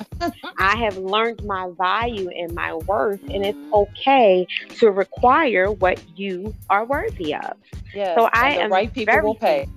I 0.58 0.76
have 0.76 0.96
learned 0.96 1.44
my 1.44 1.70
value 1.76 2.30
and 2.30 2.54
my 2.54 2.74
worth, 2.74 3.22
and 3.22 3.44
it's 3.44 3.56
mm-hmm. 3.58 3.74
okay 3.74 4.46
to 4.78 4.90
require 4.90 5.70
what 5.70 6.02
you 6.16 6.54
are 6.70 6.84
worthy 6.84 7.34
of. 7.34 7.56
Yeah. 7.94 8.14
So 8.14 8.28
I 8.32 8.54
am 8.56 8.70
right 8.70 8.92
people 8.92 9.20
will 9.22 9.34
pay. 9.34 9.68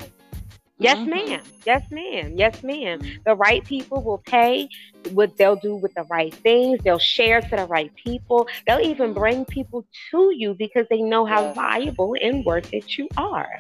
Yes, 0.81 0.97
mm-hmm. 0.97 1.09
ma'am. 1.11 1.41
Yes, 1.63 1.83
ma'am. 1.91 2.33
Yes, 2.35 2.63
ma'am. 2.63 3.01
The 3.23 3.35
right 3.35 3.63
people 3.63 4.01
will 4.01 4.17
pay 4.17 4.67
what 5.11 5.37
they'll 5.37 5.55
do 5.55 5.75
with 5.75 5.93
the 5.93 6.03
right 6.09 6.33
things. 6.33 6.79
They'll 6.83 6.97
share 6.97 7.39
to 7.39 7.55
the 7.55 7.65
right 7.65 7.93
people. 7.95 8.47
They'll 8.65 8.79
even 8.79 9.13
bring 9.13 9.45
people 9.45 9.85
to 10.09 10.31
you 10.35 10.55
because 10.55 10.87
they 10.89 11.03
know 11.03 11.23
how 11.23 11.41
yes. 11.41 11.55
valuable 11.55 12.15
and 12.19 12.43
worth 12.43 12.73
it 12.73 12.97
you 12.97 13.07
are. 13.15 13.59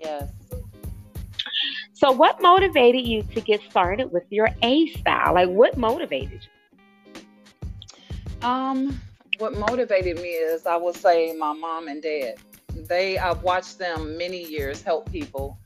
Yes. 0.00 0.30
So, 1.92 2.12
what 2.12 2.40
motivated 2.40 3.06
you 3.06 3.24
to 3.24 3.40
get 3.42 3.60
started 3.68 4.10
with 4.10 4.24
your 4.30 4.48
A 4.62 4.86
style? 4.86 5.34
Like, 5.34 5.50
what 5.50 5.76
motivated 5.76 6.46
you? 7.12 8.48
Um, 8.48 8.98
what 9.38 9.54
motivated 9.54 10.16
me 10.16 10.28
is 10.28 10.64
I 10.64 10.76
would 10.76 10.96
say 10.96 11.34
my 11.36 11.52
mom 11.52 11.88
and 11.88 12.02
dad. 12.02 12.36
They 12.74 13.18
I've 13.18 13.42
watched 13.42 13.78
them 13.78 14.16
many 14.16 14.44
years 14.44 14.82
help 14.82 15.10
people 15.10 15.58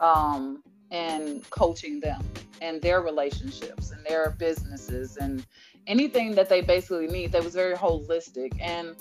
um, 0.00 0.62
and 0.90 1.48
coaching 1.50 2.00
them 2.00 2.22
and 2.60 2.82
their 2.82 3.00
relationships 3.00 3.90
and 3.90 4.04
their 4.04 4.30
businesses 4.38 5.16
and 5.16 5.46
anything 5.86 6.34
that 6.34 6.48
they 6.48 6.60
basically 6.60 7.06
need. 7.06 7.32
They 7.32 7.40
was 7.40 7.54
very 7.54 7.74
holistic 7.74 8.52
and 8.60 8.96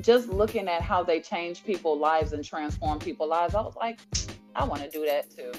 just 0.00 0.28
looking 0.28 0.68
at 0.68 0.82
how 0.82 1.02
they 1.02 1.20
change 1.20 1.64
people's 1.64 2.00
lives 2.00 2.32
and 2.32 2.44
transform 2.44 2.98
people's 2.98 3.30
lives. 3.30 3.54
I 3.54 3.60
was 3.62 3.76
like, 3.76 4.00
I 4.54 4.64
want 4.64 4.82
to 4.82 4.90
do 4.90 5.06
that 5.06 5.30
too. 5.34 5.52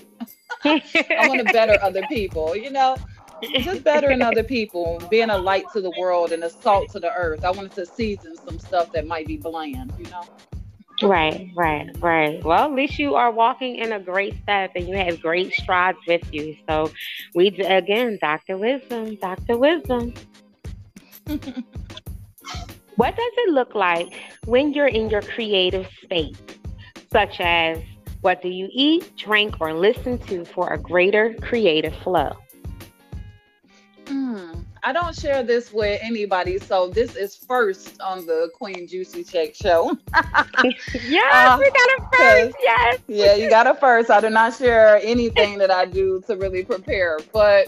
I 0.64 1.28
want 1.28 1.46
to 1.46 1.54
better 1.54 1.78
other 1.82 2.02
people, 2.10 2.56
you 2.56 2.72
know, 2.72 2.98
just 3.60 3.84
bettering 3.84 4.22
other 4.22 4.44
people, 4.44 5.02
being 5.10 5.30
a 5.30 5.38
light 5.38 5.66
to 5.74 5.82
the 5.82 5.92
world 6.00 6.32
and 6.32 6.44
a 6.44 6.50
salt 6.50 6.90
to 6.92 7.00
the 7.00 7.14
earth. 7.14 7.44
I 7.44 7.52
wanted 7.52 7.74
to 7.74 7.86
season 7.86 8.36
some 8.36 8.60
stuff 8.60 8.92
that 8.94 9.06
might 9.06 9.28
be 9.28 9.38
bland, 9.38 9.94
you 9.98 10.06
know. 10.10 10.24
Right, 11.04 11.52
right, 11.56 11.90
right. 12.00 12.44
Well, 12.44 12.66
at 12.66 12.74
least 12.74 12.98
you 12.98 13.16
are 13.16 13.32
walking 13.32 13.76
in 13.76 13.92
a 13.92 14.00
great 14.00 14.42
step 14.44 14.72
and 14.76 14.88
you 14.88 14.96
have 14.96 15.22
great 15.22 15.54
strides 15.54 15.98
with 16.08 16.22
you. 16.34 16.56
So, 16.70 16.92
we 17.34 17.48
again, 17.48 18.18
Dr. 18.22 18.58
Wisdom, 18.58 19.16
Dr. 19.16 19.58
Wisdom. 19.58 20.14
what 22.96 23.16
does 23.16 23.32
it 23.38 23.50
look 23.50 23.76
like 23.76 24.14
when 24.46 24.74
you're 24.74 24.88
in 24.88 25.10
your 25.10 25.22
creative 25.22 25.88
space, 26.04 26.38
such 27.12 27.42
as 27.42 27.80
what 28.22 28.42
do 28.42 28.48
you 28.48 28.70
eat, 28.72 29.16
drink, 29.18 29.58
or 29.60 29.74
listen 29.74 30.18
to 30.20 30.46
for 30.46 30.74
a 30.74 30.78
greater 30.80 31.36
creative 31.42 31.96
flow? 31.98 32.36
Mm. 34.06 34.65
I 34.88 34.94
don't 34.94 35.16
share 35.16 35.42
this 35.42 35.74
with 35.74 36.00
anybody, 36.04 36.60
so 36.60 36.90
this 36.90 37.16
is 37.16 37.36
first 37.36 38.00
on 38.02 38.28
the 38.28 38.52
Queen 38.54 38.88
Juicy 38.88 39.24
Shake 39.24 39.56
show. 39.56 39.98
yes, 40.14 41.34
uh, 41.34 41.58
we 41.60 41.72
got 41.72 41.90
it 41.90 42.04
first. 42.14 42.58
Yes. 42.62 43.00
Yeah, 43.08 43.34
you 43.34 43.50
got 43.50 43.66
it 43.66 43.80
first. 43.80 44.12
I 44.12 44.22
do 44.22 44.30
not 44.30 44.54
share 44.54 44.98
anything 45.02 45.58
that 45.58 45.72
I 45.72 45.86
do 45.86 46.22
to 46.28 46.38
really 46.38 46.64
prepare, 46.64 47.18
but 47.34 47.68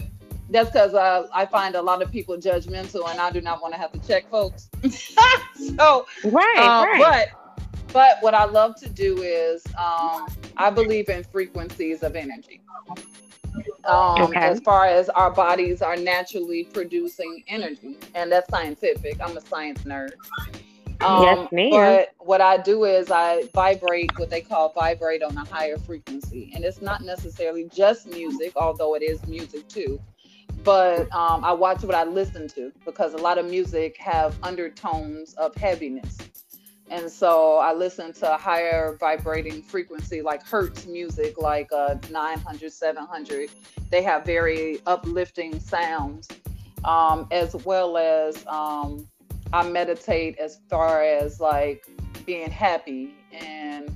that's 0.50 0.70
because 0.70 0.94
uh, 0.94 1.26
I 1.34 1.44
find 1.44 1.74
a 1.74 1.82
lot 1.82 2.02
of 2.02 2.12
people 2.12 2.36
judgmental, 2.36 3.10
and 3.10 3.18
I 3.18 3.32
do 3.32 3.40
not 3.40 3.60
want 3.60 3.74
to 3.74 3.80
have 3.80 3.90
to 3.90 3.98
check 4.06 4.30
folks. 4.30 4.68
so, 5.56 6.06
right, 6.24 6.54
uh, 6.56 6.84
right. 6.84 7.00
But 7.00 7.92
but 7.92 8.18
what 8.20 8.34
I 8.34 8.44
love 8.44 8.76
to 8.76 8.88
do 8.88 9.22
is 9.22 9.64
um, 9.76 10.28
I 10.56 10.70
believe 10.70 11.08
in 11.08 11.24
frequencies 11.24 12.04
of 12.04 12.14
energy 12.14 12.60
um, 13.88 14.22
okay. 14.22 14.38
as 14.38 14.60
far 14.60 14.86
as 14.86 15.08
our 15.10 15.30
bodies 15.30 15.82
are 15.82 15.96
naturally 15.96 16.64
producing 16.64 17.42
energy, 17.48 17.96
and 18.14 18.30
that's 18.30 18.48
scientific. 18.50 19.20
I'm 19.20 19.36
a 19.36 19.40
science 19.40 19.82
nerd. 19.82 20.12
Um, 21.00 21.22
yes, 21.22 21.52
ma'am. 21.52 21.70
But 21.70 22.14
what 22.18 22.40
I 22.40 22.56
do 22.56 22.84
is 22.84 23.10
I 23.10 23.44
vibrate 23.54 24.10
what 24.18 24.30
they 24.30 24.40
call 24.40 24.72
vibrate 24.72 25.22
on 25.22 25.36
a 25.36 25.44
higher 25.44 25.78
frequency, 25.78 26.50
and 26.54 26.64
it's 26.64 26.82
not 26.82 27.02
necessarily 27.02 27.68
just 27.72 28.08
music, 28.08 28.52
although 28.56 28.94
it 28.94 29.02
is 29.02 29.24
music 29.26 29.68
too. 29.68 30.00
But 30.64 31.12
um, 31.14 31.44
I 31.44 31.52
watch 31.52 31.82
what 31.82 31.94
I 31.94 32.04
listen 32.04 32.48
to 32.48 32.72
because 32.84 33.14
a 33.14 33.18
lot 33.18 33.38
of 33.38 33.46
music 33.46 33.96
have 33.98 34.36
undertones 34.42 35.34
of 35.34 35.54
heaviness. 35.54 36.18
And 36.90 37.10
so 37.10 37.56
I 37.56 37.74
listen 37.74 38.12
to 38.14 38.36
higher 38.36 38.96
vibrating 38.98 39.62
frequency, 39.62 40.22
like 40.22 40.42
Hertz 40.42 40.86
music, 40.86 41.38
like 41.38 41.70
uh, 41.72 41.96
900, 42.10 42.72
700. 42.72 43.50
They 43.90 44.02
have 44.02 44.24
very 44.24 44.80
uplifting 44.86 45.60
sounds, 45.60 46.28
um, 46.84 47.26
as 47.30 47.54
well 47.64 47.98
as 47.98 48.46
um, 48.46 49.06
I 49.52 49.68
meditate 49.68 50.38
as 50.38 50.60
far 50.70 51.02
as 51.02 51.40
like 51.40 51.86
being 52.24 52.50
happy 52.50 53.14
and 53.32 53.94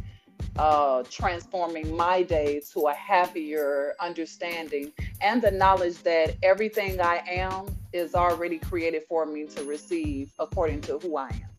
uh, 0.59 1.03
transforming 1.11 1.97
my 1.97 2.23
day 2.23 2.61
to 2.73 2.89
a 2.89 2.95
happier 2.95 3.95
understanding 4.01 4.93
and 5.21 5.41
the 5.41 5.51
knowledge 5.51 6.03
that 6.03 6.37
everything 6.43 7.01
I 7.01 7.23
am 7.27 7.75
is 7.93 8.15
already 8.15 8.59
created 8.59 9.05
for 9.09 9.25
me 9.25 9.47
to 9.47 9.65
receive 9.65 10.33
according 10.39 10.83
to 10.83 10.99
who 10.99 11.17
I 11.17 11.29
am. 11.29 11.52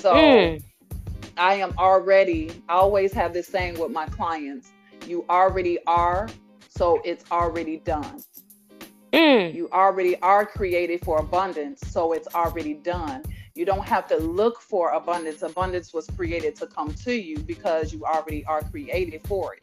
So 0.00 0.14
mm. 0.14 0.62
I 1.36 1.54
am 1.54 1.74
already, 1.76 2.50
I 2.70 2.74
always 2.74 3.12
have 3.12 3.34
this 3.34 3.46
saying 3.46 3.78
with 3.78 3.90
my 3.90 4.06
clients 4.06 4.72
you 5.06 5.26
already 5.28 5.78
are, 5.86 6.28
so 6.68 7.02
it's 7.04 7.24
already 7.30 7.78
done. 7.78 8.22
Mm. 9.12 9.54
You 9.54 9.68
already 9.72 10.18
are 10.20 10.46
created 10.46 11.04
for 11.04 11.18
abundance, 11.18 11.80
so 11.88 12.12
it's 12.12 12.28
already 12.34 12.74
done. 12.74 13.24
You 13.54 13.66
don't 13.66 13.86
have 13.86 14.06
to 14.08 14.16
look 14.16 14.62
for 14.62 14.92
abundance. 14.92 15.42
Abundance 15.42 15.92
was 15.92 16.06
created 16.16 16.56
to 16.56 16.66
come 16.66 16.94
to 16.94 17.12
you 17.12 17.38
because 17.38 17.92
you 17.92 18.04
already 18.06 18.42
are 18.46 18.62
created 18.62 19.20
for 19.26 19.54
it. 19.54 19.62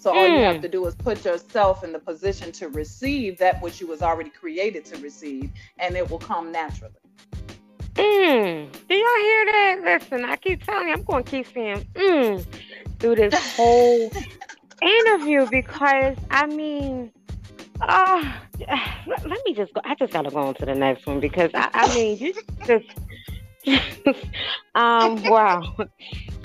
So 0.00 0.12
mm. 0.12 0.16
all 0.16 0.28
you 0.28 0.42
have 0.44 0.56
mm. 0.56 0.62
to 0.62 0.68
do 0.68 0.84
is 0.86 0.96
put 0.96 1.24
yourself 1.24 1.84
in 1.84 1.92
the 1.92 2.00
position 2.00 2.50
to 2.52 2.70
receive 2.70 3.38
that 3.38 3.62
which 3.62 3.80
you 3.80 3.86
was 3.86 4.02
already 4.02 4.30
created 4.30 4.84
to 4.86 4.98
receive, 4.98 5.50
and 5.78 5.96
it 5.96 6.10
will 6.10 6.18
come 6.18 6.50
naturally. 6.50 6.94
Mm. 7.94 8.72
Do 8.88 8.94
y'all 8.94 9.20
hear 9.20 9.44
that? 9.46 9.80
Listen, 9.84 10.24
I 10.24 10.36
keep 10.36 10.64
telling 10.64 10.88
you, 10.88 10.94
I'm 10.94 11.02
going 11.02 11.24
to 11.24 11.30
keep 11.30 11.46
saying 11.52 11.86
mm 11.94 12.46
through 12.98 13.16
this 13.16 13.34
whole 13.56 14.10
interview 14.82 15.46
because 15.50 16.16
I 16.30 16.46
mean, 16.46 17.10
uh, 17.80 18.32
let, 19.06 19.26
let, 19.26 19.38
me 19.44 19.54
just 19.54 19.72
go. 19.74 19.80
I 19.84 19.94
just 19.94 20.12
got 20.12 20.22
to 20.22 20.30
go 20.30 20.38
on 20.38 20.54
to 20.54 20.66
the 20.66 20.74
next 20.74 21.06
one 21.06 21.18
because 21.18 21.50
I, 21.54 21.70
I 21.72 21.94
mean, 21.94 22.18
you 22.18 22.34
just, 22.66 22.86
um, 24.74 25.22
wow. 25.24 25.76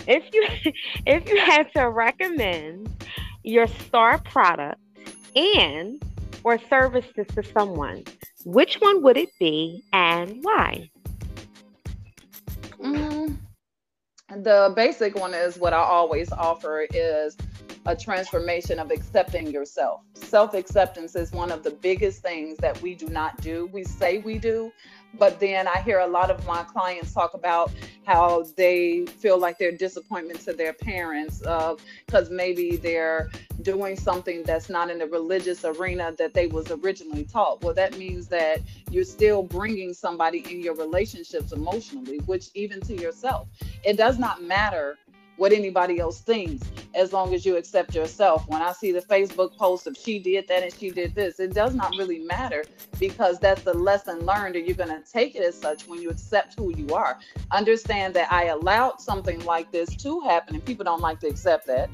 If 0.08 0.24
you 0.34 0.72
if 1.06 1.28
you 1.30 1.38
had 1.40 1.72
to 1.74 1.90
recommend 1.90 2.90
your 3.44 3.68
star 3.68 4.20
product 4.20 4.80
and 5.36 6.02
or 6.44 6.60
services 6.70 7.26
to 7.36 7.44
someone, 7.44 8.04
which 8.46 8.76
one 8.76 9.02
would 9.04 9.18
it 9.18 9.30
be 9.40 9.84
and 9.92 10.40
why? 10.42 10.90
Mm, 12.86 13.38
the 14.30 14.74
basic 14.76 15.16
one 15.16 15.34
is 15.34 15.58
what 15.58 15.74
I 15.74 15.78
always 15.78 16.32
offer 16.32 16.88
is 16.94 17.38
a 17.86 17.96
transformation 17.96 18.80
of 18.80 18.92
accepting 18.92 19.48
yourself. 19.48 20.02
Self 20.14 20.54
acceptance 20.54 21.16
is 21.16 21.32
one 21.32 21.52
of 21.52 21.64
the 21.64 21.72
biggest 21.72 22.22
things 22.22 22.58
that 22.58 22.82
we 22.82 22.96
do 22.96 23.08
not 23.08 23.40
do. 23.42 23.70
We 23.74 23.84
say 23.84 24.20
we 24.20 24.38
do, 24.38 24.72
but 25.18 25.40
then 25.40 25.68
I 25.68 25.82
hear 25.82 26.00
a 26.00 26.08
lot 26.08 26.30
of 26.30 26.46
my 26.46 26.64
clients 26.64 27.14
talk 27.14 27.34
about 27.34 27.72
how 28.06 28.44
they 28.56 29.06
feel 29.06 29.40
like 29.40 29.58
they're 29.58 29.72
disappointment 29.72 30.42
to 30.42 30.54
their 30.54 30.74
parents 30.74 31.40
because 32.06 32.30
maybe 32.30 32.78
they're 32.78 33.30
doing 33.62 33.96
something 33.96 34.44
that's 34.44 34.70
not 34.70 34.90
in 34.92 35.00
the 35.00 35.08
religious 35.08 35.66
arena 35.66 36.14
that 36.18 36.34
they 36.34 36.48
was 36.48 36.70
originally 36.72 37.24
taught. 37.24 37.64
Well, 37.64 37.74
that 37.74 37.98
means 37.98 38.28
that 38.28 38.60
you're 38.92 39.06
still 39.06 39.42
bringing 39.44 39.94
somebody 39.94 40.46
in 40.52 40.62
your 40.62 40.76
relationships 40.76 41.52
emotionally, 41.52 42.18
which 42.26 42.50
even 42.54 42.82
to 42.82 42.96
yourself, 42.96 43.48
it 43.84 43.98
does 43.98 44.20
not 44.20 44.44
matter 44.44 44.98
what 45.38 45.52
anybody 45.52 46.00
else 46.00 46.22
thinks 46.22 46.66
as 46.94 47.12
long 47.12 47.34
as 47.34 47.46
you 47.46 47.58
accept 47.58 47.94
yourself. 47.94 48.48
When 48.48 48.62
I 48.62 48.72
see 48.72 48.92
the 48.92 49.02
Facebook 49.02 49.58
post 49.58 49.86
of 49.88 49.98
she 49.98 50.20
did 50.20 50.48
that 50.48 50.64
and 50.64 50.74
she 50.74 50.90
did 50.90 51.14
this, 51.14 51.40
it 51.40 51.54
does 51.54 51.76
not 51.76 51.92
really 51.98 52.20
matter 52.20 52.64
because 53.00 53.40
that's 53.40 53.62
the 53.64 53.74
lesson 53.74 54.26
learned 54.26 54.56
and 54.56 54.66
you're 54.66 54.78
going 54.78 54.90
to 54.90 55.12
take 55.12 55.36
it 55.36 55.44
as 55.44 55.56
such 55.56 55.88
when 55.88 56.02
you 56.02 56.10
accept 56.10 56.58
who 56.58 56.76
you 56.76 56.94
are. 56.96 57.20
Understand 57.52 58.14
that 58.16 58.32
I 58.32 58.46
allowed 58.46 59.02
something 59.02 59.44
like 59.46 59.72
this 59.72 59.96
to 59.98 60.22
happen 60.22 60.56
and 60.56 60.64
people 60.64 60.86
don't 60.86 61.02
like 61.02 61.20
to 61.22 61.28
accept 61.28 61.68
that. 61.68 61.90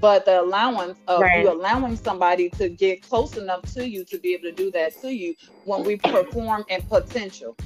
But 0.00 0.26
the 0.26 0.42
allowance 0.42 0.98
of 1.08 1.20
right. 1.20 1.42
you 1.42 1.50
allowing 1.50 1.96
somebody 1.96 2.50
to 2.50 2.68
get 2.68 3.02
close 3.02 3.36
enough 3.36 3.62
to 3.74 3.88
you 3.88 4.04
to 4.04 4.18
be 4.18 4.34
able 4.34 4.44
to 4.44 4.52
do 4.52 4.70
that 4.72 5.00
to 5.00 5.14
you 5.14 5.34
when 5.64 5.82
we 5.82 5.96
perform 5.96 6.64
in 6.68 6.82
potential 6.82 7.56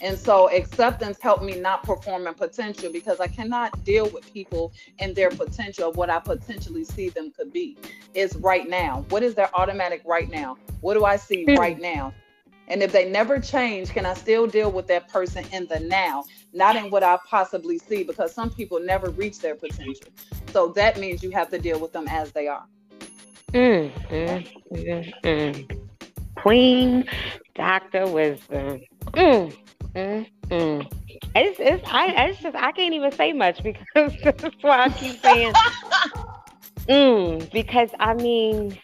And 0.00 0.18
so 0.18 0.48
acceptance 0.50 1.18
helped 1.20 1.42
me 1.42 1.60
not 1.60 1.82
perform 1.82 2.26
in 2.26 2.34
potential 2.34 2.90
because 2.92 3.20
I 3.20 3.26
cannot 3.26 3.84
deal 3.84 4.08
with 4.08 4.32
people 4.32 4.72
and 4.98 5.14
their 5.14 5.30
potential 5.30 5.90
of 5.90 5.96
what 5.96 6.10
I 6.10 6.18
potentially 6.18 6.84
see 6.84 7.08
them 7.08 7.30
could 7.30 7.52
be. 7.52 7.76
Is 8.14 8.36
right 8.36 8.68
now. 8.68 9.04
What 9.08 9.22
is 9.22 9.34
their 9.34 9.54
automatic 9.54 10.02
right 10.04 10.30
now? 10.30 10.56
What 10.80 10.94
do 10.94 11.04
I 11.04 11.16
see 11.16 11.44
mm-hmm. 11.44 11.60
right 11.60 11.80
now? 11.80 12.14
And 12.68 12.82
if 12.82 12.92
they 12.92 13.10
never 13.10 13.38
change, 13.38 13.90
can 13.90 14.06
I 14.06 14.14
still 14.14 14.46
deal 14.46 14.70
with 14.70 14.86
that 14.86 15.08
person 15.08 15.44
in 15.52 15.66
the 15.66 15.80
now, 15.80 16.24
not 16.52 16.76
in 16.76 16.90
what 16.90 17.02
I 17.02 17.18
possibly 17.28 17.78
see? 17.78 18.02
Because 18.02 18.32
some 18.32 18.50
people 18.50 18.80
never 18.80 19.10
reach 19.10 19.40
their 19.40 19.54
potential. 19.54 20.08
So 20.52 20.68
that 20.68 20.98
means 20.98 21.22
you 21.22 21.30
have 21.32 21.50
to 21.50 21.58
deal 21.58 21.78
with 21.78 21.92
them 21.92 22.06
as 22.08 22.32
they 22.32 22.46
are. 22.46 22.64
Mm, 23.52 23.90
mm, 24.08 24.48
mm, 24.72 25.12
mm. 25.22 25.80
Queen, 26.36 27.04
Dr. 27.54 28.06
Wisdom. 28.06 28.80
Mm, 29.12 29.54
mm. 29.94 30.92
It's, 31.34 31.60
it's, 31.60 31.82
I, 31.86 32.28
it's 32.28 32.40
just, 32.40 32.56
I 32.56 32.72
can't 32.72 32.94
even 32.94 33.12
say 33.12 33.32
much 33.32 33.62
because 33.62 33.86
that's 34.24 34.62
why 34.62 34.84
I 34.84 34.88
keep 34.90 35.20
saying, 35.22 35.52
mm, 36.88 37.52
because 37.52 37.90
I 37.98 38.14
mean, 38.14 38.78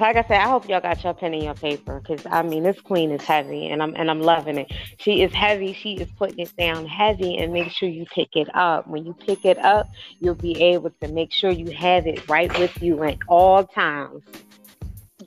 like 0.00 0.16
I 0.16 0.22
said, 0.22 0.40
I 0.40 0.48
hope 0.48 0.68
y'all 0.68 0.80
got 0.80 1.02
your 1.04 1.14
pen 1.14 1.34
and 1.34 1.42
your 1.42 1.54
paper 1.54 2.00
because 2.00 2.26
I 2.30 2.42
mean 2.42 2.62
this 2.62 2.80
queen 2.80 3.10
is 3.10 3.22
heavy 3.22 3.68
and 3.68 3.82
I'm 3.82 3.94
and 3.96 4.10
I'm 4.10 4.20
loving 4.20 4.58
it. 4.58 4.72
She 4.98 5.22
is 5.22 5.32
heavy. 5.32 5.72
She 5.72 5.94
is 5.94 6.08
putting 6.18 6.38
it 6.40 6.54
down 6.56 6.86
heavy 6.86 7.38
and 7.38 7.52
make 7.52 7.70
sure 7.70 7.88
you 7.88 8.04
pick 8.06 8.36
it 8.36 8.54
up. 8.54 8.86
When 8.86 9.06
you 9.06 9.14
pick 9.14 9.44
it 9.44 9.58
up, 9.58 9.88
you'll 10.20 10.34
be 10.34 10.60
able 10.62 10.90
to 11.02 11.08
make 11.08 11.32
sure 11.32 11.50
you 11.50 11.70
have 11.72 12.06
it 12.06 12.28
right 12.28 12.56
with 12.58 12.82
you 12.82 13.02
at 13.04 13.18
all 13.28 13.64
times. 13.64 14.22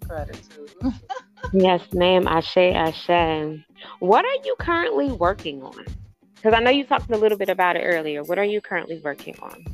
Gratitude. 0.08 0.72
yes, 1.54 1.82
ma'am. 1.94 2.28
Ashe, 2.28 2.58
Ashe. 2.58 3.66
What 4.00 4.26
are 4.26 4.46
you 4.46 4.56
currently 4.60 5.12
working 5.12 5.64
on? 5.64 5.86
Because 6.36 6.54
I 6.54 6.60
know 6.60 6.70
you 6.70 6.84
talked 6.86 7.10
a 7.10 7.18
little 7.18 7.38
bit 7.38 7.50
about 7.50 7.76
it 7.76 7.82
earlier. 7.82 8.24
What 8.24 8.38
are 8.38 8.46
you 8.46 8.62
currently 8.62 9.02
working 9.04 9.36
on? 9.42 9.66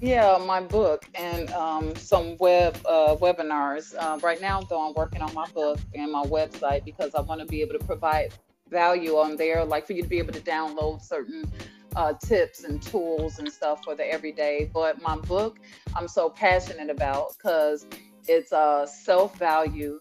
Yeah, 0.00 0.42
my 0.46 0.60
book 0.60 1.06
and 1.14 1.50
um, 1.50 1.94
some 1.96 2.36
web 2.38 2.76
uh, 2.86 3.16
webinars. 3.16 3.94
Uh, 3.98 4.18
right 4.22 4.40
now, 4.40 4.60
though, 4.60 4.86
I'm 4.86 4.94
working 4.94 5.22
on 5.22 5.32
my 5.34 5.46
book 5.48 5.78
and 5.94 6.12
my 6.12 6.24
website 6.24 6.84
because 6.84 7.14
I 7.14 7.20
want 7.22 7.40
to 7.40 7.46
be 7.46 7.62
able 7.62 7.78
to 7.78 7.84
provide 7.84 8.32
value 8.68 9.16
on 9.16 9.36
there, 9.36 9.64
like 9.64 9.86
for 9.86 9.92
you 9.94 10.02
to 10.02 10.08
be 10.08 10.18
able 10.18 10.32
to 10.32 10.40
download 10.40 11.02
certain 11.02 11.50
uh, 11.96 12.12
tips 12.14 12.64
and 12.64 12.82
tools 12.82 13.38
and 13.38 13.50
stuff 13.50 13.84
for 13.84 13.94
the 13.94 14.04
everyday. 14.04 14.70
But 14.72 15.00
my 15.00 15.16
book, 15.16 15.58
I'm 15.96 16.08
so 16.08 16.28
passionate 16.28 16.90
about 16.90 17.36
because 17.36 17.86
it's 18.28 18.52
uh, 18.52 18.86
self 18.86 19.38
value 19.38 20.00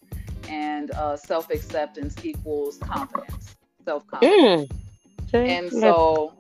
and 0.50 0.92
uh, 0.92 1.16
self 1.16 1.50
acceptance 1.50 2.16
equals 2.24 2.78
confidence, 2.78 3.56
self 3.86 4.06
confidence. 4.08 4.72
Mm. 5.34 5.50
And 5.50 5.72
so 5.72 6.34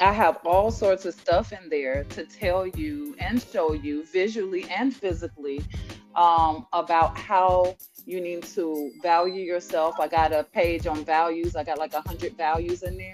I 0.00 0.12
have 0.12 0.38
all 0.44 0.70
sorts 0.70 1.04
of 1.04 1.14
stuff 1.14 1.52
in 1.52 1.68
there 1.68 2.04
to 2.04 2.24
tell 2.24 2.66
you 2.66 3.14
and 3.18 3.42
show 3.42 3.72
you 3.72 4.04
visually 4.06 4.64
and 4.70 4.94
physically 4.94 5.62
um, 6.14 6.66
about 6.72 7.16
how 7.16 7.76
you 8.06 8.20
need 8.20 8.42
to 8.42 8.90
value 9.02 9.42
yourself. 9.42 9.98
I 10.00 10.08
got 10.08 10.32
a 10.32 10.44
page 10.44 10.86
on 10.86 11.04
values. 11.04 11.56
I 11.56 11.64
got 11.64 11.78
like 11.78 11.94
a 11.94 12.02
hundred 12.02 12.36
values 12.36 12.82
in 12.82 12.96
there. 12.96 13.12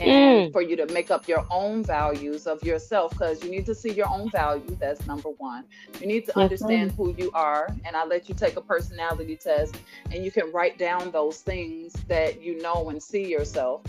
And 0.00 0.48
mm. 0.48 0.52
for 0.52 0.62
you 0.62 0.76
to 0.76 0.86
make 0.92 1.10
up 1.10 1.28
your 1.28 1.46
own 1.50 1.84
values 1.84 2.46
of 2.46 2.62
yourself, 2.62 3.12
because 3.12 3.44
you 3.44 3.50
need 3.50 3.66
to 3.66 3.74
see 3.74 3.92
your 3.92 4.08
own 4.08 4.30
value. 4.30 4.76
That's 4.80 5.06
number 5.06 5.28
one. 5.30 5.64
You 6.00 6.06
need 6.06 6.24
to 6.26 6.38
understand 6.38 6.92
who 6.92 7.14
you 7.16 7.30
are. 7.32 7.68
And 7.84 7.94
I 7.94 8.04
let 8.04 8.28
you 8.28 8.34
take 8.34 8.56
a 8.56 8.60
personality 8.62 9.36
test 9.36 9.76
and 10.10 10.24
you 10.24 10.30
can 10.30 10.50
write 10.52 10.78
down 10.78 11.10
those 11.10 11.38
things 11.42 11.92
that 12.08 12.42
you 12.42 12.60
know 12.62 12.88
and 12.88 13.02
see 13.02 13.26
yourself. 13.26 13.82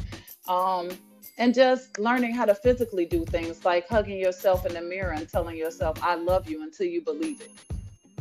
Um, 0.48 0.90
and 1.38 1.54
just 1.54 1.98
learning 1.98 2.36
how 2.36 2.46
to 2.46 2.54
physically 2.54 3.06
do 3.06 3.26
things 3.26 3.64
like 3.64 3.88
hugging 3.88 4.20
yourself 4.20 4.66
in 4.66 4.74
the 4.74 4.82
mirror 4.82 5.12
and 5.12 5.28
telling 5.30 5.58
yourself, 5.58 5.98
I 6.04 6.16
love 6.16 6.50
you 6.50 6.64
until 6.64 6.88
you 6.88 7.02
believe 7.02 7.42
it. 7.42 7.52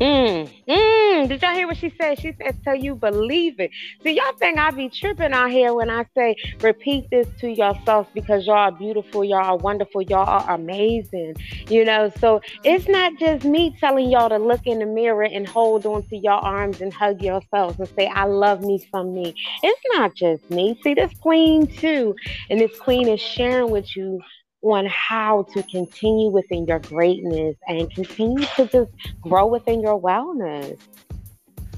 Mm, 0.01 0.51
mm. 0.69 1.29
Did 1.29 1.43
y'all 1.43 1.55
hear 1.55 1.67
what 1.67 1.77
she 1.77 1.93
said? 2.01 2.19
She 2.21 2.33
said, 2.41 2.57
"Till 2.65 2.75
you 2.75 2.95
believe 2.95 3.61
it." 3.61 3.71
See, 4.03 4.13
y'all 4.13 4.33
think 4.39 4.59
I 4.59 4.71
be 4.71 4.89
tripping 4.91 5.33
out 5.33 5.51
here 5.51 5.75
when 5.75 5.91
I 5.91 6.05
say, 6.17 6.37
"Repeat 6.63 7.11
this 7.11 7.27
to 7.41 7.51
yourself 7.51 8.09
because 8.15 8.47
y'all 8.47 8.57
are 8.57 8.73
beautiful, 8.73 9.25
y'all 9.25 9.45
are 9.45 9.57
wonderful, 9.57 10.03
y'all 10.03 10.29
are 10.29 10.55
amazing." 10.55 11.37
You 11.69 11.85
know, 11.85 12.11
so 12.19 12.41
it's 12.65 12.89
not 12.89 13.19
just 13.19 13.45
me 13.45 13.77
telling 13.81 14.11
y'all 14.11 14.31
to 14.31 14.39
look 14.39 14.67
in 14.67 14.79
the 14.79 14.87
mirror 14.87 15.25
and 15.25 15.49
hold 15.49 15.87
on 15.87 16.03
to 16.09 16.17
your 16.17 16.33
arms 16.33 16.81
and 16.81 16.93
hug 16.93 17.23
yourselves 17.23 17.79
and 17.79 17.89
say, 17.89 18.07
"I 18.07 18.25
love 18.25 18.63
me 18.63 18.79
from 18.91 19.15
me." 19.15 19.35
It's 19.63 19.81
not 19.95 20.15
just 20.15 20.49
me. 20.51 20.79
See, 20.83 20.95
this 20.95 21.13
queen 21.21 21.67
too, 21.67 22.15
and 22.51 22.61
this 22.61 22.79
queen 22.79 23.09
is 23.09 23.21
sharing 23.21 23.71
with 23.71 23.97
you 23.97 24.21
on 24.63 24.87
how 24.87 25.47
to 25.55 25.63
continue 25.65 26.31
within 26.31 26.67
your 26.67 26.79
greatness 26.81 27.57
and 27.67 27.91
continue 27.91 28.45
to 28.57 28.67
just 28.67 28.91
grow 29.21 29.47
within 29.47 29.81
your 29.81 30.01
wellness. 30.01 30.79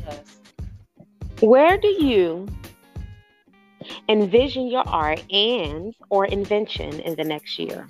Yes. 0.05 0.41
Where 1.41 1.78
do 1.78 1.89
you 1.89 2.49
envision 4.09 4.66
your 4.66 4.87
art 4.87 5.22
and 5.30 5.95
or 6.11 6.26
invention 6.26 7.01
in 7.01 7.14
the 7.16 7.24
next 7.24 7.59
year? 7.59 7.89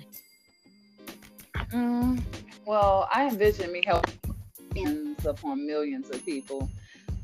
Mm, 1.71 2.21
well, 2.65 3.09
I 3.11 3.27
envision 3.27 3.71
me 3.71 3.83
helping 3.85 4.13
millions 4.75 5.25
upon 5.25 5.65
millions 5.65 6.09
of 6.09 6.23
people 6.25 6.69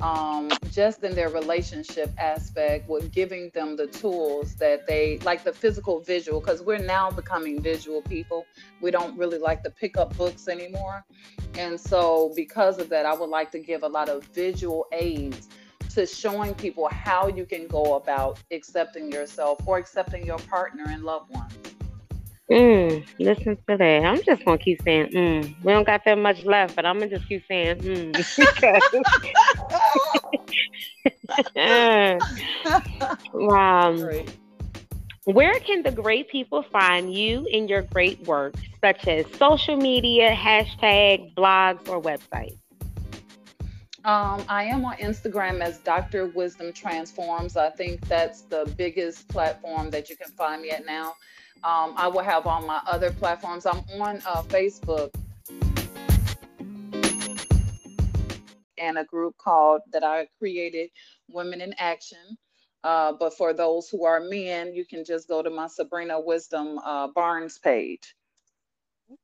um, 0.02 0.50
just 0.72 1.04
in 1.04 1.14
their 1.16 1.30
relationship 1.30 2.12
aspect 2.18 2.90
with 2.90 3.12
giving 3.12 3.50
them 3.54 3.76
the 3.76 3.88
tools 3.88 4.56
that 4.56 4.88
they 4.88 5.20
like 5.20 5.44
the 5.44 5.54
physical 5.54 6.00
visual 6.00 6.40
because 6.40 6.62
we're 6.62 6.78
now 6.78 7.12
becoming 7.12 7.62
visual 7.62 8.02
people. 8.02 8.46
We 8.82 8.92
don't 8.92 9.18
really 9.18 9.40
like 9.40 9.64
to 9.64 9.70
pick 9.70 9.98
up 9.98 10.16
books 10.18 10.48
anymore. 10.48 11.06
And 11.58 11.80
so 11.80 12.32
because 12.36 12.80
of 12.80 12.90
that 12.90 13.06
i 13.06 13.14
would 13.14 13.30
like 13.30 13.52
to 13.52 13.60
give 13.60 13.84
a 13.84 13.88
lot 13.88 14.10
of 14.10 14.24
visual 14.26 14.86
aids 14.92 15.50
to 15.90 16.06
showing 16.06 16.54
people 16.54 16.88
how 16.92 17.28
you 17.28 17.46
can 17.46 17.68
go 17.68 17.96
about 17.96 18.40
accepting 18.52 19.12
yourself 19.12 19.60
or 19.66 19.78
accepting 19.78 20.26
your 20.26 20.40
partner 20.40 20.84
and 20.88 21.04
loved 21.04 21.30
ones 21.32 21.54
Mm, 22.50 23.06
listen 23.20 23.58
to 23.68 23.78
that. 23.78 24.06
I'm 24.06 24.24
just 24.24 24.44
gonna 24.44 24.58
keep 24.58 24.82
saying 24.82 25.12
mm. 25.12 25.56
We 25.64 25.72
don't 25.72 25.86
got 25.86 26.04
that 26.06 26.18
much 26.18 26.44
left, 26.46 26.76
but 26.76 26.84
I'm 26.84 26.98
gonna 26.98 27.12
just 27.12 27.28
keep 27.30 27.46
saying 27.48 27.78
mm. 27.78 28.16
um, 33.52 34.26
Where 35.26 35.60
can 35.60 35.84
the 35.84 35.92
great 35.92 36.30
people 36.30 36.64
find 36.64 37.14
you 37.14 37.48
and 37.54 37.70
your 37.70 37.84
great 37.84 38.26
work, 38.26 38.56
such 38.84 39.08
as 39.08 39.26
social 39.38 39.78
media, 39.78 40.32
hashtag, 40.32 41.36
blogs, 41.36 41.88
or 41.88 42.02
websites? 42.02 42.58
Um, 44.06 44.44
I 44.48 44.64
am 44.64 44.86
on 44.86 44.96
Instagram 44.96 45.60
as 45.62 45.78
Dr. 45.80 46.28
Wisdom 46.28 46.74
Transforms. 46.74 47.58
I 47.58 47.70
think 47.70 48.08
that's 48.08 48.42
the 48.44 48.74
biggest 48.76 49.28
platform 49.28 49.92
that 49.92 50.10
you 50.10 50.16
can 50.16 50.32
find 50.32 50.64
me 50.64 50.72
at 50.72 50.86
now. 50.86 51.14
Um, 51.64 51.94
I 51.98 52.08
will 52.08 52.24
have 52.24 52.48
on 52.48 52.66
my 52.66 52.82
other 52.88 53.12
platforms. 53.12 53.66
I'm 53.66 53.84
on 54.02 54.22
uh, 54.26 54.44
Facebook 54.44 55.12
and 58.78 58.98
a 58.98 59.04
group 59.04 59.36
called 59.38 59.82
that 59.92 60.04
I 60.04 60.28
created, 60.38 60.90
Women 61.28 61.60
in 61.60 61.74
Action. 61.78 62.38
Uh, 62.84 63.12
but 63.20 63.34
for 63.34 63.54
those 63.54 63.90
who 63.90 64.06
are 64.06 64.22
men, 64.22 64.74
you 64.74 64.86
can 64.86 65.04
just 65.04 65.28
go 65.28 65.44
to 65.44 65.50
my 65.50 65.68
Sabrina 65.68 66.20
Wisdom 66.20 66.80
uh, 66.80 67.08
Barnes 67.08 67.58
page. 67.58 68.16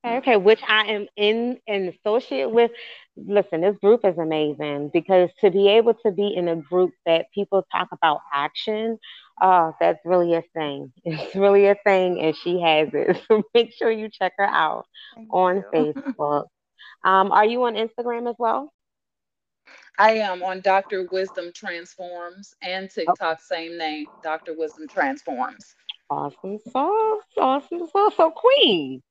Okay, 0.04 0.18
okay, 0.18 0.38
which 0.38 0.62
I 0.68 0.86
am 0.86 1.08
in 1.16 1.60
and 1.68 1.94
associate 1.94 2.50
with. 2.50 2.72
Listen, 3.16 3.62
this 3.62 3.78
group 3.78 4.02
is 4.04 4.18
amazing 4.18 4.90
because 4.92 5.30
to 5.40 5.52
be 5.52 5.70
able 5.70 5.94
to 6.06 6.12
be 6.12 6.34
in 6.36 6.50
a 6.50 6.56
group 6.58 6.92
that 7.06 7.28
people 7.34 7.66
talk 7.72 7.88
about 7.94 8.20
action, 8.34 9.00
oh, 9.42 9.74
that's 9.80 10.00
really 10.06 10.34
a 10.34 10.44
thing. 10.54 10.92
It's 11.06 11.36
really 11.36 11.68
a 11.68 11.76
thing, 11.84 12.20
and 12.22 12.36
she 12.36 12.62
has 12.62 12.90
it. 12.94 13.22
So 13.28 13.44
make 13.54 13.74
sure 13.74 13.92
you 13.92 14.10
check 14.10 14.34
her 14.38 14.46
out 14.46 14.86
Thank 15.16 15.34
on 15.34 15.56
you. 15.58 15.64
Facebook. 15.74 16.46
Um, 17.04 17.32
are 17.32 17.46
you 17.46 17.64
on 17.64 17.76
Instagram 17.76 18.30
as 18.30 18.36
well? 18.40 18.72
I 19.98 20.12
am 20.16 20.44
on 20.44 20.62
Dr. 20.62 21.08
Wisdom 21.12 21.52
Transforms 21.54 22.54
and 22.62 22.90
TikTok, 22.90 23.22
okay. 23.22 23.36
same 23.40 23.78
name, 23.78 24.08
Dr. 24.24 24.54
Wisdom 24.58 24.88
Transforms. 24.88 25.76
Awesome 26.10 26.60
sauce, 26.72 27.24
awesome 27.38 27.88
sauce. 27.88 28.14
So, 28.18 28.32
Queen, 28.32 29.02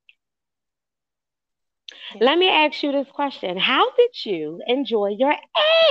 let 2.20 2.38
me 2.38 2.48
ask 2.48 2.82
you 2.82 2.92
this 2.92 3.08
question. 3.12 3.56
How 3.56 3.90
did 3.96 4.10
you 4.24 4.60
enjoy 4.66 5.16
your 5.18 5.34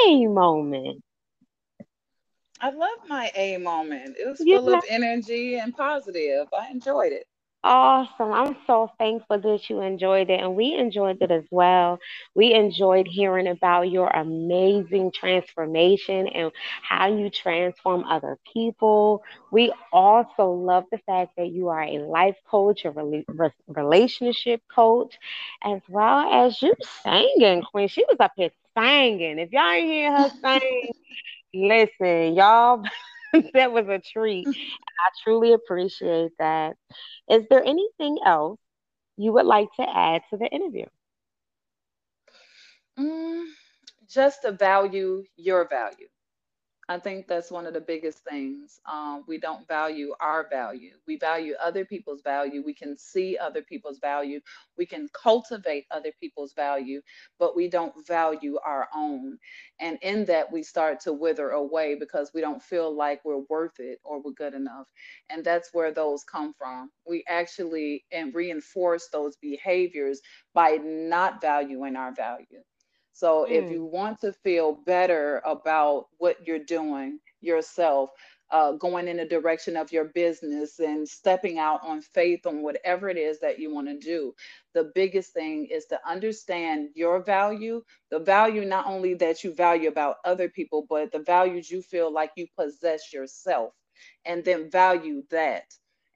A 0.08 0.28
moment? 0.28 1.04
I 2.64 2.72
love 2.72 3.00
my 3.10 3.32
A 3.36 3.58
moment. 3.60 4.18
It 4.20 4.28
was 4.28 4.46
full 4.46 4.72
of 4.72 4.84
energy 4.90 5.60
and 5.60 5.76
positive. 5.76 6.48
I 6.58 6.70
enjoyed 6.72 7.14
it. 7.14 7.28
Awesome. 7.64 8.32
I'm 8.34 8.56
so 8.68 8.90
thankful 8.98 9.40
that 9.40 9.70
you 9.70 9.82
enjoyed 9.82 10.30
it, 10.30 10.40
and 10.40 10.56
we 10.56 10.74
enjoyed 10.76 11.22
it 11.22 11.32
as 11.32 11.44
well. 11.52 12.00
We 12.36 12.54
enjoyed 12.54 13.08
hearing 13.08 13.48
about 13.48 13.92
your 13.92 14.08
amazing 14.10 15.12
transformation 15.14 16.28
and 16.28 16.52
how 16.82 17.08
you 17.08 17.30
transform 17.30 18.06
other 18.06 18.38
people. 18.54 19.24
We 19.52 19.74
also 19.92 20.52
love 20.52 20.86
the 20.92 21.00
fact 21.00 21.34
that 21.38 21.50
you 21.52 21.70
are 21.70 21.84
a 21.84 22.00
life 22.00 22.38
coach, 22.50 22.86
a 22.86 22.92
relationship 23.68 24.62
coach, 24.74 25.18
as 25.64 25.82
well 25.90 26.20
as 26.46 26.62
you 26.62 26.74
singing, 27.04 27.64
Queen. 27.64 27.88
She 27.90 28.06
was 28.08 28.18
up 28.20 28.34
here 28.38 28.52
singing. 28.78 29.40
If 29.40 29.52
y'all 29.52 29.70
ain't 29.72 29.88
hear 29.88 30.12
her 30.12 30.30
sing, 30.44 30.92
listen, 31.54 32.36
y'all. 32.36 32.84
that 33.54 33.72
was 33.72 33.88
a 33.90 34.00
treat. 34.00 34.50
I 35.00 35.10
truly 35.24 35.54
appreciate 35.54 36.32
that. 36.40 36.76
Is 37.30 37.44
there 37.50 37.64
anything 37.64 38.18
else 38.26 38.60
you 39.18 39.34
would 39.34 39.46
like 39.46 39.70
to 39.80 39.84
add 39.88 40.22
to 40.30 40.38
the 40.38 40.48
interview? 40.48 40.86
Mm, 43.00 43.46
just 44.08 44.44
to 44.44 44.52
value 44.52 45.24
your 45.36 45.68
value. 45.68 46.08
I 46.90 47.00
think 47.00 47.28
that's 47.28 47.50
one 47.50 47.66
of 47.66 47.74
the 47.74 47.82
biggest 47.82 48.20
things. 48.26 48.82
Um, 48.92 49.24
we 49.28 49.38
don't 49.38 49.68
value 49.68 50.14
our 50.20 50.48
value. 50.50 50.92
We 51.08 51.18
value 51.18 51.56
other 51.64 51.86
people's 51.86 52.22
value. 52.22 52.62
We 52.66 52.74
can 52.74 52.98
see 52.98 53.38
other 53.38 53.62
people's 53.62 54.00
value. 54.00 54.42
We 54.78 54.86
can 54.86 55.08
cultivate 55.14 55.86
other 55.92 56.12
people's 56.20 56.54
value, 56.54 57.02
but 57.40 57.56
we 57.56 57.70
don't 57.70 58.06
value 58.06 58.58
our 58.66 58.90
own. 58.96 59.38
And 59.80 59.98
in 60.02 60.26
that, 60.26 60.52
we 60.52 60.62
start 60.62 61.00
to 61.02 61.14
wither 61.14 61.52
away 61.52 61.96
because 61.96 62.32
we 62.34 62.42
don't 62.42 62.62
feel 62.62 62.94
like 62.96 63.22
we're 63.24 63.46
worth 63.50 63.80
it 63.80 64.00
or 64.04 64.22
we're 64.22 64.32
good 64.32 64.54
enough. 64.54 64.88
And 65.30 65.44
that's 65.44 65.70
where 65.74 65.94
those 65.94 66.24
come 66.26 66.54
from. 66.58 66.92
We 67.08 67.24
actually 67.30 68.06
reinforce 68.34 69.08
those 69.12 69.38
behaviors 69.38 70.22
by 70.54 70.80
not 70.84 71.42
valuing 71.42 71.96
our 71.96 72.14
value. 72.14 72.62
So 73.14 73.48
mm. 73.50 73.52
if 73.52 73.72
you 73.72 73.86
want 73.86 74.20
to 74.22 74.34
feel 74.34 74.74
better 74.86 75.42
about 75.46 76.08
what 76.18 76.46
you're 76.46 76.60
doing 76.60 77.20
yourself, 77.42 78.12
uh, 78.52 78.74
going 78.74 79.08
in 79.08 79.18
the 79.18 79.26
direction 79.26 79.76
of 79.76 79.92
your 79.92 80.06
business 80.06 80.80
and 80.80 81.08
stepping 81.08 81.58
out 81.58 81.82
on 81.84 82.02
faith 82.02 82.46
on 82.46 82.62
whatever 82.62 83.10
it 83.10 83.18
is 83.18 83.40
that 83.40 83.60
you 83.60 83.74
want 83.74 83.88
to 83.88 83.98
do. 83.98 84.34
The 84.76 84.92
biggest 84.94 85.34
thing 85.34 85.68
is 85.72 85.86
to 85.88 86.00
understand 86.08 86.90
your 86.94 87.24
value, 87.24 87.84
the 88.12 88.20
value 88.20 88.66
not 88.66 88.86
only 88.86 89.16
that 89.16 89.44
you 89.44 89.54
value 89.54 89.90
about 89.90 90.18
other 90.24 90.50
people, 90.50 90.86
but 90.88 91.12
the 91.12 91.20
values 91.20 91.72
you 91.72 91.82
feel 91.82 92.14
like 92.14 92.32
you 92.36 92.48
possess 92.56 93.12
yourself, 93.12 93.74
and 94.26 94.44
then 94.46 94.70
value 94.70 95.24
that 95.32 95.66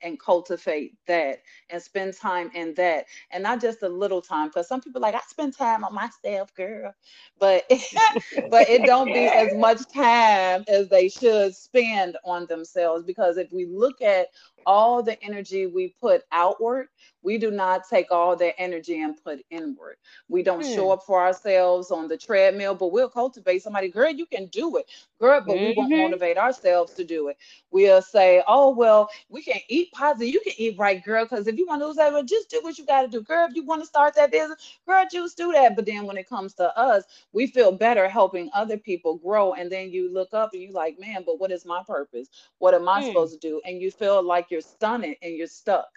and 0.02 0.20
cultivate 0.20 0.95
that 1.08 1.41
and 1.70 1.82
spend 1.82 2.14
time 2.16 2.50
in 2.54 2.74
that. 2.76 3.06
And 3.32 3.43
not 3.43 3.62
just 3.62 3.84
a 3.84 3.89
little 3.89 4.22
time 4.22 4.48
because 4.48 4.68
some 4.68 4.82
people 4.82 5.02
like 5.02 5.16
i 5.16 5.20
spend 5.28 5.56
time 5.56 5.84
on 5.84 5.93
myself 5.93 6.54
girl. 6.56 6.93
But 7.39 7.64
but 8.50 8.70
it 8.70 8.86
don't 8.86 9.14
be 9.14 9.26
as 9.26 9.54
much 9.56 9.82
time 9.93 10.64
as 10.68 10.89
they 10.89 11.10
should 11.10 11.56
spend 11.56 12.18
on 12.26 12.45
themselves 12.48 13.04
because 13.04 13.38
if 13.38 13.52
we 13.52 13.66
look 13.66 14.02
at 14.02 14.28
all 14.66 15.01
the 15.03 15.22
energy 15.24 15.66
we 15.68 15.93
put 15.99 16.24
outward, 16.32 16.88
we 17.24 17.38
do 17.38 17.51
not 17.51 17.82
take 17.89 18.12
all 18.12 18.36
that 18.36 18.60
energy 18.60 19.01
and 19.01 19.22
put 19.22 19.43
inward. 19.49 19.97
We 20.30 20.43
don't 20.43 20.64
mm. 20.64 20.76
show 20.76 20.91
up 20.91 21.03
for 21.03 21.22
ourselves 21.22 21.91
on 21.91 22.08
the 22.08 22.18
treadmill, 22.18 22.76
but 22.76 22.91
we'll 22.91 23.10
cultivate 23.10 23.64
somebody, 23.64 23.89
girl, 23.89 24.10
you 24.10 24.26
can 24.26 24.47
do 24.47 24.78
it. 24.78 24.89
Girl, 25.20 25.41
but 25.45 25.55
mm-hmm. 25.55 25.66
we 25.66 25.74
won't 25.76 25.91
mm-hmm. 25.91 26.03
motivate 26.03 26.38
ourselves 26.38 26.93
to 26.93 27.03
do 27.03 27.30
it. 27.30 27.38
We'll 27.72 28.01
say, 28.01 28.43
oh, 28.47 28.70
well, 28.70 29.10
we 29.30 29.41
can 29.41 29.60
eat 29.68 29.91
positive. 29.91 30.34
You 30.34 30.39
can 30.41 30.53
eat 30.58 30.78
right, 30.78 31.03
girl, 31.03 31.26
because 31.26 31.47
if 31.47 31.58
you 31.58 31.66
want 31.66 31.82
to 31.82 31.88
lose 31.88 31.95
that, 31.95 32.14
well, 32.14 32.24
just 32.24 32.49
do 32.49 32.62
what 32.62 32.78
you 32.78 32.86
got 32.86 33.01
to 33.01 33.08
do. 33.08 33.22
Girl, 33.22 33.47
if 33.49 33.55
you 33.55 33.66
want 33.66 33.82
to 33.82 33.88
start 33.88 34.14
that 34.16 34.32
business, 34.32 34.78
girl, 34.88 35.05
just 35.12 35.36
do 35.36 35.51
that. 35.53 35.76
But 35.76 35.86
then 35.86 36.05
when 36.05 36.18
it 36.18 36.30
comes 36.30 36.53
to 36.55 36.78
us, 36.78 37.03
we 37.34 37.47
feel 37.47 37.72
better 37.72 38.08
helping 38.08 38.49
other 38.53 38.78
people 38.78 39.16
grow. 39.16 39.53
And 39.53 39.72
then 39.72 39.91
you 39.91 40.14
look 40.14 40.34
up 40.34 40.51
and 40.53 40.62
you 40.62 40.72
like, 40.72 40.99
man, 40.99 41.24
but 41.26 41.39
what 41.39 41.51
is 41.51 41.66
my 41.66 41.82
purpose? 41.86 42.30
What 42.60 42.74
am 42.74 42.88
I 42.88 43.01
mm. 43.01 43.08
supposed 43.08 43.34
to 43.34 43.39
do? 43.39 43.60
And 43.66 43.82
you 43.82 43.91
feel 43.91 44.22
like 44.22 44.47
you're 44.52 44.58
you're 44.58 44.62
stunning 44.62 45.16
and 45.22 45.36
you're 45.36 45.48
stuck. 45.48 45.88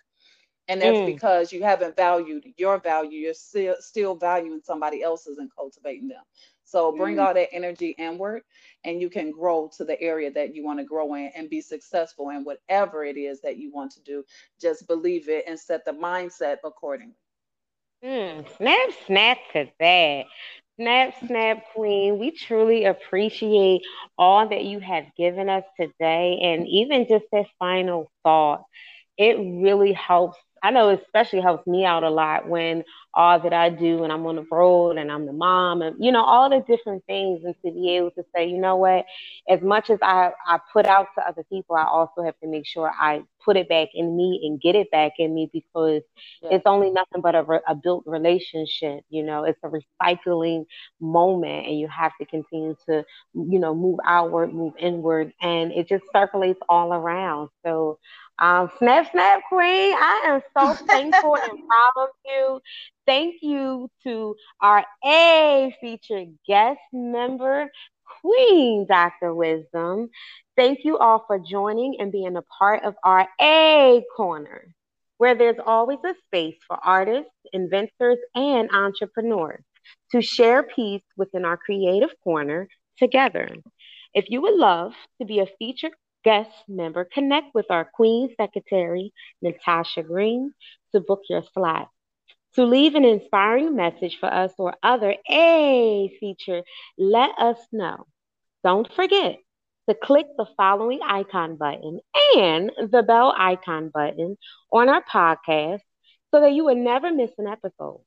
And 0.68 0.80
that's 0.80 0.98
mm. 0.98 1.06
because 1.06 1.52
you 1.52 1.64
haven't 1.64 1.96
valued 1.96 2.44
your 2.56 2.78
value. 2.78 3.18
You're 3.18 3.34
still 3.34 3.74
still 3.80 4.14
valuing 4.14 4.60
somebody 4.62 5.02
else's 5.02 5.38
and 5.38 5.50
cultivating 5.54 6.08
them. 6.08 6.22
So 6.64 6.92
bring 6.92 7.16
mm. 7.16 7.26
all 7.26 7.34
that 7.34 7.52
energy 7.52 7.96
inward 7.98 8.42
and 8.84 9.00
you 9.00 9.10
can 9.10 9.32
grow 9.32 9.68
to 9.76 9.84
the 9.84 10.00
area 10.00 10.30
that 10.30 10.54
you 10.54 10.64
want 10.64 10.78
to 10.78 10.84
grow 10.84 11.14
in 11.14 11.32
and 11.34 11.50
be 11.50 11.60
successful 11.60 12.30
in 12.30 12.44
whatever 12.44 13.04
it 13.04 13.16
is 13.16 13.40
that 13.40 13.56
you 13.56 13.72
want 13.72 13.90
to 13.92 14.02
do. 14.02 14.24
Just 14.60 14.86
believe 14.86 15.28
it 15.28 15.44
and 15.48 15.58
set 15.58 15.84
the 15.84 15.92
mindset 15.92 16.58
accordingly. 16.62 17.16
Mm, 18.04 18.46
snap, 18.56 18.88
snap 19.06 19.38
to 19.52 19.66
that. 19.80 20.26
Snap, 20.80 21.14
snap, 21.26 21.64
queen. 21.74 22.18
We 22.18 22.32
truly 22.32 22.86
appreciate 22.86 23.82
all 24.18 24.48
that 24.48 24.64
you 24.64 24.80
have 24.80 25.04
given 25.16 25.48
us 25.50 25.64
today 25.78 26.40
and 26.42 26.66
even 26.68 27.06
just 27.08 27.26
that 27.32 27.46
final 27.58 28.10
thought. 28.24 28.64
It 29.18 29.36
really 29.38 29.92
helps 29.92 30.38
I 30.62 30.70
know 30.70 30.90
it 30.90 31.02
especially 31.02 31.40
helps 31.40 31.66
me 31.66 31.84
out 31.84 32.04
a 32.04 32.10
lot 32.10 32.48
when 32.48 32.84
all 33.14 33.40
that 33.40 33.52
I 33.52 33.70
do 33.70 34.04
and 34.04 34.12
I'm 34.12 34.26
on 34.26 34.36
the 34.36 34.46
road 34.50 34.96
and 34.98 35.10
I'm 35.10 35.26
the 35.26 35.32
mom 35.32 35.82
and 35.82 35.96
you 35.98 36.12
know 36.12 36.22
all 36.22 36.48
the 36.50 36.60
different 36.66 37.04
things 37.06 37.42
and 37.44 37.54
to 37.64 37.72
be 37.72 37.96
able 37.96 38.10
to 38.12 38.24
say 38.34 38.46
you 38.48 38.58
know 38.58 38.76
what? 38.76 39.04
As 39.48 39.60
much 39.62 39.90
as 39.90 39.98
I 40.02 40.30
I 40.46 40.58
put 40.72 40.86
out 40.86 41.08
to 41.16 41.26
other 41.26 41.44
people 41.50 41.76
I 41.76 41.84
also 41.84 42.22
have 42.22 42.38
to 42.40 42.48
make 42.48 42.66
sure 42.66 42.90
I 43.00 43.22
put 43.44 43.56
it 43.56 43.68
back 43.68 43.88
in 43.94 44.16
me 44.16 44.40
and 44.44 44.60
get 44.60 44.76
it 44.76 44.90
back 44.90 45.12
in 45.18 45.34
me 45.34 45.50
because 45.52 46.02
yeah. 46.42 46.50
it's 46.52 46.66
only 46.66 46.90
nothing 46.90 47.22
but 47.22 47.34
a, 47.34 47.44
a 47.66 47.74
built 47.74 48.04
relationship 48.06 49.04
you 49.10 49.22
know? 49.22 49.44
It's 49.44 49.60
a 49.64 49.68
recycling 49.68 50.66
moment 51.00 51.66
and 51.66 51.78
you 51.78 51.88
have 51.88 52.12
to 52.20 52.26
continue 52.26 52.76
to 52.86 53.04
you 53.34 53.58
know 53.58 53.74
move 53.74 53.98
outward 54.04 54.52
move 54.52 54.74
inward 54.78 55.32
and 55.40 55.72
it 55.72 55.88
just 55.88 56.04
circulates 56.14 56.60
all 56.68 56.92
around. 56.92 57.48
So 57.64 57.98
um, 58.40 58.70
snap, 58.78 59.10
snap, 59.10 59.42
queen. 59.48 59.94
I 59.94 60.24
am 60.26 60.42
so 60.56 60.74
thankful 60.90 61.36
and 61.36 61.58
proud 61.68 62.04
of 62.04 62.08
you. 62.24 62.60
Thank 63.06 63.36
you 63.42 63.88
to 64.04 64.34
our 64.60 64.84
A 65.04 65.74
featured 65.80 66.28
guest 66.46 66.80
member, 66.92 67.70
Queen 68.22 68.86
Dr. 68.86 69.34
Wisdom. 69.34 70.08
Thank 70.56 70.80
you 70.84 70.98
all 70.98 71.24
for 71.26 71.38
joining 71.38 71.96
and 72.00 72.12
being 72.12 72.36
a 72.36 72.42
part 72.42 72.82
of 72.84 72.94
our 73.04 73.28
A 73.40 74.02
Corner, 74.16 74.74
where 75.18 75.34
there's 75.34 75.60
always 75.64 75.98
a 76.04 76.14
space 76.26 76.56
for 76.66 76.78
artists, 76.82 77.30
inventors, 77.52 78.18
and 78.34 78.70
entrepreneurs 78.72 79.62
to 80.12 80.22
share 80.22 80.62
peace 80.62 81.02
within 81.16 81.44
our 81.44 81.56
creative 81.56 82.10
corner 82.24 82.68
together. 82.98 83.48
If 84.12 84.26
you 84.28 84.42
would 84.42 84.56
love 84.56 84.92
to 85.20 85.26
be 85.26 85.40
a 85.40 85.46
featured 85.58 85.92
guest 86.24 86.50
member, 86.68 87.04
connect 87.04 87.54
with 87.54 87.66
our 87.70 87.84
Queen 87.84 88.34
Secretary, 88.36 89.12
Natasha 89.42 90.02
Green, 90.02 90.52
to 90.92 91.00
book 91.00 91.20
your 91.28 91.42
slot. 91.54 91.88
To 92.54 92.64
leave 92.64 92.94
an 92.96 93.04
inspiring 93.04 93.76
message 93.76 94.18
for 94.18 94.32
us 94.32 94.52
or 94.58 94.74
other 94.82 95.14
A 95.30 96.16
feature, 96.18 96.62
let 96.98 97.30
us 97.38 97.58
know. 97.70 98.06
Don't 98.64 98.92
forget 98.92 99.38
to 99.88 99.94
click 99.94 100.26
the 100.36 100.46
following 100.56 101.00
icon 101.06 101.56
button 101.56 102.00
and 102.36 102.70
the 102.90 103.02
bell 103.02 103.34
icon 103.36 103.90
button 103.92 104.36
on 104.72 104.88
our 104.88 105.02
podcast 105.02 105.80
so 106.30 106.40
that 106.40 106.52
you 106.52 106.64
will 106.64 106.76
never 106.76 107.12
miss 107.12 107.30
an 107.38 107.46
episode. 107.46 108.00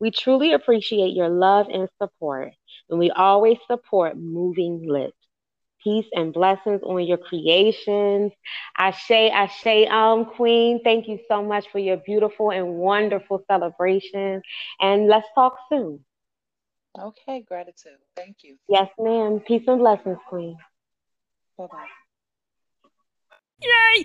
We 0.00 0.10
truly 0.10 0.52
appreciate 0.52 1.14
your 1.14 1.28
love 1.28 1.68
and 1.68 1.88
support, 2.00 2.52
and 2.90 2.98
we 2.98 3.10
always 3.10 3.58
support 3.68 4.16
Moving 4.16 4.88
Lips 4.88 5.14
peace 5.82 6.06
and 6.12 6.32
blessings 6.32 6.82
on 6.82 7.04
your 7.04 7.18
creations. 7.18 8.32
Ashe, 8.76 9.10
Ashe, 9.10 9.88
um, 9.90 10.26
Queen, 10.26 10.80
thank 10.82 11.08
you 11.08 11.18
so 11.28 11.42
much 11.42 11.66
for 11.70 11.78
your 11.78 11.96
beautiful 11.98 12.50
and 12.50 12.74
wonderful 12.74 13.44
celebration. 13.48 14.42
And 14.80 15.08
let's 15.08 15.26
talk 15.34 15.56
soon. 15.68 16.04
Okay, 16.98 17.40
gratitude. 17.40 17.98
Thank 18.16 18.38
you. 18.42 18.56
Yes, 18.68 18.88
ma'am. 18.98 19.40
Peace 19.46 19.64
and 19.66 19.78
blessings, 19.78 20.18
Queen. 20.28 20.56
Bye 21.58 21.66
bye. 21.66 21.86
Yay! 23.62 24.04